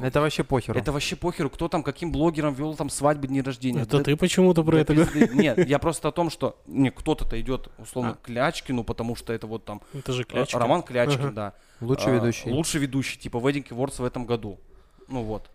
[0.01, 0.77] Это вообще похеру.
[0.79, 3.81] это вообще похеру, кто там, каким блогером вел там свадьбы, дни рождения.
[3.81, 5.13] это Да- ты почему-то про да это говоришь.
[5.13, 5.35] пизды.
[5.35, 8.15] Нет, я просто о том, что не, кто-то-то идет, условно, А.
[8.15, 10.59] к Клячкину, потому что это вот там Это же э, клячка.
[10.59, 11.31] Роман Клячкин, Ага.
[11.31, 11.53] да.
[11.81, 12.49] Лучший А, ведущий.
[12.51, 14.59] Лучший ведущий, типа Wedding Awards в этом году.
[15.07, 15.49] Ну вот.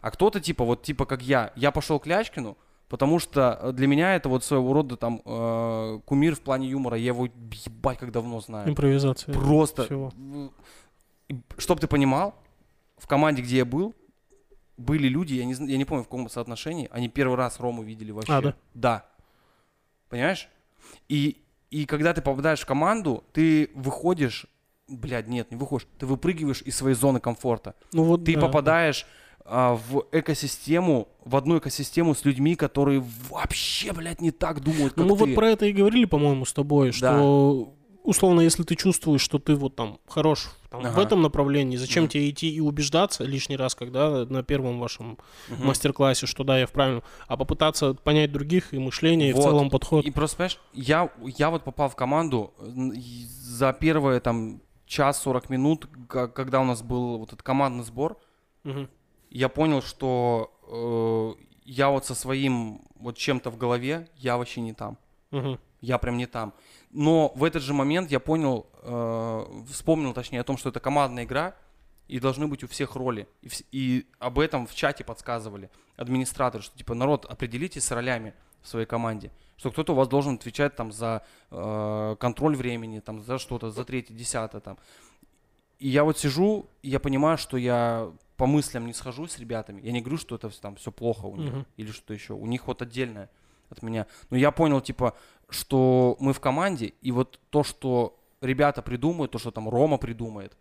[0.00, 2.56] А кто-то типа, вот типа как я, я пошел к Клячкину,
[2.88, 6.96] потому что э, для меня это вот своего рода там э, кумир в плане юмора.
[6.96, 7.26] Я его
[7.66, 8.68] ебать как давно знаю.
[8.68, 9.34] Импровизация.
[9.34, 9.84] Просто.
[9.84, 10.12] всего.
[11.58, 12.34] Чтоб ты понимал,
[12.98, 13.94] в команде, где я был,
[14.76, 18.10] были люди, я не, я не помню в каком соотношении, они первый раз Рому видели
[18.12, 18.32] вообще.
[18.32, 18.54] А, да?
[18.74, 19.06] Да.
[20.08, 20.48] Понимаешь?
[21.08, 24.46] И, и когда ты попадаешь в команду, ты выходишь,
[24.86, 27.74] блядь, нет, не выходишь, ты выпрыгиваешь из своей зоны комфорта.
[27.92, 29.06] Ну вот, Ты да, попадаешь
[29.44, 35.02] а, в экосистему, в одну экосистему с людьми, которые вообще, блядь, не так думают, Ну,
[35.02, 35.24] как мы ты.
[35.24, 37.74] вот про это и говорили, по-моему, с тобой, что
[38.08, 41.02] условно, если ты чувствуешь, что ты вот там хорош там, в Ага.
[41.02, 42.10] этом направлении, зачем Мгм.
[42.10, 45.66] тебе идти и убеждаться лишний раз, когда на первом вашем Мгм.
[45.66, 49.42] мастер-классе, что да, я в правильном, а попытаться понять других и мышление, и в Вот.
[49.44, 50.06] целом подход.
[50.06, 55.86] И просто, понимаешь, я, я вот попал в команду за первые там час 40 минут,
[56.08, 58.16] когда у нас был вот этот командный сбор,
[58.64, 58.88] Мгм.
[59.28, 64.72] я понял, что э, я вот со своим вот чем-то в голове, я вообще не
[64.72, 64.96] там.
[65.30, 65.58] Мгм.
[65.82, 66.54] Я прям не там.
[66.90, 71.24] Но в этот же момент я понял, э, вспомнил точнее о том, что это командная
[71.24, 71.54] игра,
[72.06, 73.28] и должны быть у всех роли.
[73.42, 78.32] И, вс- и об этом в чате подсказывали администраторы, что типа народ, определитесь с ролями
[78.62, 79.30] в своей команде.
[79.58, 83.84] Что кто-то у вас должен отвечать там за э, контроль времени, там за что-то, за
[83.84, 84.78] третье, десятое там.
[85.78, 89.80] И я вот сижу, и я понимаю, что я по мыслям не схожусь с ребятами.
[89.82, 91.66] Я не говорю, что это там все плохо у них Мгм.
[91.76, 92.32] или что еще.
[92.34, 93.28] У них вот отдельное
[93.68, 94.06] от меня.
[94.30, 95.14] Но я понял, типа,
[95.48, 100.56] что мы в команде, и вот то, что ребята придумают, то, что там Рома придумает,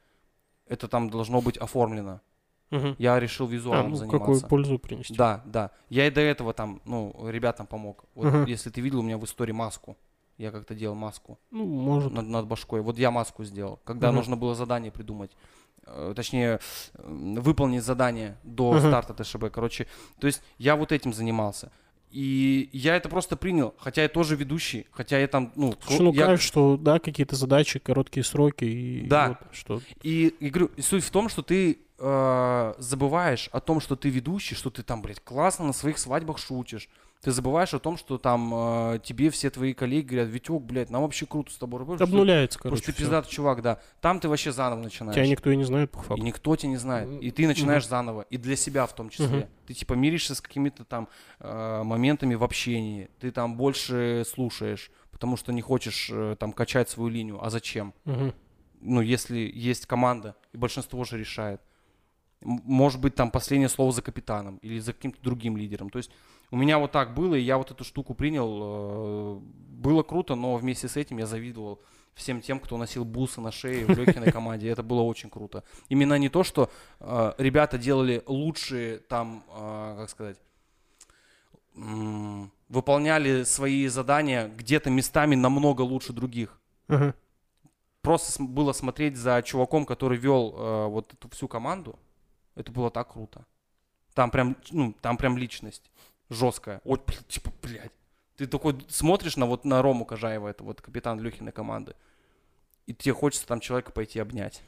[0.67, 2.21] это там должно быть оформлено.
[2.69, 2.95] Мгм.
[2.97, 4.19] Я решил А, визуалом ну, заниматься.
[4.19, 5.13] какую пользу принести.
[5.15, 5.71] Да, да.
[5.89, 8.03] Я и до этого там, ну, ребятам помог.
[8.13, 8.43] Вот Ага.
[8.45, 9.95] если ты видел у меня в истории маску,
[10.37, 12.11] я как-то делал маску Ну, может.
[12.11, 12.81] над, над башкой.
[12.81, 14.17] Вот я маску сделал, когда Мгм.
[14.17, 15.31] нужно было задание придумать.
[15.89, 16.59] э, Точнее,
[16.97, 18.81] выполнить задание до Мгм.
[18.81, 19.49] старта ТШБ.
[19.49, 19.87] Короче,
[20.19, 21.71] то есть я вот этим занимался.
[22.11, 26.13] И я это просто принял, хотя я тоже ведущий, хотя я там, ну, Слушай, ну
[26.13, 29.29] я- кайф, что, да, какие-то задачи, короткие сроки и Да.
[29.41, 29.81] вот что.
[30.03, 34.09] И, и говорю, и суть в том, что ты э, забываешь о том, что ты
[34.09, 36.87] ведущий, что ты там, блядь, классно на своих свадьбах шутишь.
[37.21, 41.01] Ты забываешь о том, что там э, тебе все твои коллеги говорят, Витек, блядь, нам
[41.01, 41.99] вообще круто с тобой работать.
[41.99, 42.83] потому Обнуляется, Потому короче.
[42.83, 43.79] что ты пиздатый чувак, да.
[44.01, 45.15] Там ты вообще заново начинаешь.
[45.15, 46.23] Тебя никто и не знает, по И факту.
[46.23, 47.09] никто тебя не знает.
[47.21, 48.21] И ты начинаешь заново.
[48.29, 49.27] И для себя в том числе.
[49.27, 49.45] Мгм.
[49.65, 51.07] Ты типа миришься с какими-то там
[51.39, 53.09] э, моментами в общении.
[53.19, 57.43] Ты там больше слушаешь, потому что не хочешь э, там качать свою линию.
[57.43, 57.93] А зачем?
[58.05, 58.33] Мгм.
[58.79, 61.61] ну, если есть команда, и большинство же решает.
[62.41, 65.89] Может быть, там последнее слово за капитаном или за каким-то другим лидером.
[65.89, 66.11] То есть
[66.51, 68.59] у меня вот так было, и я вот эту штуку принял.
[68.61, 69.39] э,
[69.77, 71.79] Было круто, но вместе с этим я завидовал
[72.15, 74.69] всем тем, кто носил бусы на шее в Лехиной команде.
[74.69, 75.63] Это было очень круто.
[75.89, 76.69] Именно не то, что
[76.99, 80.39] э, ребята делали лучшие там, э, как сказать,
[81.75, 87.13] м, выполняли свои задания где-то местами намного лучше других Ага.
[88.01, 91.99] просто было смотреть за чуваком, который вел э, вот эту всю команду,
[92.55, 93.45] это было так круто.
[94.13, 95.91] Там прям, ну, там прям личность
[96.29, 96.81] жесткая.
[96.83, 97.91] Вот, типа, блядь.
[98.35, 101.95] Ты такой смотришь на вот на Рому Кожаева, это вот капитан Люхиной команды,
[102.85, 104.61] и тебе хочется там человека пойти обнять.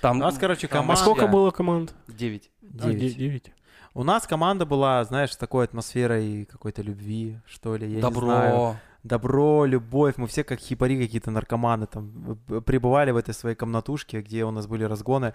[0.00, 1.94] Там, У нас, короче, там А команда- сколько было команд?
[2.08, 2.50] Девять.
[2.62, 3.16] А, де- Девять.
[3.18, 3.52] Девять.
[3.94, 8.14] У нас команда была, знаешь, с такой атмосферой какой-то любви, что ли, я не знаю.
[8.14, 8.76] Добро.
[9.02, 14.22] Добро, любовь, мы все как хипари какие-то наркоманы там э, пребывали в этой своей комнатушке,
[14.22, 15.34] где у нас были разгоны.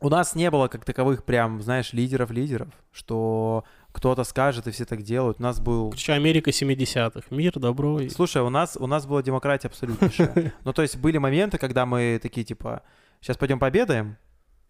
[0.00, 5.02] У нас не было как таковых прям, знаешь, лидеров-лидеров, что кто-то скажет и все так
[5.02, 5.40] делают.
[5.40, 5.90] У нас был...
[5.90, 7.22] Короче, Америка 70-х.
[7.30, 8.00] Мир, добро.
[8.00, 10.52] и- Слушай, у нас, у нас была демократия абсолютнейшая.
[10.64, 12.82] Ну, то есть были моменты, когда мы такие, типа,
[13.20, 14.16] сейчас пойдем пообедаем,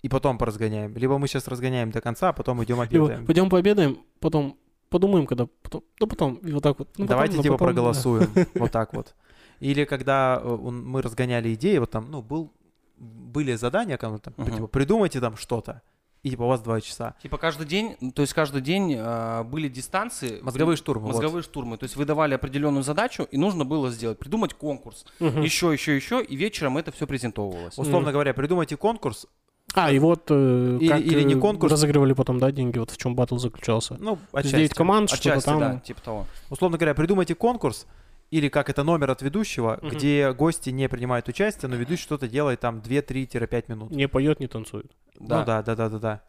[0.02, 0.96] и потом поразгоняем.
[0.96, 3.26] Либо мы сейчас разгоняем до конца, а потом идем Либо обедаем.
[3.26, 4.56] пойдем пообедаем, потом
[4.88, 5.46] подумаем, когда...
[5.62, 6.88] Потом, да потом, и вот так вот.
[6.96, 7.74] Ну, потом, Давайте ну, типа потом, да.
[7.74, 8.30] проголосуем.
[8.54, 9.14] Вот так вот.
[9.60, 12.52] Или когда э, мы разгоняли идеи, вот там, ну, был,
[12.96, 14.50] были задания, там, Мгм.
[14.54, 15.82] типа, придумайте там что-то.
[16.28, 17.14] И типа у вас 2 часа.
[17.22, 20.40] Типа каждый день, то есть каждый день а, были дистанции.
[20.42, 21.14] Мозговые при- штурмы, вот.
[21.14, 21.76] Мозговые штурмы.
[21.78, 25.04] То есть вы давали определенную задачу, и нужно было сделать, придумать конкурс.
[25.20, 25.42] Мгм.
[25.42, 27.78] Еще, еще, еще, и вечером это все презентовывалось.
[27.78, 29.26] Условно говоря, придумайте конкурс,
[29.74, 31.70] А, и вот э, Или- как или не э, конкурс.
[31.72, 33.96] разыгрывали потом, да, деньги, вот в чем батл заключался.
[34.00, 34.68] ну, отчасти.
[34.74, 35.58] команд, что-то Отчасти, там.
[35.60, 36.26] да, типа того.
[36.48, 37.86] Условно говоря, придумайте конкурс,
[38.30, 39.90] или как это номер от ведущего, Мгм.
[39.90, 43.90] где гости не принимают участие, но ведущий что-то делает там 2-3-5 минут.
[43.90, 44.90] Не поет, не танцует.
[45.18, 46.22] Ну да, да, да, да, да.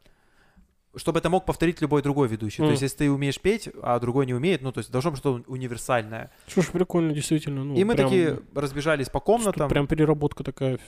[0.95, 2.57] Чтобы это мог повторить любой другой ведущий.
[2.57, 2.71] То Мгм.
[2.71, 5.43] есть, если ты умеешь петь, а другой не умеет, ну, то есть должно быть что-то
[5.51, 6.31] универсальное.
[6.47, 7.63] Что ж, прикольно, действительно.
[7.63, 9.69] Ну, и мы прям, такие разбежались по комнатам.
[9.69, 10.79] Прям переработка такая.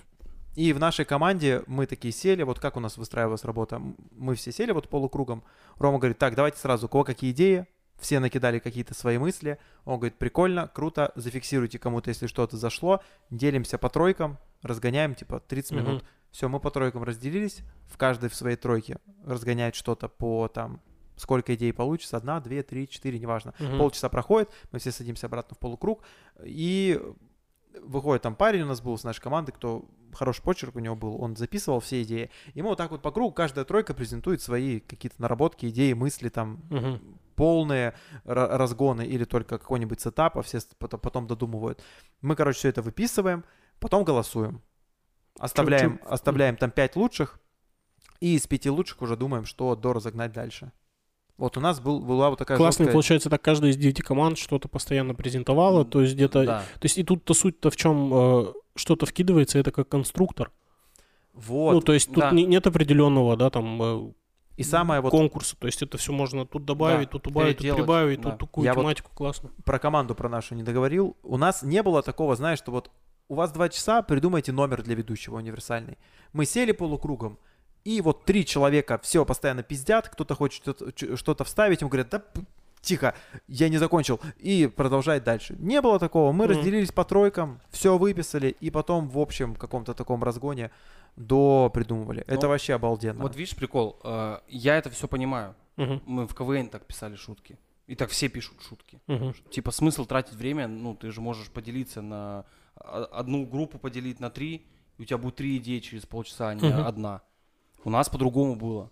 [0.55, 3.81] И в нашей команде мы такие сели, вот как у нас выстраивалась работа.
[4.17, 5.43] Мы все сели вот полукругом.
[5.77, 7.67] Рома говорит, так, давайте сразу, у кого какие идеи?
[8.01, 9.57] Все накидали какие-то свои мысли.
[9.85, 13.01] Он говорит, прикольно, круто, зафиксируйте кому-то, если что-то зашло.
[13.29, 15.79] Делимся по тройкам, разгоняем, типа, 30 Мгм.
[15.81, 16.05] минут.
[16.31, 20.81] Все, мы по тройкам разделились, в каждой в своей тройке разгоняет что-то по там
[21.17, 23.53] сколько идей получится, одна, две, три, четыре, неважно.
[23.59, 23.77] Мгм.
[23.77, 26.01] Полчаса проходит, мы все садимся обратно в полукруг,
[26.43, 26.99] и
[27.83, 31.21] выходит там парень у нас был с нашей команды, кто хороший почерк у него был,
[31.21, 32.31] он записывал все идеи.
[32.55, 36.29] И мы вот так вот по кругу, каждая тройка презентует свои какие-то наработки, идеи, мысли
[36.29, 36.99] там, Мгм.
[37.41, 41.81] Полные ра- разгоны или только какой-нибудь сетап, а все потом, додумывают.
[42.21, 43.43] Мы, короче, все это выписываем,
[43.79, 44.61] потом голосуем.
[45.39, 46.11] Оставляем, Чуть-чуть.
[46.11, 47.39] оставляем там пять лучших,
[48.19, 50.71] и из пяти лучших уже думаем, что до разогнать дальше.
[51.37, 54.37] Вот у нас был, была вот такая Классно, жесткая- получается, так каждая из девяти команд
[54.37, 56.45] что-то постоянно презентовала, то есть где-то...
[56.45, 56.59] Да.
[56.59, 60.51] То есть и тут-то суть-то в чем э, что-то вкидывается, это как конструктор.
[61.33, 61.73] Вот.
[61.73, 62.29] Ну, то есть тут да.
[62.31, 64.13] не- нет определенного, да, там э,
[64.61, 67.75] и самое вот конкурса, то есть это все можно тут добавить, Да, тут убавить, тут
[67.75, 68.29] прибавить, да.
[68.31, 69.49] тут такую Я вот- тематику классно.
[69.65, 71.15] про команду про нашу не договорил.
[71.23, 72.89] У нас не было такого, знаешь, что вот
[73.27, 75.97] у вас два часа, придумайте номер для ведущего универсальный.
[76.33, 77.37] Мы сели полукругом,
[77.83, 80.63] и вот три человека все постоянно пиздят, кто-то хочет
[81.15, 82.21] что-то- вставить, ему говорят, да
[82.81, 83.13] тихо,
[83.47, 85.55] я не закончил, и продолжает дальше.
[85.59, 86.55] Не было такого, мы Мгм.
[86.57, 90.71] разделились по тройкам, все выписали, и потом в общем каком-то таком разгоне
[91.15, 92.21] до придумывали.
[92.27, 93.21] Это Ну, вообще обалденно.
[93.21, 93.99] Вот видишь, прикол.
[94.03, 95.55] э, я это все понимаю.
[95.77, 97.57] Мгм, Мы в КВН так писали шутки.
[97.87, 98.99] И так все пишут шутки.
[99.07, 99.33] мгм.
[99.49, 102.45] Типа смысл тратить время, ну, ты же можешь поделиться на
[102.75, 104.65] а, одну группу поделить на три,
[104.97, 106.87] и у тебя будет три идеи через полчаса, а не Мгм.
[106.87, 107.21] одна.
[107.83, 108.89] У нас по-другому было.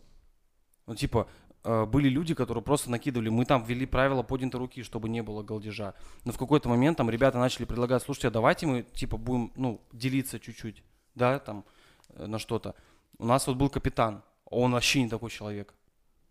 [0.85, 1.27] Ну, типа,
[1.63, 3.29] э, были люди, которые просто накидывали.
[3.29, 5.93] Мы там ввели правила поднятой руки, чтобы не было голдежа.
[6.25, 9.81] Но в какой-то момент там ребята начали предлагать, слушайте, а давайте мы, типа, будем, ну,
[9.93, 10.83] делиться чуть-чуть,
[11.15, 11.63] да, там,
[12.17, 12.75] на что-то.
[13.17, 15.73] У нас вот был капитан, он вообще не такой человек.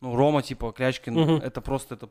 [0.00, 1.34] Ну, Рома, типа, Клячкин, Мгм.
[1.36, 2.08] это просто, это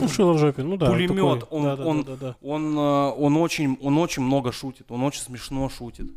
[0.00, 0.86] Ну, шило жопе, ну да.
[0.86, 1.58] Пулемёт, такой.
[1.58, 2.36] он- Да, да, он- да, да, да.
[2.42, 6.10] Он, э, он, очень, он очень много шутит, он очень смешно шутит.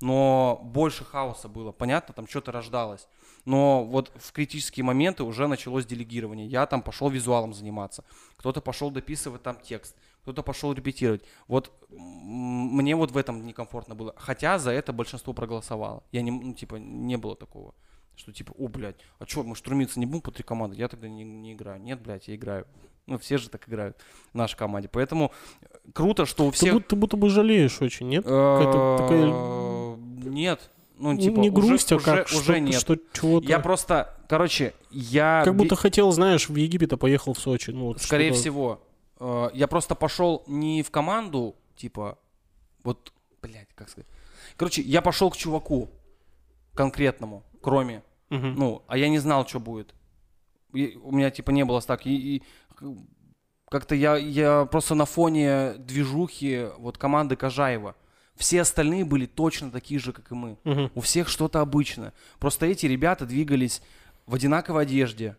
[0.00, 3.06] Но больше хаоса было, понятно, там что-то рождалось.
[3.44, 6.46] Но вот в критические моменты уже началось делегирование.
[6.46, 8.04] Я там пошел визуалом заниматься.
[8.36, 9.94] Кто-то пошел дописывать там текст.
[10.26, 11.22] Кто-то пошел репетировать.
[11.46, 14.12] Вот мне вот в этом некомфортно было.
[14.16, 16.02] Хотя за это большинство проголосовало.
[16.10, 17.76] Я не, ну, типа, не было такого.
[18.16, 20.74] Что типа, о, блядь, а что, мы штурмиться не будем по три команды?
[20.76, 21.80] Я тогда не, не играю.
[21.80, 22.66] Нет, блядь, я играю.
[23.06, 23.98] Ну, все же так играют
[24.32, 24.88] в нашей команде.
[24.92, 25.30] Поэтому
[25.62, 26.72] э, круто, что у Ты всех...
[26.72, 28.24] будто, ты будто бы жалеешь очень, нет?
[28.24, 29.96] какая-то такая- Э,
[30.28, 30.70] Нет.
[30.98, 32.80] Ну, типа, не уже- грусть, а уже, как уже что, нет.
[32.80, 33.46] что чего-то.
[33.46, 35.42] Я просто, короче, я...
[35.44, 37.70] Как будто хотел, знаешь, в Египет, а поехал в Сочи.
[37.70, 38.80] Ну, вот Скорее что-то- всего.
[39.18, 42.18] Э, Я просто пошел не в команду, типа,
[42.84, 43.12] вот,
[43.42, 44.06] блядь, как сказать.
[44.56, 45.88] Короче, я пошел к чуваку
[46.74, 48.54] конкретному, кроме, Мгм.
[48.54, 49.94] ну, а я не знал, что будет.
[50.72, 52.06] И у меня, типа, не было так.
[52.06, 52.42] И, и
[53.70, 57.94] как-то я, я просто на фоне движухи вот команды Кожаева.
[58.34, 60.58] Все остальные были точно такие же, как и мы.
[60.64, 60.90] Мгм.
[60.94, 62.12] У всех что-то обычное.
[62.38, 63.80] Просто эти ребята двигались
[64.26, 65.36] в одинаковой одежде.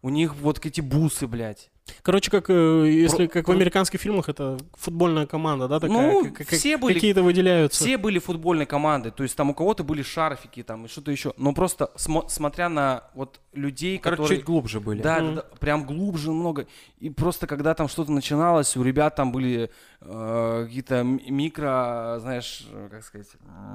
[0.00, 1.70] У них вот эти бусы, блядь.
[2.02, 6.12] Короче, как э, если Про- как в американских фильмах, это футбольная команда, да, такая?
[6.12, 7.82] Ну, как- как- все были- Какие-то выделяются.
[7.84, 11.34] Все были футбольной командой, то есть там у кого-то были шарфики там и что-то еще.
[11.36, 14.38] Но просто смо- смотря на вот людей, Короче, которые...
[14.38, 15.02] чуть глубже были.
[15.02, 15.34] Да, да, Мгм.
[15.36, 16.66] да, прям глубже много.
[16.98, 22.88] И просто когда там что-то начиналось, у ребят там были э, какие-то микро, знаешь, э,
[22.90, 23.28] как сказать,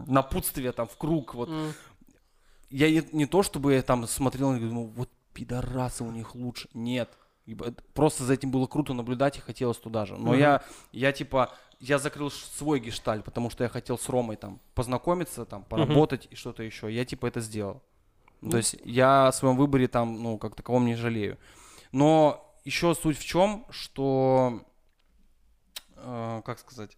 [0.07, 1.34] напутствия там в круг.
[1.35, 1.73] Вот М.
[2.69, 6.67] я не, не то чтобы я там смотрел и думал, вот пидорасы у них лучше.
[6.73, 7.09] Нет.
[7.93, 10.15] Просто за этим было круто наблюдать и хотелось туда же.
[10.17, 10.39] Но Мгм.
[10.39, 15.45] я, я типа, я закрыл свой гешталь, потому что я хотел с Ромой там познакомиться,
[15.45, 16.91] там, поработать и что-то еще.
[16.93, 17.81] Я типа это сделал.
[18.41, 21.37] Ну, То есть я о своем выборе там, ну, как таковом не жалею.
[21.91, 24.61] Но еще суть в чем, что,
[25.95, 26.95] э, как сказать,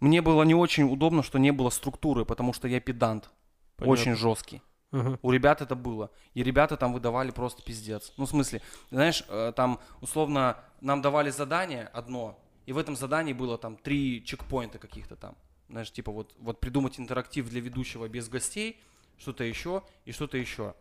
[0.00, 3.30] мне было не очень удобно, что не было структуры, потому что я педант,
[3.76, 3.92] Понятно.
[3.92, 4.62] очень жесткий.
[4.92, 5.18] Ага.
[5.22, 6.10] У ребят это было.
[6.34, 8.12] И ребята там выдавали просто пиздец.
[8.16, 13.32] Ну, в смысле, знаешь, э, там условно нам давали задание одно, и в этом задании
[13.32, 15.36] было там три чекпоинта каких-то там.
[15.68, 18.80] Знаешь, типа вот, вот придумать интерактив для ведущего без гостей,
[19.18, 20.74] что-то еще и что-то еще.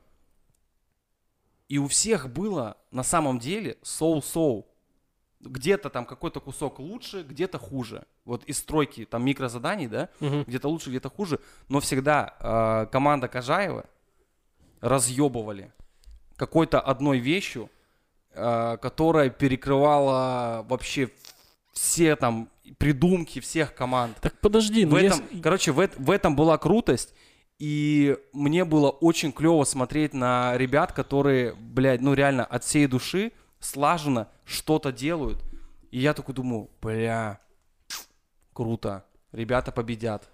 [1.67, 4.67] И у всех было на самом деле соу-соу.
[5.39, 8.05] Где-то там какой-то кусок лучше, где-то хуже.
[8.23, 10.43] Вот из стройки там микрозаданий, да, Мгм.
[10.43, 11.39] где-то лучше, где-то хуже.
[11.69, 13.85] Но всегда э, команда Кожаева
[14.85, 15.71] разъебывали
[16.35, 17.69] какой-то одной вещью,
[18.31, 21.09] э, которая перекрывала вообще
[21.73, 24.17] все там придумки всех команд.
[24.21, 27.13] Так подожди, В ну этом, если- короче, в, в этом была крутость.
[27.57, 33.31] И мне было очень клево смотреть на ребят, которые, блядь, ну реально от всей души
[33.61, 35.41] слаженно что-то делают.
[35.89, 37.39] И я такой думаю, бля,
[38.53, 40.29] круто, ребята победят.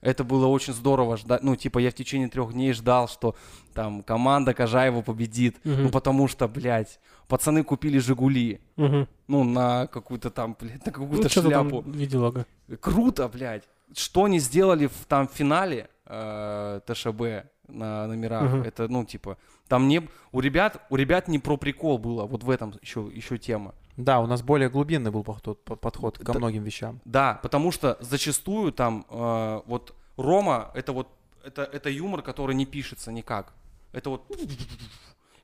[0.00, 1.42] Это было очень здорово ждать.
[1.42, 3.34] Ну, типа, я в течение трех дней ждал, что
[3.74, 5.56] там команда Кожаева победит.
[5.64, 5.84] Мгм.
[5.84, 8.60] Ну, потому что, блядь, пацаны купили Жигули.
[8.76, 9.08] Мгм.
[9.26, 11.82] Ну, на какую-то там, блядь, на Ну, какую-то там шляпу.
[11.82, 12.46] видел, ага.
[12.80, 13.64] Круто, блядь.
[13.96, 18.52] Что они сделали в там финале э, ТШБ на номерах?
[18.52, 18.62] Мгм.
[18.62, 20.08] Это, ну, типа, там не...
[20.30, 22.24] У ребят, у ребят не про прикол было.
[22.24, 23.74] Вот в этом еще, еще тема.
[23.98, 26.38] Да, у нас более глубинный был подход, по- подход ко Да.
[26.38, 27.00] многим вещам.
[27.04, 31.08] Да, потому что зачастую там э, вот Рома, это вот,
[31.44, 33.52] это, это юмор, который не пишется никак.
[33.92, 34.22] Это вот...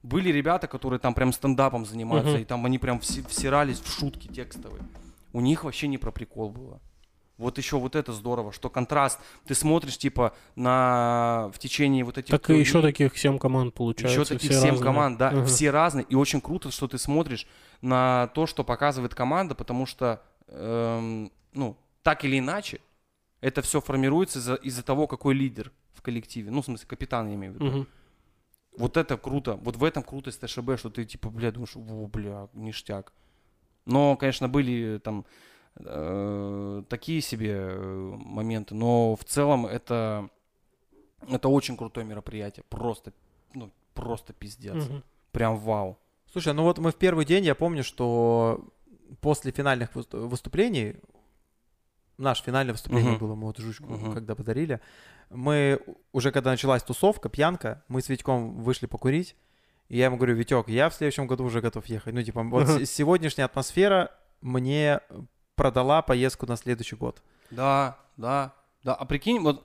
[0.02, 4.82] Были ребята, которые там прям стендапом занимаются, и там они прям всирались в шутки текстовые.
[5.32, 6.81] У них вообще не про прикол было.
[7.39, 9.18] Вот еще вот это здорово, что контраст.
[9.47, 14.20] Ты смотришь, типа, на в течение вот этих Так и еще таких семь команд получается.
[14.20, 14.85] еще таких все семь разные.
[14.85, 15.44] команд, да, Ага.
[15.47, 16.05] все разные.
[16.09, 17.47] И очень круто, что ты смотришь
[17.85, 22.81] на то, что показывает команда, потому что, эм, ну, так или иначе,
[23.40, 26.51] это все формируется из-за, из-за того, какой лидер в коллективе.
[26.51, 27.66] Ну, в смысле, капитан, я имею в виду.
[27.66, 27.86] Мгм.
[28.78, 29.56] Вот это круто.
[29.56, 33.12] Вот в этом крутость ТШБ, что ты, типа, бля, думаешь, о, бля, ништяк.
[33.85, 35.27] Но, конечно, были там
[35.77, 40.31] э, такие себе э, моменты, но в целом это,
[41.28, 42.65] это очень крутое мероприятие.
[42.70, 43.12] Просто,
[43.52, 44.89] ну, просто пиздец.
[44.89, 45.02] Мгм.
[45.32, 45.98] Прям вау.
[46.35, 48.65] Слушай, ну вот мы в первый день, я помню, что
[49.20, 50.97] после финальных выс- выступлений,
[52.19, 53.20] наше финальное выступление Мгм.
[53.20, 54.12] было, мы вот жучку Мгм.
[54.12, 54.81] когда подарили,
[55.31, 55.81] мы
[56.11, 59.36] уже когда началась тусовка, пьянка, мы с Витьком вышли покурить,
[59.89, 62.12] и я ему говорю, Витек, я в следующем году уже готов ехать.
[62.12, 64.98] Ну, типа, вот с- сегодняшняя атмосфера мне
[65.55, 67.23] продала поездку на следующий год.
[67.52, 68.97] Да, да, да.
[68.97, 69.65] А прикинь, вот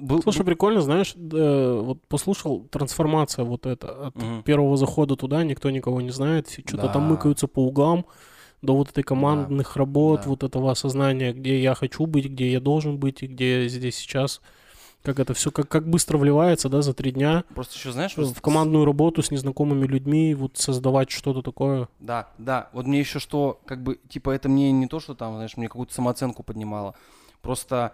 [0.00, 0.22] был...
[0.22, 4.08] Слушай, прикольно, знаешь, да, вот послушал, трансформация вот эта.
[4.08, 4.42] От Мгм.
[4.42, 7.08] первого захода туда никто никого не знает, что-то там Да.
[7.14, 8.06] мыкаются по углам,
[8.62, 10.30] до вот этой командных работ, Да.
[10.30, 13.96] вот этого осознания, где я хочу быть, где я должен быть и где я здесь
[13.96, 14.40] сейчас.
[15.04, 18.36] Как это все, как, как быстро вливается, да, за три дня Просто еще, знаешь, вот
[18.36, 21.88] в командную работу с незнакомыми людьми, вот создавать что-то такое.
[22.00, 22.68] Да, да.
[22.72, 25.68] Вот мне еще что, как бы, типа, это мне не то, что там, знаешь, мне
[25.68, 26.94] какую-то самооценку поднимало.
[27.42, 27.92] Просто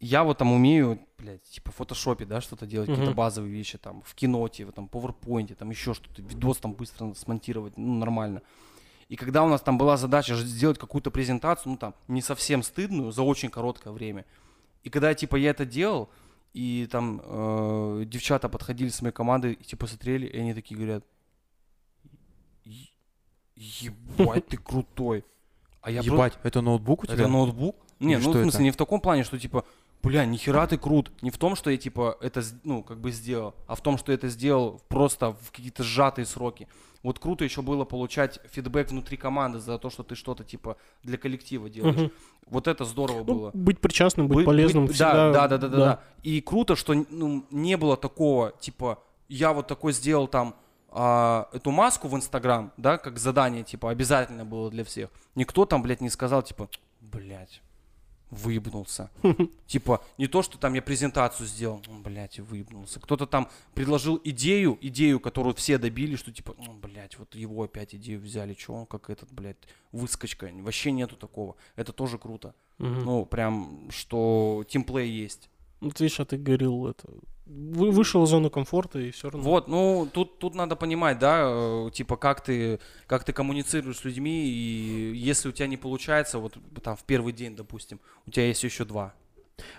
[0.00, 3.16] я вот там умею, блядь, типа, в фотошопе, да, что-то делать, какие-то Мгм.
[3.16, 7.76] базовые вещи, там, в киноте, в там, PowerPoint, там, еще что-то, видос там быстро смонтировать,
[7.76, 8.42] ну, нормально.
[9.08, 13.12] И когда у нас там была задача сделать какую-то презентацию, ну, там, не совсем стыдную,
[13.12, 14.24] за очень короткое время.
[14.82, 16.10] И когда, типа, я это делал,
[16.52, 21.04] и там э, девчата подходили с моей командой, и, типа, смотрели, и они такие говорят,
[22.64, 22.88] «Е-
[23.54, 25.24] ебать, ты крутой.
[25.80, 27.14] А я Ебать, это ноутбук у тебя?
[27.14, 27.76] это ноутбук?
[28.00, 28.62] Не, ну, в смысле, это?
[28.62, 29.64] не в таком плане, что, типа,
[30.02, 31.10] бля, нихера ты крут.
[31.22, 34.12] Не в том, что я, типа, это, ну, как бы сделал, а в том, что
[34.12, 36.68] это сделал просто в какие-то сжатые сроки.
[37.02, 41.18] Вот круто еще было получать фидбэк внутри команды за то, что ты что-то, типа, для
[41.18, 41.96] коллектива делаешь.
[41.96, 42.12] Мгм.
[42.48, 43.50] Вот это здорово Ну, было.
[43.54, 45.32] быть причастным, быть Быть- полезным быть- всегда.
[45.32, 48.98] Да, да, да, да, да, И круто, что ну, не было такого, типа,
[49.28, 50.54] я вот такой сделал там
[50.98, 55.10] а, эту маску в Инстаграм, да, как задание, типа, обязательно было для всех.
[55.34, 56.70] Никто там, блядь, не сказал, типа,
[57.02, 57.60] блядь,
[58.30, 59.10] выебнулся.
[59.66, 63.00] Типа, не то, что там я презентацию сделал, «М, блядь, выебнулся.
[63.00, 67.94] Кто-то там предложил идею, идею, которую все добили, что типа, ну, блядь, вот его опять
[67.94, 69.56] идею взяли, что он как этот, блядь,
[69.92, 70.50] выскочка.
[70.52, 71.56] Вообще нету такого.
[71.76, 72.54] Это тоже круто.
[72.78, 73.04] Мгм.
[73.04, 75.48] Ну, прям, что тимплей есть.
[75.80, 77.08] Вот видишь, а ты говорил это.
[77.46, 79.48] Вы, вышел из зоны комфорта и все равно.
[79.48, 84.04] Вот, ну, тут, тут надо понимать, да, э, типа, как ты, как ты коммуницируешь с
[84.04, 88.48] людьми, и если у тебя не получается, вот там в первый день, допустим, у тебя
[88.48, 89.14] есть еще два.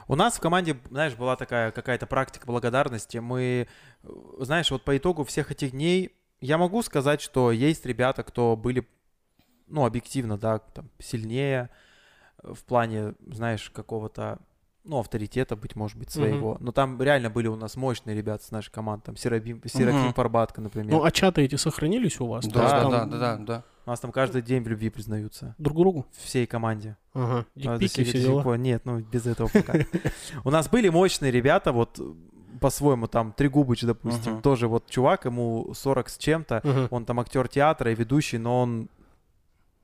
[0.08, 3.18] У нас в команде, знаешь, была такая какая-то практика благодарности.
[3.18, 3.68] Мы,
[4.04, 8.56] э, знаешь, вот по итогу всех этих дней я могу сказать, что есть ребята, кто
[8.56, 8.88] были,
[9.68, 11.70] ну, объективно, да, там, сильнее
[12.42, 14.40] э, в плане, знаешь, какого-то
[14.88, 16.58] ну, авторитета, быть может быть, своего.
[16.60, 19.06] Но там реально были у нас мощные ребята с нашей команды.
[19.06, 20.14] Там Серабим, Серафим Мгм.
[20.14, 20.92] Фарбатка, например.
[20.92, 22.48] Ну, а чаты эти сохранились у вас?
[22.48, 23.64] Да, да, там да, да, да, да.
[23.86, 25.56] У нас там каждый день в любви признаются.
[25.58, 26.06] Друг другу?
[26.12, 26.98] Всей команде.
[27.14, 27.46] Ага.
[27.56, 28.58] А, до Дикпики, все дела.
[28.58, 29.74] Нет, ну без этого пока.
[30.44, 32.00] У нас были мощные ребята, вот
[32.60, 37.92] по-своему, там Трегубыч, допустим, тоже вот чувак, ему 40 с чем-то, он там актер театра
[37.92, 38.90] и ведущий, но он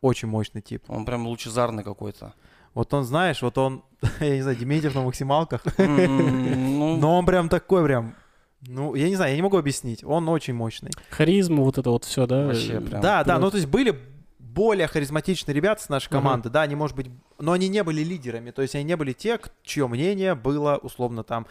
[0.01, 0.83] очень мощный тип.
[0.89, 2.33] Он прям лучезарный какой-то.
[2.73, 3.83] Вот он, знаешь, вот он,
[4.19, 8.15] я не знаю, Дементьев на максималках, Ну, но он прям такой прям,
[8.61, 10.91] ну, я не знаю, я не могу объяснить, он очень мощный.
[11.09, 12.47] Харизма, вот это вот все, да?
[12.47, 13.01] Вообще прям.
[13.01, 13.99] Да, да, ну то есть были
[14.39, 17.07] более харизматичные ребята с нашей команды, да, они, может быть,
[17.39, 20.77] но они не были лидерами, то есть они не были те, к- чье мнение было,
[20.77, 21.47] условно, там,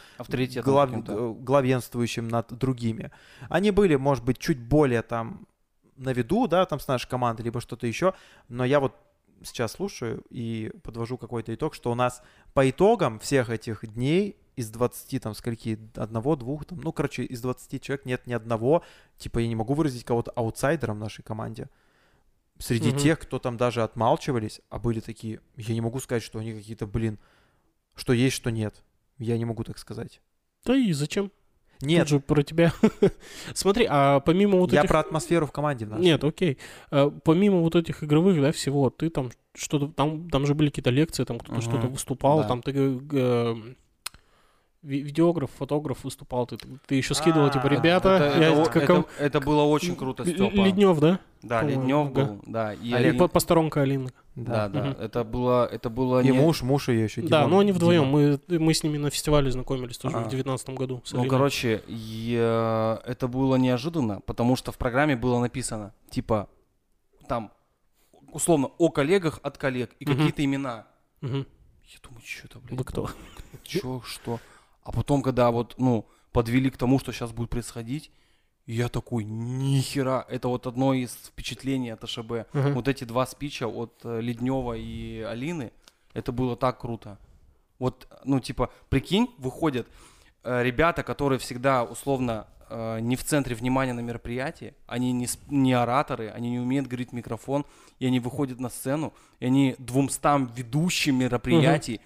[0.62, 3.10] глав- э, главенствующим над другими.
[3.48, 5.46] Они были, может быть, чуть более там
[5.96, 8.14] на виду, да, там с нашей командой, либо что-то еще,
[8.48, 8.94] но я вот
[9.44, 12.22] сейчас слушаю и подвожу какой-то итог, что у нас
[12.54, 17.40] по итогам всех этих дней из 20, там, скольки, одного, двух, там, ну, короче, из
[17.40, 18.82] 20 человек нет ни одного,
[19.16, 21.68] типа, я не могу выразить кого-то аутсайдером в нашей команде.
[22.58, 22.98] Среди Мгм.
[22.98, 26.86] тех, кто там даже отмалчивались, а были такие, я не могу сказать, что они какие-то,
[26.86, 27.18] блин,
[27.94, 28.82] что есть, что нет.
[29.18, 30.20] Я не могу так сказать.
[30.64, 31.32] Да и зачем?
[31.82, 32.72] Нет, Тут же про тебя.
[33.54, 34.88] Смотри, а помимо вот я этих...
[34.90, 36.02] про атмосферу в команде нашей.
[36.02, 36.58] Нет, окей.
[36.90, 39.88] А, Помимо вот этих игровых, да, всего, ты там что-то...
[39.88, 41.62] Там, там же были какие-то лекции, там кто-то Мгм.
[41.62, 42.48] что-то выступал, Да.
[42.48, 43.54] там ты э, э,
[44.82, 46.56] ви- видеограф, фотограф выступал, ты,
[46.86, 50.24] ты еще скидывал, типа, А, ребята, это, я это, как- это- это было очень круто,
[50.24, 50.50] Степа.
[50.54, 51.18] Леднев, да?
[51.42, 52.74] Да, Леднев был, да.
[52.74, 54.10] И Олег Алин- По- Посторонка Алина.
[54.34, 54.84] Да, да.
[54.84, 54.90] Мгм.
[55.00, 57.20] Это было, это было И не- муж, муж ее еще.
[57.22, 58.04] Да, но они вдвоем.
[58.04, 58.38] Дима.
[58.48, 60.20] Мы, мы с ними на фестивале знакомились тоже А.
[60.24, 61.02] в девятнадцатом году.
[61.12, 66.48] Ну, короче, я- это было неожиданно, потому что в программе было написано, типа,
[67.28, 67.52] там,
[68.32, 70.16] условно, о коллегах от коллег и Мгм.
[70.16, 70.86] какие-то имена.
[71.20, 71.46] Мгм.
[71.84, 72.78] Я думаю, что это, блядь?
[72.78, 73.10] Вы кто?
[73.64, 74.40] Чё, что?
[74.82, 78.10] А потом, когда вот, ну, подвели к тому, что сейчас будет происходить,
[78.66, 82.32] я такой, нихера, это вот одно из впечатлений от АШБ.
[82.52, 82.72] Ага.
[82.72, 85.72] Вот эти два спича от э, Леднева и Алины,
[86.14, 87.18] это было так круто.
[87.78, 89.88] Вот, ну, типа, прикинь, выходят
[90.44, 95.72] э, ребята, которые всегда, условно, э, не в центре внимания на мероприятии, они не, не
[95.72, 97.64] ораторы, они не умеют говорить в микрофон,
[97.98, 102.00] и они выходят на сцену, и они двумстам ведущим мероприятий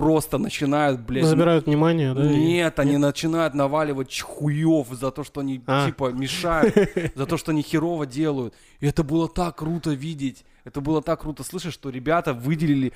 [0.00, 2.24] просто начинают, блядь, Забирают внимание, да?
[2.30, 5.86] и- нет, они начинают наваливать чхуев за то, что они А.
[5.86, 6.74] типа мешают,
[7.14, 8.54] за то, что они херово делают.
[8.80, 10.44] И это было так круто видеть.
[10.64, 12.92] Это было так круто слышать, что ребята выделили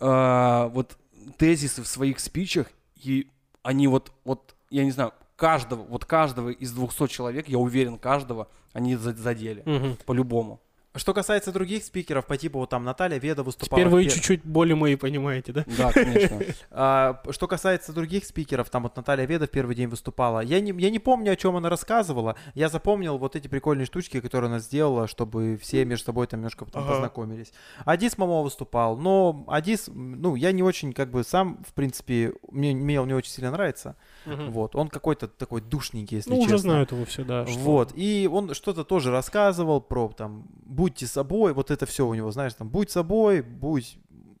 [0.00, 0.96] а, вот
[1.38, 2.66] тезисы в своих спичах,
[3.02, 3.28] и
[3.62, 8.48] они вот, вот, я не знаю, каждого, вот каждого из 200 человек, я уверен, каждого
[8.72, 9.62] они за- задели.
[9.66, 9.96] Мгм.
[10.06, 10.60] По-любому.
[10.96, 13.80] Что касается других спикеров, по типу вот там Наталья Веда выступала.
[13.80, 15.64] Теперь вы пер- чуть-чуть более мои понимаете, да?
[15.78, 16.40] Да, конечно.
[16.70, 20.40] А, что касается других спикеров, там вот Наталья Веда в первый день выступала.
[20.40, 22.36] Я не, я не помню, о чем она рассказывала.
[22.54, 26.64] Я запомнил вот эти прикольные штучки, которые она сделала, чтобы все между собой там немножко
[26.64, 26.92] потом Ага.
[26.92, 27.52] познакомились.
[27.84, 32.74] Адис Мамо выступал, но Адис, ну, я не очень, как бы, сам, в принципе, мне,
[32.74, 33.96] мне он не очень сильно нравится.
[34.26, 34.50] Мгм.
[34.50, 36.54] Вот, он какой-то такой душненький, если Ну, честно.
[36.54, 37.46] уже знают его все, да.
[37.46, 40.44] что- Вот, и он что-то тоже рассказывал про там
[40.86, 43.98] будьте собой, вот это все у него, знаешь, там будь собой, будь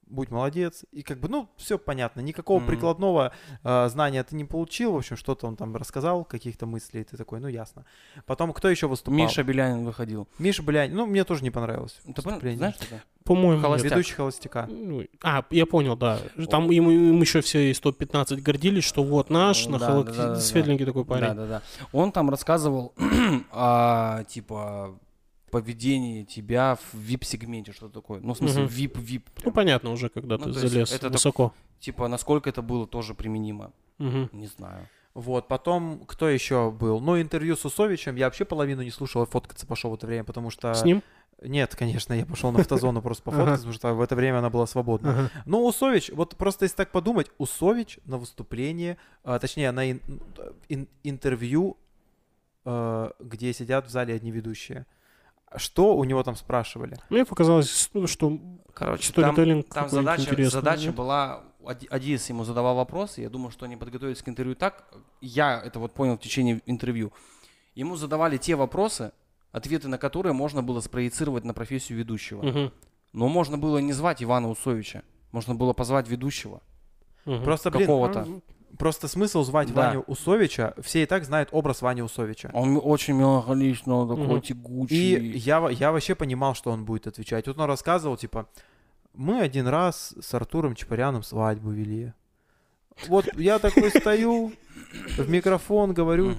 [0.08, 0.84] будь молодец.
[0.92, 2.20] И как бы, ну, все понятно.
[2.20, 2.68] Никакого Мгм.
[2.68, 3.32] прикладного
[3.64, 4.92] а, знания ты не получил.
[4.92, 7.02] В общем, что-то он там рассказал, каких-то мыслей.
[7.02, 7.84] Ты такой, ну, ясно.
[8.24, 9.16] Потом, кто еще выступал?
[9.18, 10.28] Миша Белянин выходил.
[10.38, 11.98] Миша, блядь, ну, мне тоже не понравилось.
[12.04, 12.56] Ты выступление.
[12.58, 13.02] Знаешь такое?
[13.24, 13.90] По-моему, Холостяк.
[13.90, 14.66] Ведущий холостяка.
[14.70, 16.20] Ну, А, я понял, да.
[16.48, 20.12] Там им, им еще все из топ-15 гордились, что вот наш, на Да, холод- да,
[20.12, 21.26] да, да, светленький такой парень.
[21.26, 21.62] Да, да, да.
[21.92, 22.94] Он там рассказывал
[23.50, 24.96] о, типа,
[25.50, 28.20] поведении тебя в VIP-сегменте, что такое.
[28.20, 28.72] Ну, в смысле, Мгм.
[28.72, 29.22] VIP-VIP.
[29.44, 31.52] Ну, понятно уже, когда Ну, ты залез это так- высоко.
[31.80, 34.30] Типа, насколько это было тоже применимо, Мгм.
[34.32, 34.88] не знаю.
[35.14, 37.00] Вот, потом, кто еще был?
[37.00, 38.16] Ну, интервью с Усовичем.
[38.16, 40.74] Я вообще половину не слушал, а фоткаться пошел в это время, потому что...
[40.74, 41.02] С ним?
[41.42, 44.66] Нет, конечно, я пошел на автозону просто пофоткаться, потому что в это время она была
[44.66, 45.10] свободна.
[45.10, 45.30] Ага.
[45.46, 50.00] Ну, Усович, вот просто если так подумать, Усович на выступлении, а, точнее, на ин-
[50.70, 51.76] ин- интервью,
[52.64, 54.86] а, где сидят в зале одни ведущие.
[55.54, 56.96] Что у него там спрашивали?
[57.08, 58.38] Мне показалось, ну, что
[58.74, 60.94] Короче, там, сторителлинг там какой-нибудь задача, интересный, задача нет?
[60.94, 61.44] была...
[61.64, 64.84] Ади- Адис ему задавал вопросы, я думаю, что они подготовились к интервью так.
[65.20, 67.12] Я это вот понял в течение интервью.
[67.74, 69.12] Ему задавали те вопросы,
[69.50, 72.42] ответы на которые можно было спроецировать на профессию ведущего.
[72.42, 72.72] Мгм.
[73.12, 75.02] Но можно было не звать Ивана Усовича,
[75.32, 76.62] можно было позвать ведущего.
[77.24, 77.42] Мгм.
[77.42, 78.26] Просто, блин, Какого-то.
[78.78, 79.88] Просто смысл звать Да.
[79.88, 82.50] Ваню Усовича, все и так знают образ Вани Усовича.
[82.52, 84.40] Он очень меланхоличный, он такой Мгм.
[84.42, 85.16] тягучий.
[85.16, 87.46] И я, я вообще понимал, что он будет отвечать.
[87.46, 88.48] Вот он рассказывал, типа,
[89.14, 92.12] мы один раз с Артуром Чапаряном свадьбу вели.
[93.08, 94.52] вот я такой стою,
[95.18, 96.34] в микрофон говорю,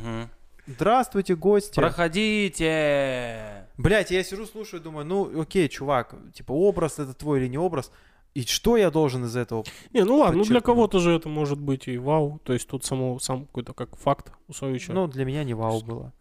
[0.67, 1.75] здравствуйте, гости.
[1.79, 3.67] Проходите.
[3.77, 7.91] Блять, я сижу, слушаю, думаю, ну окей, чувак, типа образ это твой или не образ,
[8.33, 9.63] и что я должен из этого?
[9.93, 12.39] Не, ну ладно, ну для кого-то же это может быть и вау.
[12.43, 14.93] То есть тут само, сам какой-то как факт Усовича.
[14.93, 16.13] Ну, для меня не вау было.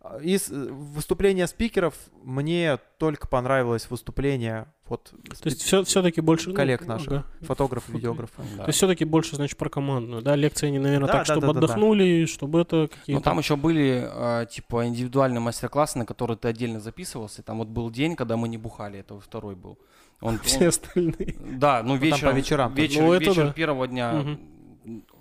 [0.00, 5.12] А, Из э, выступления спикеров мне только понравилось выступление вот
[5.42, 6.50] То есть все, все-таки больше...
[6.50, 7.24] ну, коллег наших, ага.
[7.40, 8.44] фотографов, видеографов.
[8.56, 8.64] Да.
[8.64, 10.36] То есть все-таки больше, значит, про командную, да?
[10.36, 11.66] Лекции они, наверное, Да, так, да, чтобы да, да, да.
[11.66, 13.22] отдохнули, чтобы это Ну, какие-то...
[13.22, 17.42] там еще были, э, типа, индивидуальные мастер-классы, на которые ты отдельно записывался.
[17.42, 19.76] Там вот был день, когда мы не бухали, это второй был.
[20.20, 21.36] Он, Все он- остальные.
[21.40, 23.52] да, ну там вечером, по вечерам вечер, Ну, это вечер да.
[23.52, 24.40] первого дня Мгм.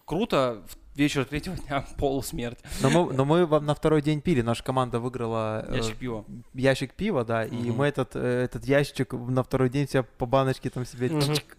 [0.06, 0.64] круто,
[0.96, 2.60] вечер третьего дня полусмерть.
[2.82, 6.26] Но мы, но мы на второй день пили, наша команда выиграла э, Ящик пива.
[6.54, 7.76] ящик пива, да, и Мгм.
[7.78, 11.10] мы этот, э, этот ящичек на второй день все по баночке там себе...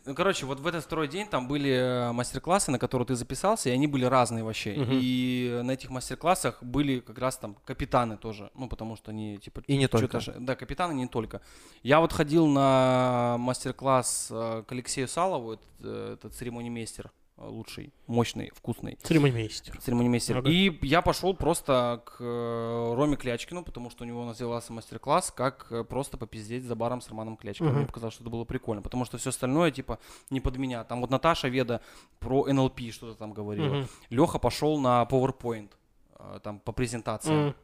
[0.06, 3.68] Ну, короче, вот в этот второй день там были э, мастер-классы, на которые ты записался,
[3.68, 4.74] и они были разные вообще.
[4.76, 4.90] Мгм.
[4.92, 9.62] И на этих мастер-классах были как раз там капитаны тоже, ну, потому что они, типа,
[9.66, 10.20] И не только.
[10.20, 11.40] ж- Да, капитаны не только.
[11.82, 19.78] Я вот ходил на мастер-класс к Алексею Салову, этот, этот церемонимейстер лучший, мощный, вкусный Церемонимейстер.
[19.80, 20.38] церемонимейстер.
[20.38, 20.50] Ага.
[20.50, 25.66] И я пошел просто к э, Роме Клячкину, потому что у него назывался мастер-класс, как
[25.70, 27.72] э, просто попиздеть за баром с Романом Клячкиным.
[27.72, 27.78] Мгм.
[27.80, 29.98] Мне показалось, что это было прикольно, потому что все остальное, типа,
[30.30, 30.84] не под меня.
[30.84, 31.80] Там вот Наташа Веда
[32.20, 33.66] про НЛП что-то там говорила.
[33.74, 33.88] Мгм.
[34.10, 35.70] Леха пошел на PowerPoint,
[36.18, 37.46] э, там, по презентациям.
[37.48, 37.54] Мгм.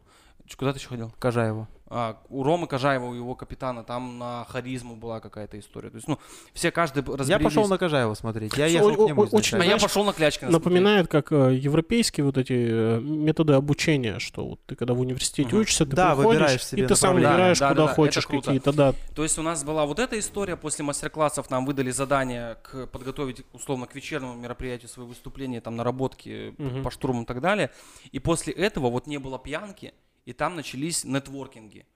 [0.57, 1.13] Куда ты еще ходил?
[1.19, 1.67] Кожаеву.
[1.95, 5.91] А, у Ромы Кожаева, у его капитана, там на харизму была какая-то история.
[5.91, 6.19] То есть, ну,
[6.55, 7.45] все каждый б- Я разберились.
[7.45, 8.57] пошел на Кожаева смотреть.
[8.57, 10.65] Я О- ехал к о- нему о- очень А я пошел на Клячкина смотреть.
[10.65, 15.51] Напоминает, как э, европейские вот эти э, методы обучения, что вот ты когда в университете
[15.51, 15.59] Мгм.
[15.61, 17.95] учишься, ты Да, приходишь, выбираешь себе и ты сам выбираешь, Да, да, куда да, это
[17.95, 18.95] хочешь какие-то, да.
[19.15, 23.43] То есть у нас была вот эта история, после мастер-классов нам выдали задание к, подготовить,
[23.53, 26.83] условно, к вечернему мероприятию свои выступления, там, наработки Мгм.
[26.83, 27.71] по штурмам и так далее.
[28.13, 29.93] И после этого вот не было пьянки,
[30.25, 31.87] и там начались нетворкинги.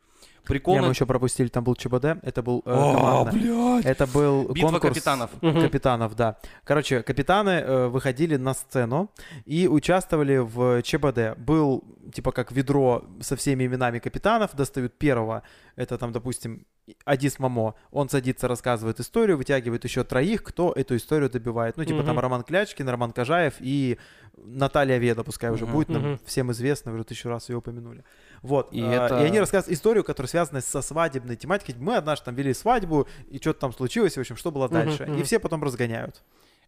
[0.46, 3.32] Прикол Не, мы еще пропустили, там был ЧБД, это был э, О, командно.
[3.32, 3.84] блядь!
[3.84, 5.30] Это был Битва конкурс капитанов.
[5.40, 6.36] Капитанов, да.
[6.64, 9.10] Короче, капитаны э, выходили на сцену
[9.44, 11.36] и участвовали в ЧБД.
[11.38, 11.82] Был
[12.12, 15.42] типа как ведро со всеми именами капитанов, достают первого,
[15.74, 16.64] это там, допустим,
[17.04, 21.76] Адис Мамо, он садится, рассказывает историю, вытягивает еще троих, кто эту историю добивает.
[21.76, 22.20] Ну, типа там Мгм.
[22.20, 23.98] Роман Клячкин, Роман Кожаев и
[24.36, 25.72] Наталья Веда, пускай уже Мгм.
[25.72, 26.20] будет, нам Мгм.
[26.24, 28.04] всем известно, уже тысячу раз ее упомянули.
[28.46, 28.72] Вот.
[28.72, 31.74] И И, это- и они рассказывают историю, которая связана со свадебной тематикой.
[31.78, 35.04] Мы однажды там вели свадьбу, и что-то там случилось, и, в общем, что было дальше.
[35.04, 35.24] И мгм.
[35.24, 36.22] все потом разгоняют.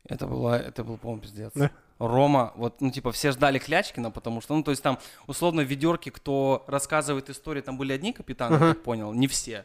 [0.05, 1.53] Это было, это был, по-моему, пиздец.
[1.55, 1.71] Да.
[1.99, 5.67] Рома, вот, ну, типа, все ждали Клячкина, потому что, ну, то есть там, условно, в
[5.67, 9.65] ведерке, кто рассказывает историю, там были одни капитаны, я так понял, не все.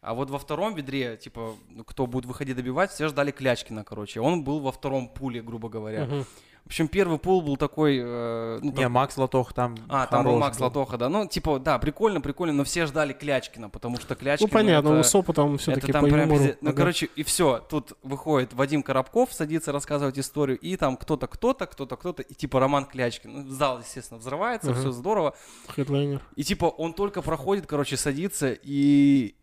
[0.00, 1.54] А вот во втором ведре, типа,
[1.86, 4.20] кто будет выходить добивать, все ждали Клячкина, короче.
[4.20, 6.04] Он был во втором пуле, грубо говоря.
[6.06, 6.24] Мгм.
[6.64, 7.98] В общем, первый пул был такой...
[8.02, 11.08] э, ну, Не, там- Макс Латох там а, там был Макс Латоха, да.
[11.10, 14.48] Ну, типа, да, прикольно, прикольно, но все ждали Клячкина, потому что Клячкин...
[14.48, 16.38] Ну, понятно, это- он с опытом все-таки это по там прям юмору.
[16.38, 16.58] пиздец.
[16.62, 16.76] Ну, Ага.
[16.78, 17.58] короче, и все.
[17.68, 22.58] Тут выходит Вадим Коробков, садится рассказывать историю, и там кто-то, кто-то, кто-то, кто-то, и типа
[22.60, 23.30] Роман Клячкин.
[23.32, 24.80] Ну, зал, естественно, взрывается, Ага.
[24.80, 25.34] все здорово.
[25.68, 26.22] Хедлайнер.
[26.36, 29.34] И типа он только проходит, короче, садится, и,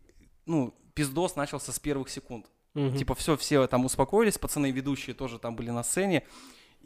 [0.46, 2.46] ну, пиздос начался с первых секунд.
[2.74, 2.96] Мгм.
[2.96, 6.24] Типа все, все там успокоились, пацаны ведущие тоже там были на сцене.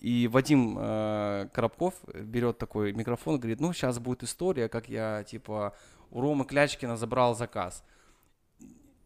[0.04, 5.24] И Вадим э, Коробков берет такой микрофон и говорит, ну сейчас будет история, как я
[5.24, 5.74] типа
[6.10, 7.82] у Ромы Клячкина забрал заказ.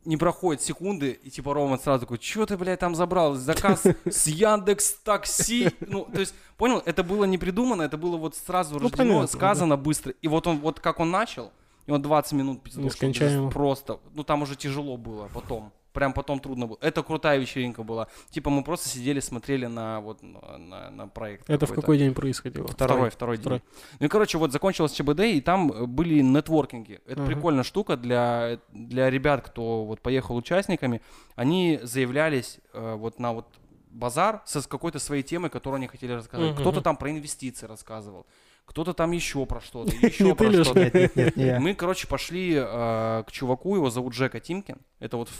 [0.04, 3.34] Не проходит секунды, и типа Рома сразу такой, что ты, блядь, там забрал?
[3.34, 5.70] Заказ с Яндекс Такси.
[5.80, 9.26] Ну, то есть, понял, это было не придумано, это было вот сразу Ну, рождено, понятно,
[9.28, 10.14] сказано быстро.
[10.20, 11.52] И вот он, вот как он начал,
[11.86, 13.50] и он 20 минут Нескончаемо.
[13.52, 15.72] просто, ну там уже тяжело было потом.
[15.98, 16.78] Прям потом трудно было.
[16.80, 18.06] Это крутая вечеринка была.
[18.30, 21.50] Типа мы просто сидели, смотрели на вот на, на- проект.
[21.50, 22.68] Это в какой день происходило?
[22.68, 23.42] Второй, второй, день.
[23.42, 23.62] Второй.
[23.98, 27.00] Ну и, короче, вот закончилось ЧБД, и там э, были нетворкинги.
[27.04, 27.26] Это Ага.
[27.32, 31.02] прикольная штука для, для ребят, кто вот поехал участниками.
[31.34, 33.46] Они заявлялись э, вот на вот
[33.90, 36.52] базар со с какой-то своей темой, которую они хотели рассказать.
[36.52, 36.60] Мгм.
[36.60, 38.24] Кто-то там про инвестиции рассказывал,
[38.68, 41.58] кто-то там еще про что-то, еще про что-то.
[41.58, 44.76] Мы, короче, пошли э, к чуваку, его зовут Джека Тимкин.
[45.00, 45.30] Это вот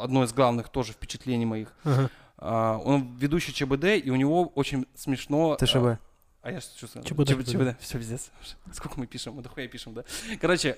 [0.00, 1.72] одно из главных тоже впечатлений моих.
[2.44, 5.56] А, он ведущий ЧБД, и у него очень смешно...
[5.60, 5.76] э, ТШВ.
[6.42, 7.04] а я что сказал?
[7.04, 8.32] ЧБД, ЧБД, все пиздец.
[8.72, 9.34] Сколько мы пишем?
[9.34, 10.02] Мы дохуя пишем, да?
[10.40, 10.76] Короче,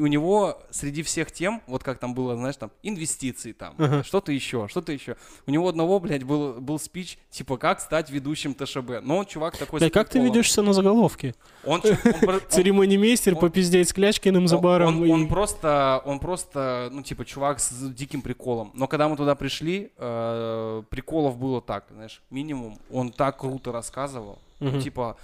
[0.00, 4.02] у него среди всех тем, вот как там было, знаешь, там, инвестиции там, Ага.
[4.04, 5.16] что-то еще, что-то еще.
[5.46, 9.00] У него одного, блядь, был, был спич, типа, как стать ведущим ТШБ.
[9.02, 9.80] Но он чувак такой...
[9.80, 11.34] Блядь, как ты ведешься на заголовке?
[11.64, 11.82] Он,
[12.48, 15.08] Церемонимейстер он- попиздеть с Клячкиным за баром.
[15.10, 18.70] Он, просто, он просто, ну, типа, чувак с диким приколом.
[18.74, 22.78] Но когда мы туда пришли, э, приколов было так, знаешь, минимум.
[22.90, 24.38] Он так круто рассказывал.
[24.60, 24.80] Мгм.
[24.80, 25.16] Типа,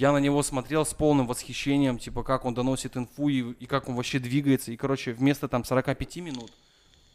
[0.00, 3.86] я на него смотрел с полным восхищением, типа, как он доносит инфу и, и как
[3.86, 4.72] он вообще двигается.
[4.72, 6.50] И, короче, вместо там 45 минут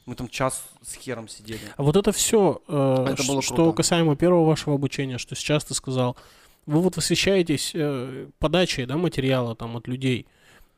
[0.06, 1.62] мы там час с хером сидели.
[1.78, 3.78] А вот это все, Это было что круто.
[3.78, 6.16] касаемо первого вашего обучения, что сейчас ты сказал,
[6.68, 10.28] вы вот восхищаетесь э, подачей да, материала там от людей.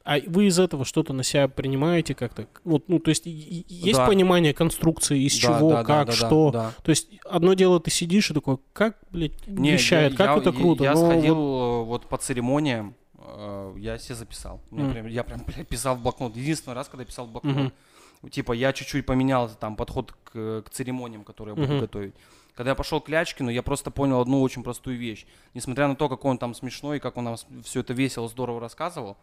[0.09, 2.47] А вы из этого что-то на себя принимаете как-то?
[2.63, 4.07] Вот, ну, то есть есть Да.
[4.07, 6.51] понимание конструкции, из Да, чего, да, как, да, да, что?
[6.51, 6.71] да.
[6.81, 10.37] То есть одно дело ты сидишь и такой, как, блядь, Не, вещает, я- как я-
[10.37, 10.83] это я- круто.
[10.85, 14.61] Я, но сходил вот- э, вот по церемониям, э, я себе записал.
[14.71, 14.91] Мгм.
[14.93, 16.37] прям- я прям блядь, писал в блокнот.
[16.37, 17.55] Единственный раз, когда я писал в блокнот.
[17.55, 18.29] Мгм.
[18.31, 21.81] Типа я чуть-чуть поменял там подход к, к церемониям, которые я буду Мгм.
[21.81, 22.13] готовить.
[22.55, 25.25] Когда я пошел к Лячкину, я просто понял одну очень простую вещь.
[25.53, 29.17] Несмотря на то, какой он там смешной, как он нам все это весело, здорово рассказывал,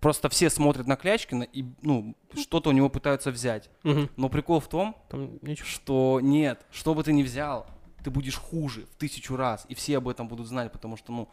[0.00, 3.70] просто все смотрят на Клячкина и, ну, что-то у него пытаются взять.
[3.82, 4.08] Мгм.
[4.16, 5.66] Но прикол в том, Там ничего.
[5.66, 7.66] что нет, что бы ты ни взял,
[8.04, 11.28] ты будешь хуже в тысячу раз, и все об этом будут знать, потому что, ну,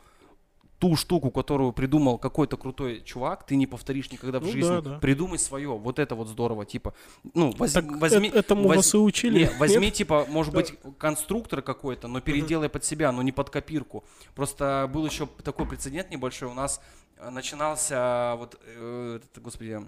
[0.77, 4.67] ту штуку, которую придумал какой-то крутой чувак, ты не повторишь никогда в Ну жизни.
[4.67, 4.99] да, да.
[4.99, 6.93] Придумай свое, вот это вот здорово, типа,
[7.33, 8.27] ну, воз- Так возьми...
[8.33, 9.45] э- этому воз- вас и учили?
[9.45, 9.93] Не, возьми, Нет?
[9.93, 14.03] типа, может быть, конструктор какой-то, но переделай под себя, но не под копирку.
[14.35, 16.49] Просто был еще такой прецедент небольшой.
[16.49, 16.81] У нас
[17.31, 19.79] начинался вот, э, этот, господи,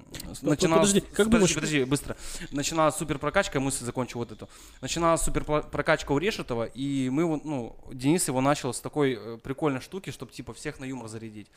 [0.41, 2.15] начиналась- подожди, как думаешь- подожди, быстро.
[2.51, 4.49] Начиналась супер прокачка, мысль закончу вот эту.
[4.81, 9.13] Начиналась супер про- прокачка у Решетова, и мы, его, ну, Денис его начал с такой
[9.19, 11.47] э, прикольной штуки, чтобы типа всех на юмор зарядить.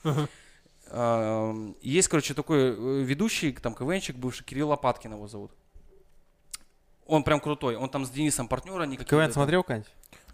[0.92, 5.52] А, Есть, короче, такой э, ведущий, там, КВНчик бывший, Кирилл Лопаткин его зовут.
[7.06, 7.76] Он прям крутой.
[7.76, 8.86] Он там с Денисом партнера.
[8.86, 9.84] КВН смотрел, Кань?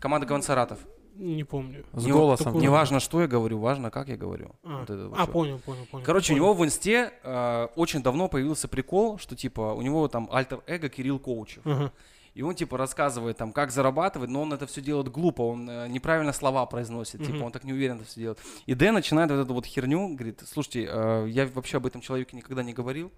[0.00, 0.78] Команда КВН Саратов.
[1.18, 1.84] Не помню.
[1.92, 2.44] С Не- голосом.
[2.46, 4.54] такого- Не важно, что я говорю, важно, как я говорю.
[4.64, 6.04] А, Вот а, понял, понял, понял.
[6.04, 6.44] Короче, у Понял.
[6.44, 11.18] него в инсте э, очень давно появился прикол, что типа у него там альтер-эго Кирилл
[11.18, 11.62] Коучев.
[11.66, 11.92] Ага.
[12.34, 15.88] И он типа рассказывает там, как зарабатывать, но он это все делает глупо, он э,
[15.88, 17.42] неправильно слова произносит, типа Мгм.
[17.44, 18.38] он так не уверенно все делает.
[18.66, 22.36] И Дэн начинает вот эту вот херню, говорит, слушайте, э, я вообще об этом человеке
[22.36, 23.10] никогда не говорил.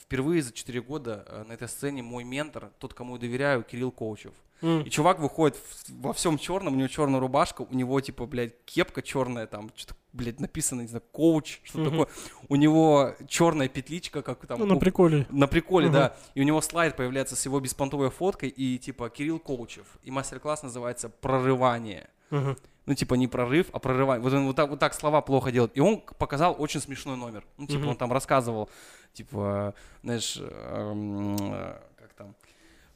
[0.00, 3.90] Впервые за 4 года э, на этой сцене мой ментор, тот, кому я доверяю, Кирилл
[3.92, 4.32] Коучев.
[4.62, 4.82] М.
[4.82, 8.52] И чувак выходит в- во всем черном, у него черная рубашка, у него типа, блядь,
[8.66, 11.90] кепка черная, там что-то, блядь, написано, не знаю, коуч, что Мгм.
[11.90, 12.06] такое.
[12.48, 14.58] У него черная петличка, как там.
[14.58, 15.26] Ну, на приколе.
[15.30, 15.98] на приколе, Ага.
[15.98, 16.16] да.
[16.34, 19.86] И у него слайд появляется с его беспонтовой фоткой и типа Кирилл Коучев.
[20.02, 22.08] И мастер-класс называется «Прорывание».
[22.30, 22.56] Ага.
[22.86, 24.22] Ну, типа не прорыв, а прорывание.
[24.22, 25.76] Вот он вот так, вот так слова плохо делает.
[25.76, 27.44] И он показал очень смешной номер.
[27.56, 27.88] Ну, типа, Мгм.
[27.90, 28.68] он там рассказывал,
[29.12, 32.34] типа, знаешь, эм, э, как там.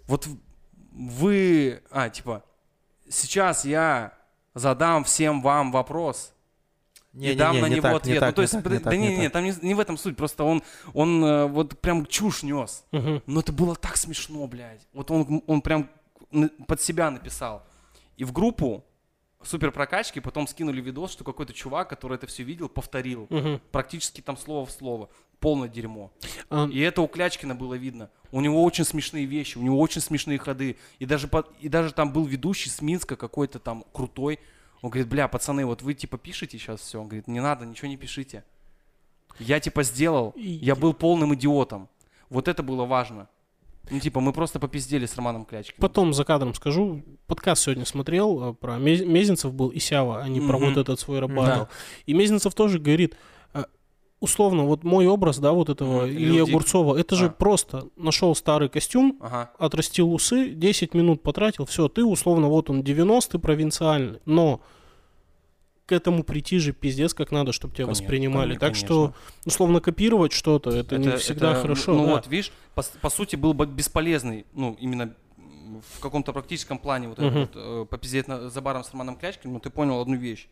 [0.06, 0.28] Вот
[0.92, 2.44] вы, а, типа,
[3.08, 4.12] сейчас я
[4.54, 6.34] задам всем вам вопрос,
[7.14, 8.06] и дам на не него так, ответ.
[8.06, 9.32] не ну, так, то не есть, так, не да так, не, не не, так.
[9.32, 10.62] там не, не в этом суть, просто он,
[10.94, 12.84] он э, вот прям чушь нес.
[12.90, 13.22] Мгм.
[13.26, 14.86] Но это было так смешно, блядь.
[14.92, 15.88] Вот он, он прям
[16.66, 17.64] под себя написал.
[18.16, 18.84] И в группу
[19.42, 23.28] супер прокачки потом скинули видос, что какой-то чувак, который это все видел, повторил.
[23.30, 23.60] Мгм.
[23.70, 25.08] Практически там слово в слово.
[25.40, 26.10] Полное дерьмо.
[26.50, 28.10] А, И это у Клячкина было видно.
[28.32, 30.76] У него очень смешные вещи, у него очень смешные ходы.
[30.98, 34.38] И даже, по- и даже там был ведущий с Минска какой-то там крутой.
[34.82, 37.00] Он говорит, бля, пацаны, вот вы типа пишете сейчас все.
[37.00, 38.44] Он говорит, не надо, ничего не пишите.
[39.38, 41.88] Я типа сделал, И- я был полным идиотом.
[42.30, 43.28] Вот это было важно.
[43.90, 45.78] Ну, типа, мы просто попиздели с Романом Клячкиным.
[45.82, 47.02] Потом за кадром скажу.
[47.26, 50.68] Подкаст сегодня смотрел, э, про Мез- Мезенцев был и Сява, они про Мгм.
[50.70, 51.26] вот этот свой Да.
[51.26, 51.64] рабатл.
[52.06, 53.14] И Мезенцев тоже говорит,
[54.24, 56.40] условно, вот мой образ, да, вот этого Мгм, Ильи.
[56.40, 57.28] Огурцова, это же А.
[57.30, 59.52] просто нашел старый костюм, Ага.
[59.58, 64.60] отрастил усы, 10 минут потратил, все, ты условно, вот он 90-й провинциальный, но
[65.86, 68.54] к этому прийти же пиздец как надо, чтобы тебя Конечно, воспринимали.
[68.54, 69.12] коне- Так что,
[69.44, 71.92] условно, копировать что-то, это, не всегда это, хорошо.
[71.92, 72.12] Ну да.
[72.12, 75.14] вот, видишь, по, по сути, был бы бесполезный, ну, именно
[75.96, 77.38] в каком-то практическом плане вот это Мгм.
[77.40, 80.48] вот, э, попиздеть на- за баром с Романом Клячкиным, но ты понял одну вещь.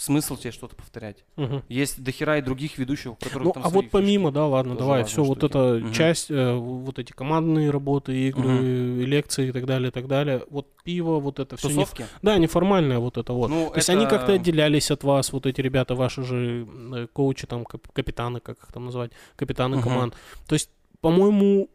[0.00, 1.24] Смысл тебе что-то повторять.
[1.36, 1.62] Мгм.
[1.68, 5.22] Есть дохера и других ведущих, которых Ну, там а вот помимо, да, ладно, давай, все,
[5.22, 5.92] вот эта Мгм.
[5.92, 10.42] часть, э, вот эти командные работы, игры, лекции и так далее, и так далее.
[10.48, 11.68] Вот пиво, вот это фишки.
[11.68, 11.74] все.
[11.80, 12.06] тусовки.
[12.22, 13.50] Да, неформальное вот это вот.
[13.50, 17.06] Ну, То есть они это- как-то отделялись от вас, вот эти ребята, ваши же э,
[17.12, 19.84] коучи, там, кап- капитаны, как их там назвать, капитаны Мгм.
[19.84, 20.14] команд.
[20.46, 20.70] То есть,
[21.02, 21.68] по-моему,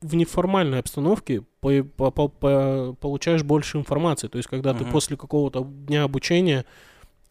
[0.00, 4.28] в неформальной обстановке по- по- по- по- получаешь больше информации.
[4.28, 4.92] То есть, когда ты Мгм.
[4.92, 6.64] после какого-то дня обучения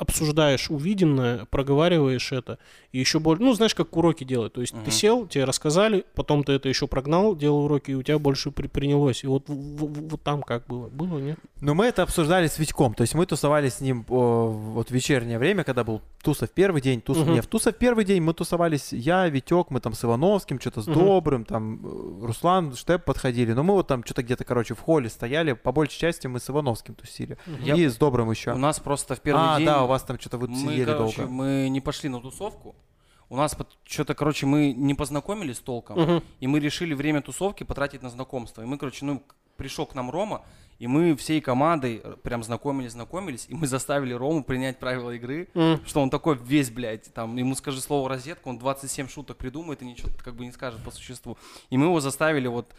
[0.01, 2.57] обсуждаешь увиденное, проговариваешь это,
[2.91, 4.83] и еще больше, ну, знаешь, как уроки делать, то есть Мгм.
[4.85, 8.51] ты сел, тебе рассказали, потом ты это еще прогнал, делал уроки, и у тебя больше
[8.51, 10.87] при- принялось, и вот, вот там как было?
[10.89, 11.37] Было, нет?
[11.61, 14.91] Но мы это обсуждали с Витьком, то есть мы тусовались с ним о, вот в
[14.91, 17.33] вечернее время, когда был Туса в первый день, Туса Мгм.
[17.33, 20.81] не в Туса в первый день, мы тусовались, я, Витек, мы там с Ивановским, что-то
[20.81, 20.99] с Мгм.
[20.99, 25.09] Добрым, там э, Руслан, Штеп подходили, но мы вот там что-то где-то, короче, в холле
[25.09, 28.53] стояли, по большей части мы с Ивановским тусили, Я- и с Добрым еще.
[28.53, 29.65] У нас просто в первый а, день...
[29.67, 31.31] да, у вас там что-то вы мы, сидели короче, долго.
[31.31, 32.75] мы не пошли на тусовку.
[33.29, 33.55] У нас
[33.85, 35.99] что-то, короче, мы не познакомились толком.
[36.01, 36.23] Мгм.
[36.41, 38.61] И мы решили время тусовки потратить на знакомство.
[38.61, 39.23] И мы, короче, ну,
[39.55, 40.43] пришел к нам Рома,
[40.79, 45.47] и мы всей командой э, прям знакомились, знакомились, и мы заставили Рому принять правила игры,
[45.53, 45.79] М.
[45.85, 49.85] что он такой весь, блядь, там, ему скажи слово розетка, он 27 шуток придумает и
[49.85, 51.37] ничего как бы не скажет по существу.
[51.69, 52.73] И мы его заставили вот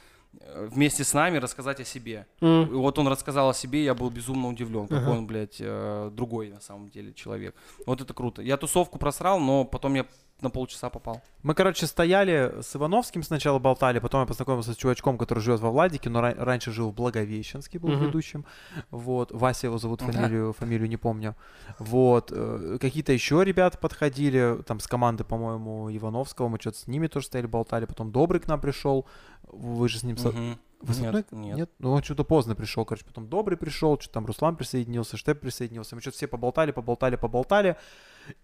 [0.57, 2.27] вместе с нами рассказать о себе.
[2.41, 2.65] М.
[2.65, 5.11] И вот он рассказал о себе, я был безумно удивлен, какой Ага.
[5.19, 7.55] он, блядь, э, другой на самом деле человек.
[7.87, 8.43] Вот это круто.
[8.43, 10.07] Я тусовку просрал, но потом я
[10.43, 11.23] на полчаса попал.
[11.43, 15.71] Мы, короче, стояли с Ивановским сначала болтали, потом я познакомился с чувачком, который живет во
[15.71, 18.07] Владике, но ра- раньше жил в Благовещенске, был Мгм.
[18.07, 18.45] ведущим.
[18.91, 21.35] Вот, Вася его зовут, фамилию, фамилию не помню.
[21.79, 27.07] Вот, э, какие-то еще ребята подходили, там с команды, по-моему, Ивановского, мы что-то с ними
[27.07, 29.07] тоже стояли, болтали, потом Добрый к нам пришел,
[29.45, 30.17] вы же с ним...
[30.17, 30.59] Мгм.
[30.83, 31.25] Вы мной?
[31.31, 31.71] Нет, нет.
[31.79, 33.05] Ну, он что-то поздно пришел, короче.
[33.07, 35.95] Потом Добрый пришел, что там Руслан присоединился, Штеп присоединился.
[35.95, 37.77] Мы что-то все поболтали, поболтали, поболтали.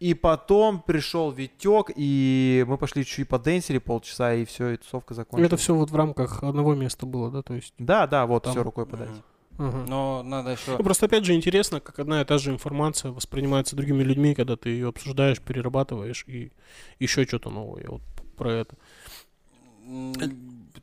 [0.00, 5.46] И потом пришел Витек, и мы пошли чуть подэнсили полчаса, и все, и тусовка закончилась.
[5.46, 7.74] Это все вот в рамках одного места было, да, то есть...
[7.78, 8.52] Да, да, вот, Там.
[8.52, 9.09] все рукой подать.
[9.09, 9.22] Мгм.
[9.59, 9.84] Ага.
[9.88, 10.76] Но надо еще...
[10.78, 14.56] Ну, просто опять же интересно, как одна и та же информация воспринимается другими людьми, когда
[14.56, 16.52] ты ее обсуждаешь, перерабатываешь и
[17.00, 17.86] еще что-то новое.
[17.88, 18.02] Вот
[18.36, 18.76] про это.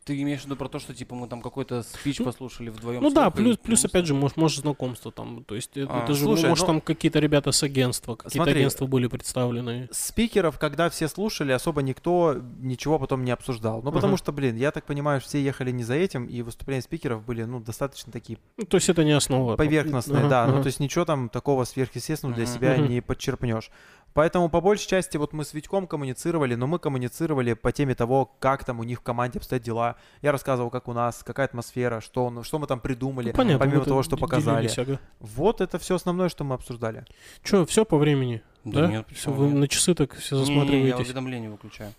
[0.05, 3.01] Ты имеешь в виду про то, что типа мы там какой-то спич Ну, послушали вдвоем?
[3.01, 5.43] Ну да, плюс, плюс опять же, может, может знакомство там.
[5.43, 8.35] То есть это, А, это же, слушай, может, ну- там какие-то ребята с агентства, какие-то
[8.37, 8.53] Смотри.
[8.59, 9.89] агентства были представлены.
[9.91, 13.81] Спикеров, когда все слушали, особо никто ничего потом не обсуждал.
[13.81, 14.17] Ну, потому Ага.
[14.17, 17.59] что, блин, я так понимаю, все ехали не за этим, и выступления спикеров были, ну,
[17.59, 19.55] достаточно такие Ну, то есть это не основа.
[19.55, 20.45] поверхностные, Ага, да.
[20.45, 20.61] Ну, ага.
[20.61, 22.53] то есть ничего там такого сверхъестественного для Мгм.
[22.53, 22.89] себя Мгм.
[22.89, 23.71] не подчерпнешь.
[24.15, 28.31] Поэтому по большей части вот мы с Витьком коммуницировали, но мы коммуницировали по теме того,
[28.39, 29.97] как там у них в команде обстоят дела.
[30.21, 33.59] Я рассказывал, как у нас, какая атмосфера, что, он- что мы там придумали, Ну, понятно,
[33.65, 34.69] помимо того, что показали.
[34.77, 34.99] ага.
[35.19, 37.03] Вот это все основное, что мы обсуждали.
[37.43, 38.41] Че, все по времени?
[38.63, 38.87] Да, Да?
[38.87, 39.55] нет, почему вы нет?
[39.55, 41.05] на часы так все Не, не, не, я засматриваетесь.
[41.07, 41.91] уведомления выключаю.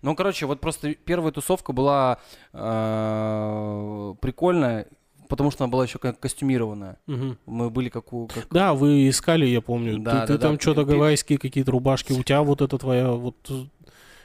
[0.00, 2.18] Ну, короче, вот просто первая тусовка была
[2.54, 4.86] э, прикольная,
[5.28, 6.98] потому что она была еще как костюмированная.
[7.06, 7.38] Мгм.
[7.46, 8.26] Мы были как у...
[8.26, 8.48] Как...
[8.50, 9.98] Да, вы искали, я помню.
[9.98, 10.60] Да, ты ты да, там да.
[10.60, 12.12] что-то гавайские какие-то рубашки.
[12.12, 13.64] У тебя вот это твоя вот э,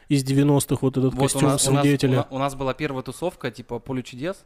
[0.10, 2.16] из 90-х вот этот Вот у костюм нас, у, нас, у свидетеля.
[2.18, 4.44] на- у нас была первая тусовка, типа «Поле чудес».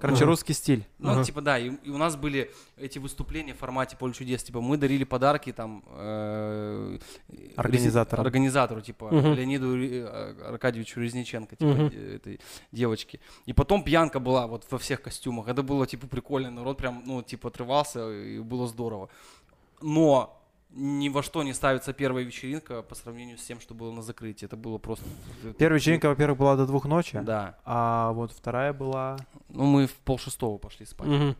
[0.00, 0.26] Короче, Ага.
[0.26, 0.84] русский стиль.
[0.98, 1.24] Ну, Ага.
[1.24, 4.42] типа, да, и, и у нас были эти выступления в формате «Поле чудес».
[4.42, 5.84] Типа, мы дарили подарки там...
[5.86, 6.98] э,
[7.56, 8.24] Организаторам.
[8.26, 9.34] Организатору, типа, Мгм.
[9.34, 12.40] Леониду э, Аркадьевичу Резниченко, типа, э, этой
[12.72, 13.20] девочки.
[13.46, 15.48] И потом пьянка была вот во всех костюмах.
[15.48, 16.50] Это было, типа, прикольно.
[16.50, 19.08] Народ прям, ну, типа, отрывался, и было здорово.
[19.80, 20.40] Но
[20.76, 24.44] ни во что не ставится первая вечеринка по сравнению с тем, что было на закрытии.
[24.46, 25.04] Это было просто...
[25.58, 27.58] Первая вечеринка, во-первых, была до двух ночи, Да.
[27.64, 29.16] а вот вторая была...
[29.48, 31.06] Ну, мы в полшестого пошли спать.
[31.08, 31.36] Мгм.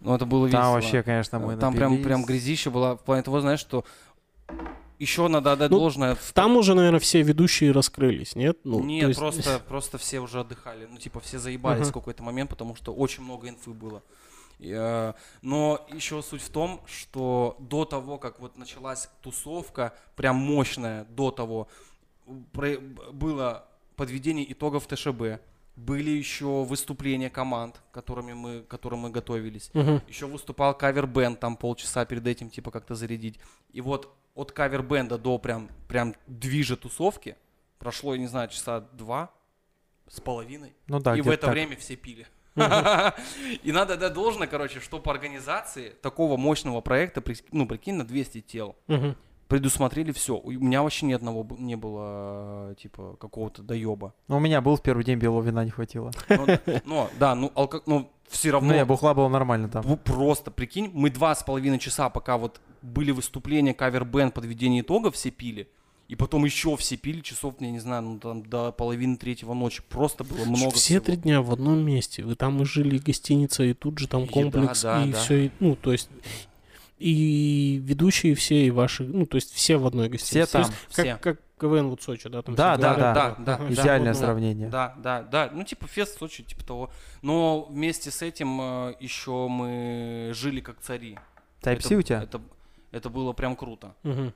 [0.00, 0.62] Ну, это было весело.
[0.62, 2.06] Там вообще, конечно, мы Там прям, напились.
[2.06, 2.96] прям грязище было.
[2.96, 3.84] В плане того, знаешь, что
[4.98, 6.16] еще надо отдать Ну, должное.
[6.34, 8.58] Там уже, наверное, все ведущие раскрылись, нет?
[8.64, 10.86] Ну, Нет, есть- просто, просто все уже отдыхали.
[10.90, 11.90] Ну, типа, все заебались Ага.
[11.90, 14.02] в какой-то момент, потому что очень много инфы было.
[14.60, 21.04] Э, но еще суть в том, что до того, как вот началась тусовка, прям мощная,
[21.04, 21.68] до того,
[22.26, 23.66] было
[23.96, 25.40] подведение итогов ТШБ,
[25.76, 29.70] были еще выступления команд, которыми мы, которым мы готовились.
[29.72, 30.02] Мгм.
[30.08, 33.38] Еще выступал кавер-бенд там полчаса перед этим, типа как-то зарядить.
[33.72, 37.36] И вот от кавер-бенда до прям, прям движа тусовки
[37.80, 39.32] прошло, я не знаю, часа два
[40.06, 40.74] с половиной.
[40.86, 41.52] Ну да, и в это так.
[41.52, 42.28] время все пили.
[43.62, 47.22] И надо дать должное, короче, что по организации такого мощного проекта,
[47.52, 48.76] ну, прикинь, на 200 тел,
[49.48, 50.36] предусмотрели все.
[50.36, 54.14] У меня вообще ни одного не было, типа, какого-то доеба.
[54.28, 56.12] Ну, у меня был в первый день белого вина не хватило.
[56.28, 56.46] Но,
[56.84, 58.68] но, да, ну, алко- ну, все равно...
[58.68, 59.98] Ну, не, бухла было нормально там.
[59.98, 65.30] Просто, прикинь, мы два с половиной часа, пока вот были выступления, кавер-бенд, подведение итогов, все
[65.32, 65.68] пили.
[66.10, 69.80] И потом еще все пили часов, я не знаю, ну там до половины третьего ночи.
[69.88, 71.04] Просто было много Все всего.
[71.04, 72.24] три дня в одном месте.
[72.24, 75.18] Вы там и жили, и гостиница, и тут же там Еда, комплекс, да, и да.
[75.18, 75.52] все.
[75.60, 76.10] Ну, то есть
[76.98, 80.46] и ведущие все, и ваши, ну, то есть все в одной гостинице.
[80.48, 80.78] Все То есть там.
[80.88, 81.16] как, Все.
[81.16, 82.42] как КВН вот Сочи, да?
[82.42, 83.64] Там Да, все да, говорят, да, да, Ага.
[83.66, 83.72] да.
[83.72, 84.18] Идеальное да.
[84.18, 84.68] сравнение.
[84.68, 85.50] Да, да, да.
[85.52, 86.90] Ну, типа фест в Сочи, типа того.
[87.22, 91.18] Но вместе с этим э, еще мы жили как цари.
[91.62, 92.22] Type-C у тебя?
[92.22, 92.40] Это,
[92.90, 93.94] Это было прям круто.
[94.02, 94.34] Мгм.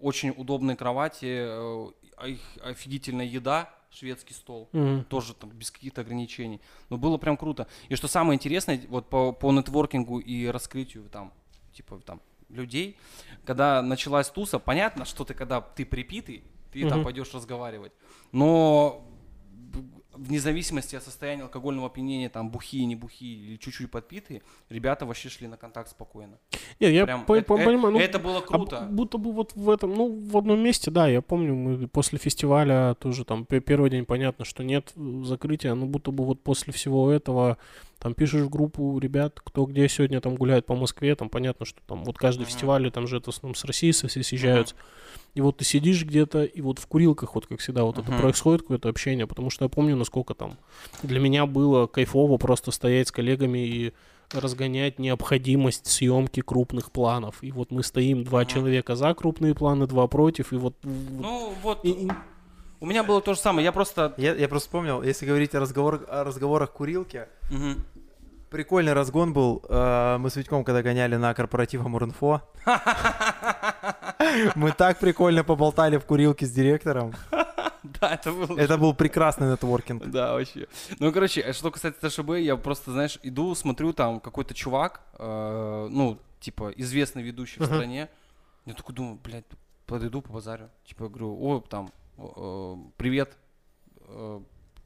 [0.00, 1.90] Очень удобные кровати, э,
[2.28, 4.68] их офигительная еда, шведский стол.
[4.72, 5.04] Мгм.
[5.04, 6.60] Тоже там без каких-то ограничений.
[6.88, 7.66] Но было прям круто.
[7.88, 11.32] И что самое интересное, вот по, по нетворкингу и раскрытию там,
[11.74, 12.96] типа там людей,
[13.44, 17.04] когда началась туса, понятно, что ты когда ты припитый, ты там Мгм.
[17.04, 17.92] пойдешь разговаривать.
[18.30, 19.04] Но
[20.22, 25.28] вне зависимости от состояния алкогольного опьянения, там бухие, не бухие или чуть-чуть подпитые, ребята вообще
[25.28, 26.38] шли на контакт спокойно.
[26.80, 27.92] Не, я Прям по- э- по- э- понимаю.
[27.94, 28.80] ну, это было а круто.
[28.82, 32.18] б- будто бы вот в этом, ну, в одном месте, да, я помню, мы после
[32.18, 36.42] фестиваля тоже там пе- первый день понятно, что нет э, закрытия, но будто бы вот
[36.42, 37.58] после всего этого
[37.98, 41.80] там пишешь в группу ребят, кто где сегодня там гуляет по Москве, там понятно, что
[41.86, 42.48] там вот каждый Мгм.
[42.50, 44.74] фестиваль, там же это в основном с России со- все съезжаются.
[45.34, 48.20] И вот ты сидишь где-то, и вот в курилках, вот как всегда, вот это Мгм.
[48.20, 50.58] происходит какое-то общение, потому что я помню, насколько там
[51.02, 53.92] для меня было кайфово просто стоять с коллегами и
[54.30, 57.36] разгонять необходимость съемки крупных планов.
[57.42, 58.48] И вот мы стоим, два Мгм.
[58.48, 60.74] человека за крупные планы, два против, и вот...
[60.82, 62.10] вот- Ну вот, и- и-
[62.80, 63.64] у меня было то же самое.
[63.64, 64.12] Я просто...
[64.18, 67.82] Я, я просто вспомнил, если говорить о, разговор, о разговорах курилки, Мгм.
[68.52, 69.62] Прикольный разгон был.
[69.68, 72.42] э, мы с Витьком, когда гоняли на корпоратив Амуринфо,
[74.54, 77.12] мы так прикольно поболтали в курилке с директором.
[77.82, 78.58] Да, это было...
[78.58, 80.06] Это был прекрасный нетворкинг.
[80.06, 80.66] Да, вообще.
[81.00, 85.88] Ну, короче, а что касается ТШБ, я просто, знаешь, иду, смотрю, там какой-то чувак, э,
[85.90, 88.08] ну, типа, известный ведущий в стране.
[88.66, 89.44] Я такой думаю, блядь,
[89.86, 90.68] подойду по базарю.
[90.84, 93.36] Типа, говорю, о, там, э, привет.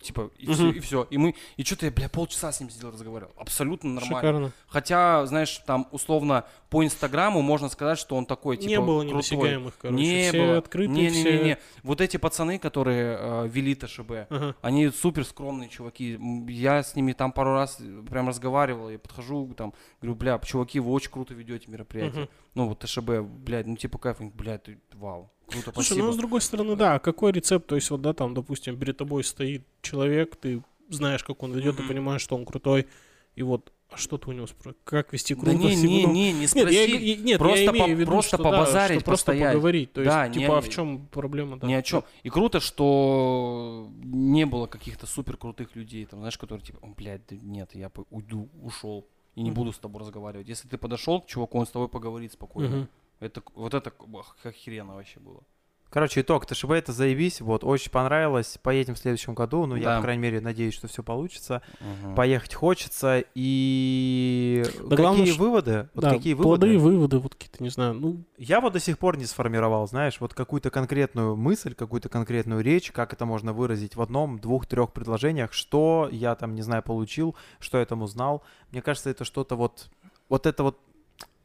[0.07, 0.77] Типа, и все, Мгм.
[0.77, 1.07] и все.
[1.11, 3.33] И мы, и что-то я, бля, полчаса с ним сидел, разговаривал.
[3.37, 4.17] Абсолютно нормально.
[4.19, 4.53] Шикарно.
[4.69, 9.13] Хотя, знаешь, там, условно, по Инстаграму можно сказать, что он такой, типа, не было крутой.
[9.13, 9.97] недосягаемых, короче.
[10.03, 10.59] Не все было.
[10.59, 11.33] открытые, все...
[11.33, 11.59] Не-не-не.
[11.83, 14.57] Вот эти пацаны, которые э, вели ТШБ, Ага.
[14.63, 16.19] они супер скромные чуваки.
[16.49, 18.91] Я с ними там пару раз э, прям разговаривал.
[18.91, 22.23] Я подхожу, там, говорю, бля, чуваки, вы очень круто ведете мероприятие.
[22.23, 22.31] Мгм.
[22.55, 26.07] Ну, вот ТШБ, блядь, ну типа кайф, блядь, ты, вау, круто, Слушай, спасибо.
[26.07, 29.25] ну с другой стороны, да, какой рецепт, то есть вот, да, там, допустим, перед тобой
[29.25, 31.89] стоит человек, ты знаешь, как он ведет, ты Мгм.
[31.93, 32.87] понимаешь, что он крутой,
[33.35, 34.77] и вот, а что ты у него спрашиваешь?
[34.85, 35.57] Как вести да круто?
[35.57, 35.87] не, всегда?
[35.89, 36.75] не, Ну, не, не Нет, спроси.
[36.75, 39.33] я, и- нет, просто я имею по- в виду, просто что, да, побазарить, что просто
[39.33, 39.93] поговорить.
[39.93, 41.57] То есть, Да, типа, не- а в чем проблема?
[41.59, 41.67] Да?
[41.69, 42.03] Ни о чем.
[42.25, 47.23] И круто, что не было каких-то супер крутых людей, там, знаешь, которые типа, «О, блядь,
[47.29, 49.55] да нет, я уйду, ушел и не Мгм.
[49.57, 50.49] буду с тобой разговаривать.
[50.49, 52.77] Если ты подошел к чуваку, он с тобой поговорит спокойно.
[52.77, 52.89] Мгм.
[53.21, 55.41] Это вот это к- ох, охеренно вообще было.
[55.89, 56.45] Короче, итог.
[56.47, 57.41] ТШБ это заебись.
[57.41, 58.59] Вот, очень понравилось.
[58.61, 59.67] Поедем в следующем году.
[59.67, 59.97] Ну, я, Да.
[59.99, 61.63] по крайней мере, надеюсь, что все получится.
[61.81, 62.15] Мгм.
[62.17, 63.25] Поехать хочется.
[63.35, 65.89] И Да главное, какие ш- выводы?
[65.95, 66.97] Вот да, какие плоды и выводы?
[66.97, 70.35] выводы, вот какие-то, не знаю, ну, Я вот до сих пор не сформировал, знаешь, вот
[70.35, 75.53] какую-то конкретную мысль, какую-то конкретную речь, как это можно выразить в одном, двух, трех предложениях,
[75.53, 78.43] что я там, не знаю, получил, что я там узнал.
[78.73, 79.89] Мне кажется, это что-то вот,
[80.29, 80.79] вот это вот,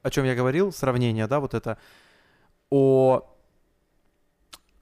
[0.02, 1.78] о чем я говорил, сравнение, да, вот это
[2.70, 3.28] о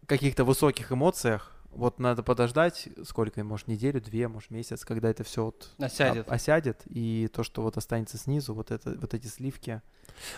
[0.06, 1.56] каких-то высоких эмоциях.
[1.72, 6.28] Вот надо подождать, сколько, может, неделю, две, может, месяц, когда это все вот Осядет.
[6.28, 9.82] об- осядет, и то, что вот останется снизу, вот, это, вот эти сливки.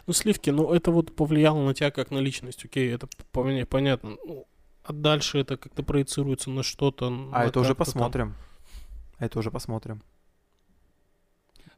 [0.07, 3.65] ну, сливки, ну, это вот повлияло на тебя как на личность, окей, это по мне
[3.65, 4.17] понятно.
[4.25, 4.45] Ну,
[4.83, 7.07] а дальше это как-то проецируется на что-то.
[7.07, 7.77] А на это уже там.
[7.77, 8.35] посмотрим.
[9.17, 10.01] А это уже посмотрим.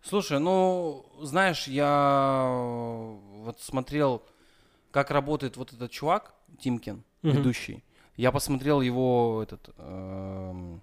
[0.04, 4.22] Слушай, ну, знаешь, я э, вот смотрел,
[4.92, 7.38] как работает вот этот чувак, Тимкин, Мгм.
[7.38, 7.84] ведущий.
[8.18, 10.82] Я посмотрел его этот, эм,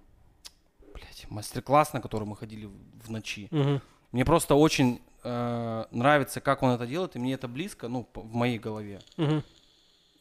[0.93, 3.47] блядь, мастер-класс, на который мы ходили в- ночи.
[3.51, 3.81] Мгм.
[4.11, 8.33] Мне просто очень э, нравится, как он это делает, и мне это близко, ну, в
[8.33, 9.01] моей голове.
[9.17, 9.43] Мгм.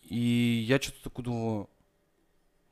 [0.02, 1.70] И я что-то такое думаю,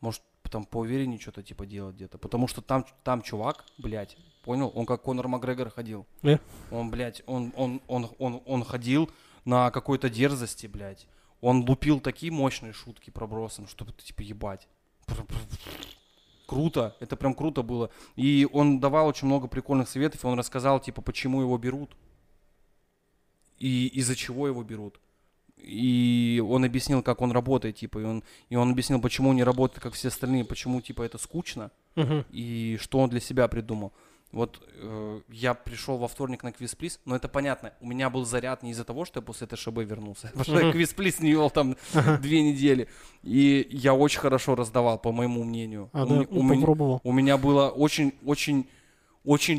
[0.02, 2.18] может, там поувереннее что-то типа делать где-то.
[2.18, 4.18] Потому что там, там чувак, блядь,
[4.48, 4.72] понял?
[4.74, 6.06] Он как Конор Макгрегор ходил.
[6.22, 6.38] Э?
[6.70, 9.10] Он, блядь, он, он, он, он, он ходил
[9.44, 11.06] на какой-то дерзости, блядь.
[11.42, 14.66] Он лупил такие мощные шутки пробросом, чтобы ты типа ебать.
[16.46, 17.90] Круто, это прям круто было.
[18.16, 21.94] И он давал очень много прикольных советов, и он рассказал, типа, почему его берут.
[23.58, 24.98] И из-за чего его берут.
[25.58, 29.44] И он объяснил, как он работает, типа, и он, и он объяснил, почему он не
[29.44, 32.24] работает, как все остальные, почему, типа, это скучно, Мгм.
[32.30, 33.92] и что он для себя придумал.
[34.30, 38.62] Вот э, я пришел во вторник на квиз-плиз, но это понятно, у меня был заряд
[38.62, 40.72] не из-за того, что я после ТШБ вернулся, потому что я Мгм.
[40.72, 41.76] квиз-плиз не вел там
[42.20, 42.88] две недели,
[43.22, 45.88] и я очень хорошо раздавал, по моему мнению.
[45.94, 47.00] А, у, да, ну, у попробовал.
[47.04, 48.66] у меня было очень, очень,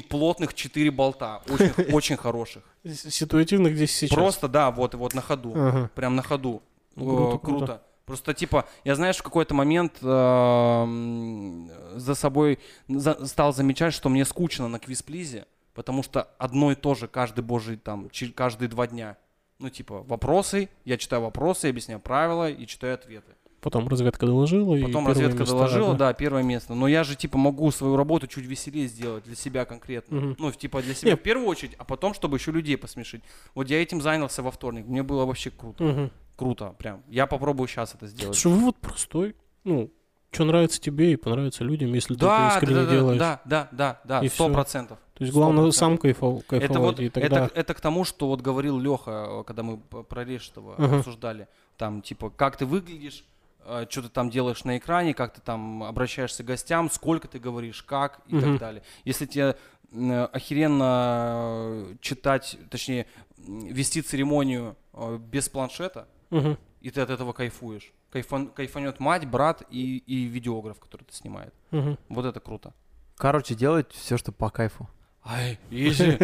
[0.04, 2.64] плотных четыре болта, очень, очень хороших.
[2.86, 4.16] Ситуативных здесь сейчас.
[4.16, 5.52] Просто, да, вот, вот на ходу.
[5.56, 5.90] Ага.
[5.96, 6.62] Прям на ходу.
[6.96, 7.84] Ну, круто, Э, круто.
[8.10, 12.57] Просто типа, я знаешь, в какой-то момент эм, за собой
[12.88, 15.45] за- стал замечать, что мне скучно на квиз-плизе,
[15.76, 19.15] потому что одно и то же каждый божий там, каждые два дня.
[19.60, 23.31] Ну, типа, вопросы, я читаю вопросы, я объясняю правила и читаю ответы.
[23.61, 24.73] Потом разведка доложила.
[24.76, 26.73] и Потом первые разведка места, доложила, да, первое место.
[26.76, 30.18] Но я же, типа, могу свою работу чуть веселее сделать для себя конкретно.
[30.18, 30.36] Мгм.
[30.40, 31.18] Ну, типа, для себя Не.
[31.18, 33.22] в первую очередь, а потом, чтобы еще людей посмешить.
[33.56, 34.86] Вот я этим занялся во вторник.
[34.88, 35.84] Мне было вообще круто.
[35.84, 36.11] Мгм.
[36.38, 37.03] Круто, прям.
[37.10, 38.38] Я попробую сейчас это сделать.
[38.38, 39.36] Что вывод простой.
[39.65, 39.91] Ну,
[40.31, 43.19] что нравится тебе и понравится людям, если ты это Да, да, искренне да, да, делаешь.
[43.19, 44.99] да, да, да, да, И сто процентов.
[45.15, 45.76] То есть главное процентов.
[45.80, 47.45] сам кайфов, кайфовать, Это вот, и тогда...
[47.48, 50.99] это, это к тому, что вот говорил Леха, когда мы про Рештова Ага.
[50.99, 51.49] обсуждали.
[51.77, 53.26] Там, типа, как ты выглядишь,
[53.64, 57.84] что ты там делаешь на экране, как ты там обращаешься к гостям, сколько ты говоришь,
[57.84, 58.41] как и Мгм.
[58.44, 58.84] так далее.
[59.06, 59.56] Если тебе
[59.91, 63.06] м, охеренно э, читать, точнее,
[63.38, 66.57] вести церемонию э, без планшета, Мгм.
[66.81, 67.91] и ты от этого кайфуешь.
[68.11, 71.53] Кайфан, кайфанет мать, брат и, и видеограф, который это снимает.
[71.72, 71.98] Мгм.
[72.10, 72.73] Вот это круто.
[73.18, 74.88] Короче, делать все, что по кайфу.
[75.23, 76.18] Ай, изи.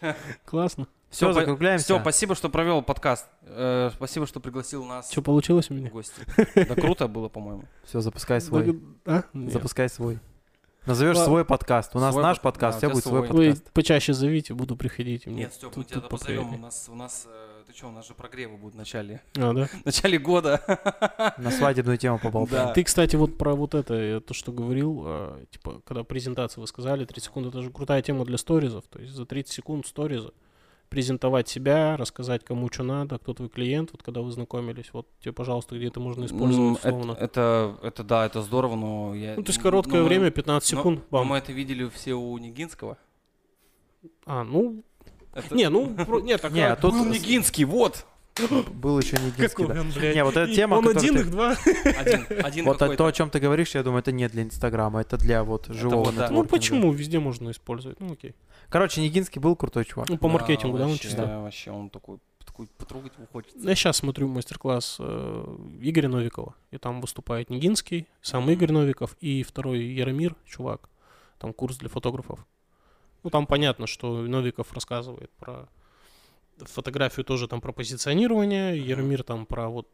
[0.44, 0.86] Классно.
[1.10, 1.84] Все, закругляемся.
[1.84, 3.26] Все, спасибо, что провел подкаст.
[3.42, 5.90] Э, спасибо, что пригласил нас Что получилось у в меня?
[5.90, 6.22] гости.
[6.54, 7.64] Да круто было, по-моему.
[7.84, 8.80] Все, запускай свой.
[9.04, 9.24] А?
[9.32, 9.52] Нет.
[9.52, 10.20] Запускай свой.
[10.86, 11.26] Назовешь Ладно.
[11.30, 11.94] свой подкаст.
[11.94, 13.38] У нас Свой наш под- подкаст, да, у тебя будет свой свой.
[13.48, 13.72] Вы подкаст.
[13.74, 15.26] почаще зовите, буду приходить.
[15.26, 16.54] Нет, Степ, мы тут- тебя тут позовем.
[16.54, 19.52] У нас, у нас, э, ты что, у нас же прогревы будут в начале, А,
[19.52, 19.66] да?
[19.82, 21.34] в начале года.
[21.36, 22.68] На свадебную тему поболтаем.
[22.68, 22.72] Да.
[22.72, 26.66] Ты, кстати, вот про вот это, я то, что говорил, а, типа, когда презентацию вы
[26.66, 28.84] сказали, 30 секунд, это же крутая тема для сторизов.
[28.88, 30.32] То есть за 30 секунд сториза
[30.90, 35.32] презентовать себя, рассказать, кому что надо, кто твой клиент, вот когда вы знакомились, вот тебе,
[35.32, 37.16] пожалуйста, где это можно использовать это- условно.
[37.18, 39.34] Это, это да, это здорово, но я...
[39.36, 41.28] Ну, то есть короткое мы- время, 15 но- секунд, но бам.
[41.28, 42.98] мы это видели все у Нигинского.
[44.26, 44.82] А, ну,
[45.32, 48.04] Это- не, ну, про- не, так Не, а тут Был Нигинский, вот!
[48.74, 49.48] Был еще не единственный.
[49.48, 49.80] Какой да.
[49.80, 50.14] он, блядь.
[50.14, 51.56] Не, вот эта тема, Он один, ты- их два.
[51.84, 55.16] Один, один Вот то, о чем ты говоришь, я думаю, это не для Инстаграма, это
[55.16, 56.30] для вот живого вот да.
[56.30, 56.92] Ну, почему?
[56.92, 58.00] Везде можно использовать.
[58.00, 58.34] Ну, окей.
[58.68, 60.08] Короче, Нигинский был крутой чувак.
[60.08, 61.40] Ну, по Да, маркетингу, да, он чисто.
[61.42, 63.58] Вообще, он такой, такой потрогать его хочется.
[63.58, 69.42] Я сейчас смотрю мастер-класс э, Игоря Новикова, и там выступает Нигинский, сам Игорь Новиков и
[69.42, 70.88] второй Яромир, чувак.
[71.38, 72.46] Там курс для фотографов.
[73.22, 75.68] Ну, там понятно, что Новиков рассказывает про
[76.68, 79.88] фотографию тоже там про позиционирование, Яромир там про вот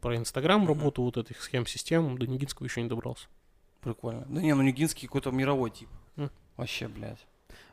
[0.00, 3.26] про Инстаграм работу вот этих схем-систем, до Нигинского еще не добрался.
[3.80, 4.24] Прикольно.
[4.28, 5.88] Да не, ну Нигинский какой-то мировой тип.
[6.56, 7.26] Вообще, блядь.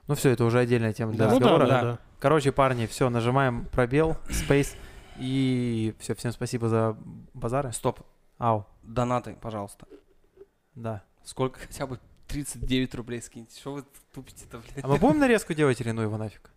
[0.07, 1.31] Ну все, это уже отдельная тема для Да.
[1.33, 1.65] ну да, разговора.
[1.67, 1.91] да, да.
[1.93, 1.99] да.
[2.19, 4.75] Короче, парни, все, нажимаем пробел, space.
[5.19, 6.97] И все, всем спасибо за
[7.33, 7.71] базары.
[7.71, 8.01] Стоп.
[8.37, 9.87] Ау, Донаты, пожалуйста.
[10.75, 11.03] да.
[11.23, 13.57] Сколько хотя бы 39 рублей скиньте.
[13.57, 14.83] Что вы тупите-то, блядь?
[14.83, 16.51] А мы будем нарезку делать или ну его нафиг?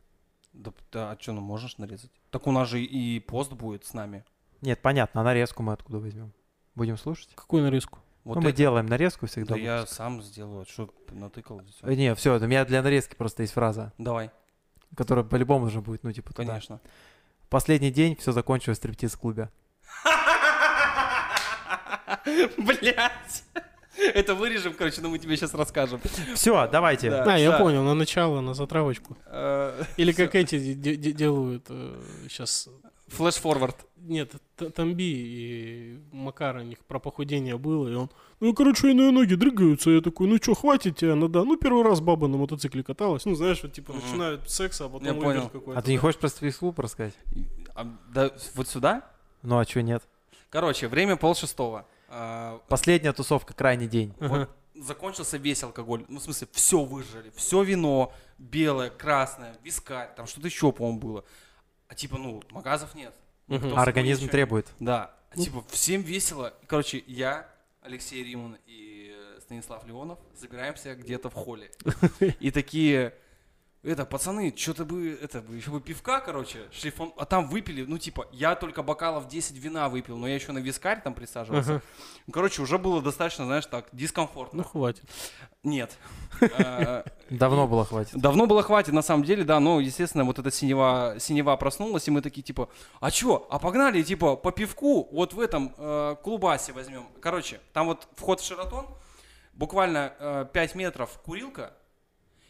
[0.57, 2.11] Да, да, а что, ну можешь нарезать?
[2.31, 4.25] Так у нас же и пост будет с нами.
[4.63, 6.33] Нет, понятно, а нарезку мы откуда возьмем?
[6.75, 7.29] Будем слушать?
[7.35, 7.99] Какую нарезку?
[8.25, 9.55] Вот ну, мы это- делаем нарезку всегда.
[9.55, 9.95] Да я выпуск.
[9.95, 10.65] сам сделаю.
[10.67, 11.61] Что натыкал?
[11.61, 11.87] и всё.
[11.87, 14.31] Э, Не, все, у меня для нарезки просто есть фраза, Давай,
[14.97, 16.49] которая по-любому уже будет, ну, типа, туда.
[16.49, 16.81] конечно.
[17.49, 19.51] Последний день, все закончилось в стриптиз-клубе.
[22.59, 23.45] Блять.
[24.15, 26.01] Это вырежем, короче, но мы тебе сейчас расскажем.
[26.35, 27.11] Все, давайте.
[27.11, 27.25] Да.
[27.35, 27.59] А, я да.
[27.59, 29.17] понял, на начало, на затравочку.
[29.27, 31.67] Э, Или как эти де- де- делают
[32.29, 32.69] сейчас
[33.09, 33.77] Флэш-форвард.
[33.97, 34.33] Нет,
[34.75, 38.11] Тамби и Макар у них про похудение было, и он,
[38.41, 41.83] ну, короче, иные ноги дрыгаются, я такой, ну что, хватит тебя, ну да, ну, первый
[41.83, 45.07] раз баба на мотоцикле каталась, ну, знаешь, вот, типа, начинают с секса, а Я потом
[45.17, 45.27] понял.
[45.27, 45.79] выверт какой-то.
[45.79, 47.15] А ты не хочешь про стриптиз-клуб рассказать?
[47.75, 49.03] А, да, вот сюда?
[49.43, 50.03] Ну, а что нет?
[50.51, 51.87] Короче, время пол шестого.
[52.09, 54.15] А, Последняя тусовка, крайний день.
[54.21, 54.49] Ага.
[54.75, 56.05] закончился весь алкоголь.
[56.09, 57.31] Ну, в смысле, все выжили.
[57.35, 61.25] Все вино, белое, красное, вискарь, там что-то еще, по-моему, было.
[61.89, 63.15] А типа, ну, магазов нет.
[63.49, 64.67] А собой организм ничего требует.
[64.81, 65.15] Да.
[65.31, 65.45] А Ну.
[65.45, 66.53] типа, всем весело.
[66.63, 67.49] И, Короче, я,
[67.81, 71.71] Алексей Риман и э, Станислав Леонов забираемся где-то в холле.
[72.41, 73.15] И такие,
[73.83, 78.27] это, пацаны, что-то бы, это, еще бы пивка, короче, шлифон, а там выпили, ну, типа,
[78.33, 81.77] я только бокалов 10 вина выпил, но я еще на вискарь там присаживался.
[81.77, 81.83] Ага.
[82.33, 84.59] Короче, уже было достаточно, знаешь, так, дискомфортно.
[84.59, 85.05] Ну, хватит.
[85.63, 85.97] Нет.
[87.31, 88.17] Давно было хватит.
[88.17, 92.11] Давно было хватит, на самом деле, да, но, естественно, вот эта синева, синева проснулась, и
[92.11, 92.69] мы такие, типа,
[93.01, 97.07] а чё, а погнали, типа, по пивку вот в этом э, клубасе возьмем.
[97.21, 98.87] Короче, там вот вход в Шератон,
[99.53, 101.73] буквально э, 5 метров курилка,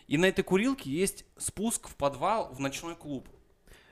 [0.07, 3.29] и на этой курилке есть спуск в подвал в ночной клуб.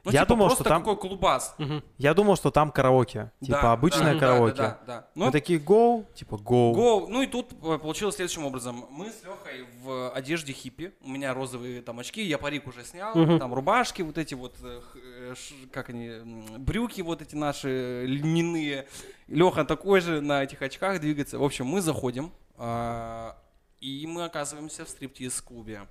[0.04, 1.54] Ну, Я типа, думал, просто что там- какой клубас.
[1.56, 1.82] Мгм.
[1.96, 3.32] Я думал, что там караоке.
[3.40, 4.54] Типа Да, обычное да, караоке.
[4.56, 5.08] Да, да, да.
[5.14, 6.74] Ну, Мы такие go, типа go.
[6.74, 7.06] Go.
[7.08, 8.84] Ну и тут э, получилось следующим образом.
[8.90, 10.92] Мы с Лехой в одежде хиппи.
[11.00, 13.14] У меня розовые там очки, я парик уже снял.
[13.16, 13.38] Мгм.
[13.38, 15.34] Там рубашки вот эти вот, э, э,
[15.72, 16.10] как они,
[16.58, 18.86] брюки вот эти наши льняные.
[19.26, 21.38] Леха такой же на этих очках двигается.
[21.38, 23.38] В общем, мы заходим, а,
[23.80, 25.86] и мы оказываемся в стриптиз-клубе.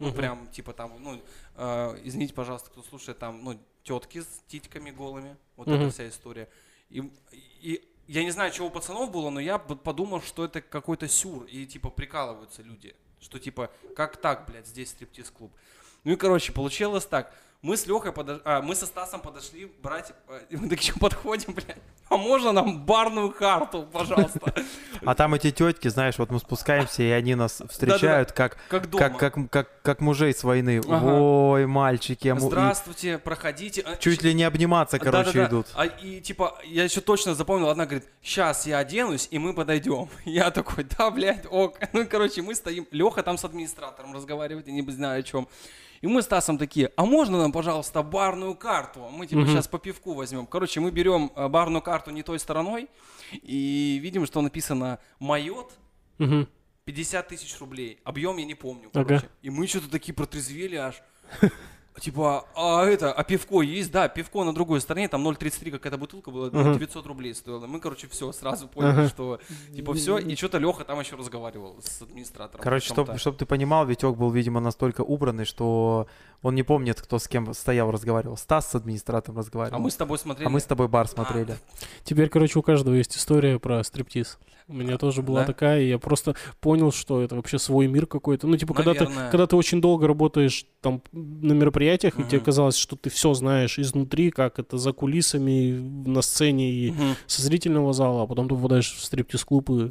[0.00, 0.16] Ну, Мгм.
[0.16, 1.22] прям, типа там, ну,
[1.56, 5.36] э, извините, пожалуйста, кто слушает, там, ну, тетки с титьками голыми.
[5.56, 5.76] Вот Мгм.
[5.76, 6.48] эта вся история.
[6.88, 7.12] И,
[7.60, 11.44] и я не знаю, чего у пацанов было, но я подумал, что это какой-то сюр.
[11.44, 12.96] И, типа, прикалываются люди.
[13.20, 15.52] Что, типа, как так, блядь, здесь стриптиз-клуб.
[16.04, 17.34] Ну и, короче, получилось так.
[17.62, 18.40] Мы с Лехой подош...
[18.44, 21.76] а, мы со Стасом подошли брать, э, и мы так еще подходим, блядь.
[22.08, 24.54] А можно нам барную карту, пожалуйста?
[25.04, 29.18] А там эти тетки, знаешь, вот мы спускаемся, и они нас встречают как, Как как,
[29.18, 30.80] как, как, как мужей с войны.
[30.82, 32.28] Ой, мальчики.
[32.28, 33.82] а Здравствуйте, проходите.
[33.82, 35.48] А, Чуть ли не обниматься, короче, Да-да-да.
[35.48, 35.66] идут.
[35.74, 40.08] А, и типа, я еще точно запомнил, одна говорит, сейчас я оденусь, и мы подойдем.
[40.24, 41.78] Я такой, да, блядь, ок.
[41.92, 45.48] Ну, короче, мы стоим, Леха там с администратором разговаривает, я не знаю о чем.
[46.00, 49.08] И мы с Стасом такие, а можно нам, пожалуйста, барную карту?
[49.10, 49.50] Мы типа Мгм.
[49.50, 50.46] сейчас по пивку возьмем.
[50.46, 52.88] Короче, мы берем э, барную карту не той стороной,
[53.32, 55.72] и видим, что написано «Майот»,
[56.18, 56.48] Мгм.
[56.84, 58.00] 50 тысяч рублей.
[58.04, 59.04] Объем я не помню, Ага.
[59.04, 59.28] короче.
[59.42, 61.02] И мы что-то такие протрезвели аж.
[61.98, 63.90] Типа, а это, а пивко есть?
[63.90, 66.74] Да, пивко на другой стороне, там 0,33 какая-то бутылка была, ну, Ага.
[66.74, 67.66] 900 рублей стоила.
[67.66, 69.08] Мы, короче, все, сразу поняли, Ага.
[69.08, 69.40] что,
[69.74, 70.18] типа, все.
[70.18, 72.62] И что-то Леха там еще разговаривал с администратором.
[72.62, 76.06] Короче, чтобы ты понимал, Витек был, видимо, настолько убранный, что
[76.42, 78.36] он не помнит, кто с кем стоял, разговаривал.
[78.36, 79.76] Стас с администратором разговаривал.
[79.78, 80.46] А мы с тобой смотрели.
[80.46, 81.56] А мы с тобой бар смотрели.
[82.04, 84.38] Теперь, короче, у каждого есть история про стриптиз.
[84.68, 85.46] У меня тоже была Да?
[85.46, 88.46] такая, и я просто понял, что это вообще свой мир какой-то.
[88.46, 92.76] Ну, типа, когда ты, когда ты очень долго работаешь там на мероприятиях, и тебе казалось,
[92.76, 95.72] что ты все знаешь изнутри, как это за кулисами,
[96.08, 97.16] на сцене и Мгм.
[97.26, 99.90] со зрительного зала, а потом ты попадаешь в стриптиз-клуб и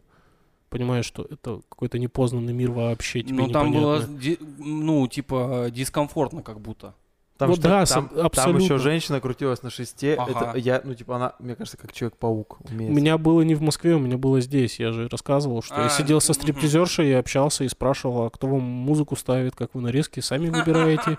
[0.70, 4.18] понимаешь, что это какой-то непознанный мир вообще тебе Ну, там было, непонятно.
[4.20, 6.96] ди- ну, типа, дискомфортно как будто.
[7.40, 8.64] Потому Ну что да, там, сам- там абсолютно.
[8.64, 10.16] еще женщина крутилась на шесте.
[10.16, 10.50] Ага.
[10.52, 12.92] Это я, ну, типа, она, мне кажется, как человек-паук У умеет.
[12.92, 14.78] меня было не в Москве, у меня было здесь.
[14.78, 16.42] Я же рассказывал, что я А, сидел со мгм.
[16.42, 21.18] стриптизершей и общался и спрашивал, а кто вам музыку ставит, как вы нарезки сами выбираете.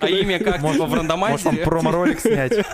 [0.00, 1.64] А имя как, Может, типа, в Может, вам рандомайзере?
[1.64, 2.52] промо-ролик снять?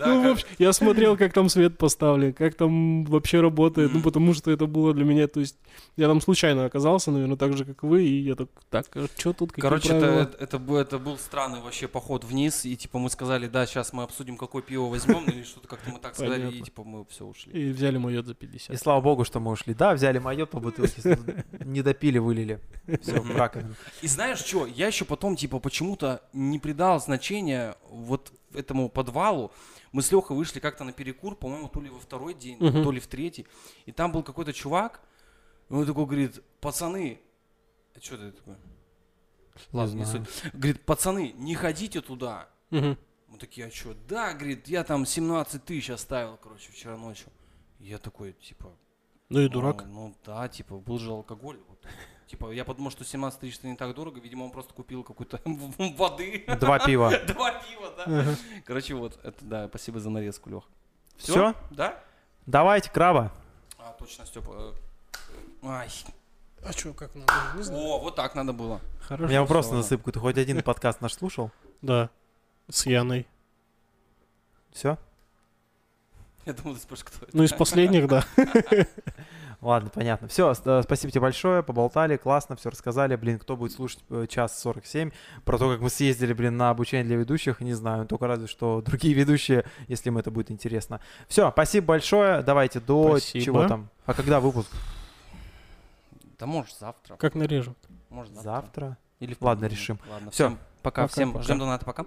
[0.00, 4.32] Ну, в общем, я смотрел, как там свет поставлен, как там вообще работает, ну, потому
[4.32, 5.56] что это было для меня, то есть,
[5.98, 9.34] я там случайно оказался, наверное, так же, как вы, и я так, так, а что
[9.34, 12.76] тут, какие Короче, это, правила?» это, это был- это был странный вообще поход вниз, и
[12.76, 16.14] типа мы сказали, да, сейчас мы обсудим, какое пиво возьмем, или что-то как-то мы так
[16.14, 17.52] сказали, и типа мы все ушли.
[17.52, 18.78] И взяли мое за И 50.
[18.80, 19.74] слава богу, что мы ушли.
[19.74, 21.16] Да, взяли майот по бутылке,
[21.64, 22.60] не допили, вылили.
[23.02, 23.74] Все, в раковину.
[24.02, 29.50] И знаешь что, я еще потом типа почему-то не придал значения вот этому подвалу.
[29.92, 32.82] Мы с Лехой вышли как-то на перекур, по-моему, то ли во второй день, Мгм.
[32.84, 33.46] то ли в третий.
[33.86, 35.00] И там был какой-то чувак,
[35.70, 37.18] и он такой говорит, пацаны,
[37.96, 38.54] а что ты такой?
[39.72, 40.26] Ладно, не знаю.
[40.26, 40.52] суть.
[40.54, 42.48] Говорит, пацаны, не ходите туда.
[42.70, 42.98] Мгм.
[43.28, 43.94] Мы такие, а что?
[44.08, 47.28] Да, говорит, я там 17 тысяч оставил, короче, вчера ночью.
[47.78, 48.72] Я такой, типа...
[49.28, 49.84] Ну и ну, дурак.
[49.86, 51.58] Ну, да, типа, был же алкоголь.
[51.68, 51.78] вот.
[52.26, 54.18] Типа, я подумал, что 17 тысяч это не так дорого.
[54.18, 56.44] Видимо, он просто купил какую-то воды.
[56.58, 57.12] Два пива.
[57.26, 58.04] Два пива, да.
[58.06, 58.36] Ага.
[58.64, 60.64] Короче, вот, это, да, спасибо за нарезку, Лех.
[61.16, 61.54] Все?
[61.70, 62.02] Да?
[62.46, 63.30] Давайте, краба.
[63.78, 64.74] А, точно, Степа.
[65.62, 65.88] Ай.
[66.66, 67.32] А что, как надо?
[67.56, 67.82] Не знаю.
[67.82, 68.80] О, вот так надо было.
[69.00, 69.28] У Хорошо.
[69.28, 70.12] меня вопрос на засыпку.
[70.12, 71.50] Ты хоть один подкаст наш слушал?
[71.82, 72.08] Да.
[72.70, 73.26] С Яной.
[74.72, 74.96] Все?
[76.46, 77.36] Я думал, ты спросишь, кто это.
[77.36, 78.24] Ну, из последних, да.
[79.60, 80.28] Ладно, понятно.
[80.28, 83.16] Все, спасибо тебе большое, поболтали, классно, все рассказали.
[83.16, 85.10] Блин, кто будет слушать э, час 47
[85.46, 88.82] про то, как мы съездили, блин, на обучение для ведущих, не знаю, только разве что
[88.86, 91.00] другие ведущие, если им это будет интересно.
[91.28, 93.44] Все, спасибо большое, давайте до Спасибо.
[93.44, 93.88] чего там.
[94.04, 94.68] А когда выпуск?
[96.44, 97.16] Да может завтра.
[97.16, 97.74] Как нарежем.
[98.10, 98.50] Может завтра.
[98.52, 98.98] Завтра?
[99.18, 99.98] Или в Ладно, решим.
[100.10, 100.48] Ладно, Всё.
[100.48, 101.02] всем пока.
[101.02, 101.42] Пока, всем пока.
[101.42, 102.04] ждем донаты, пока.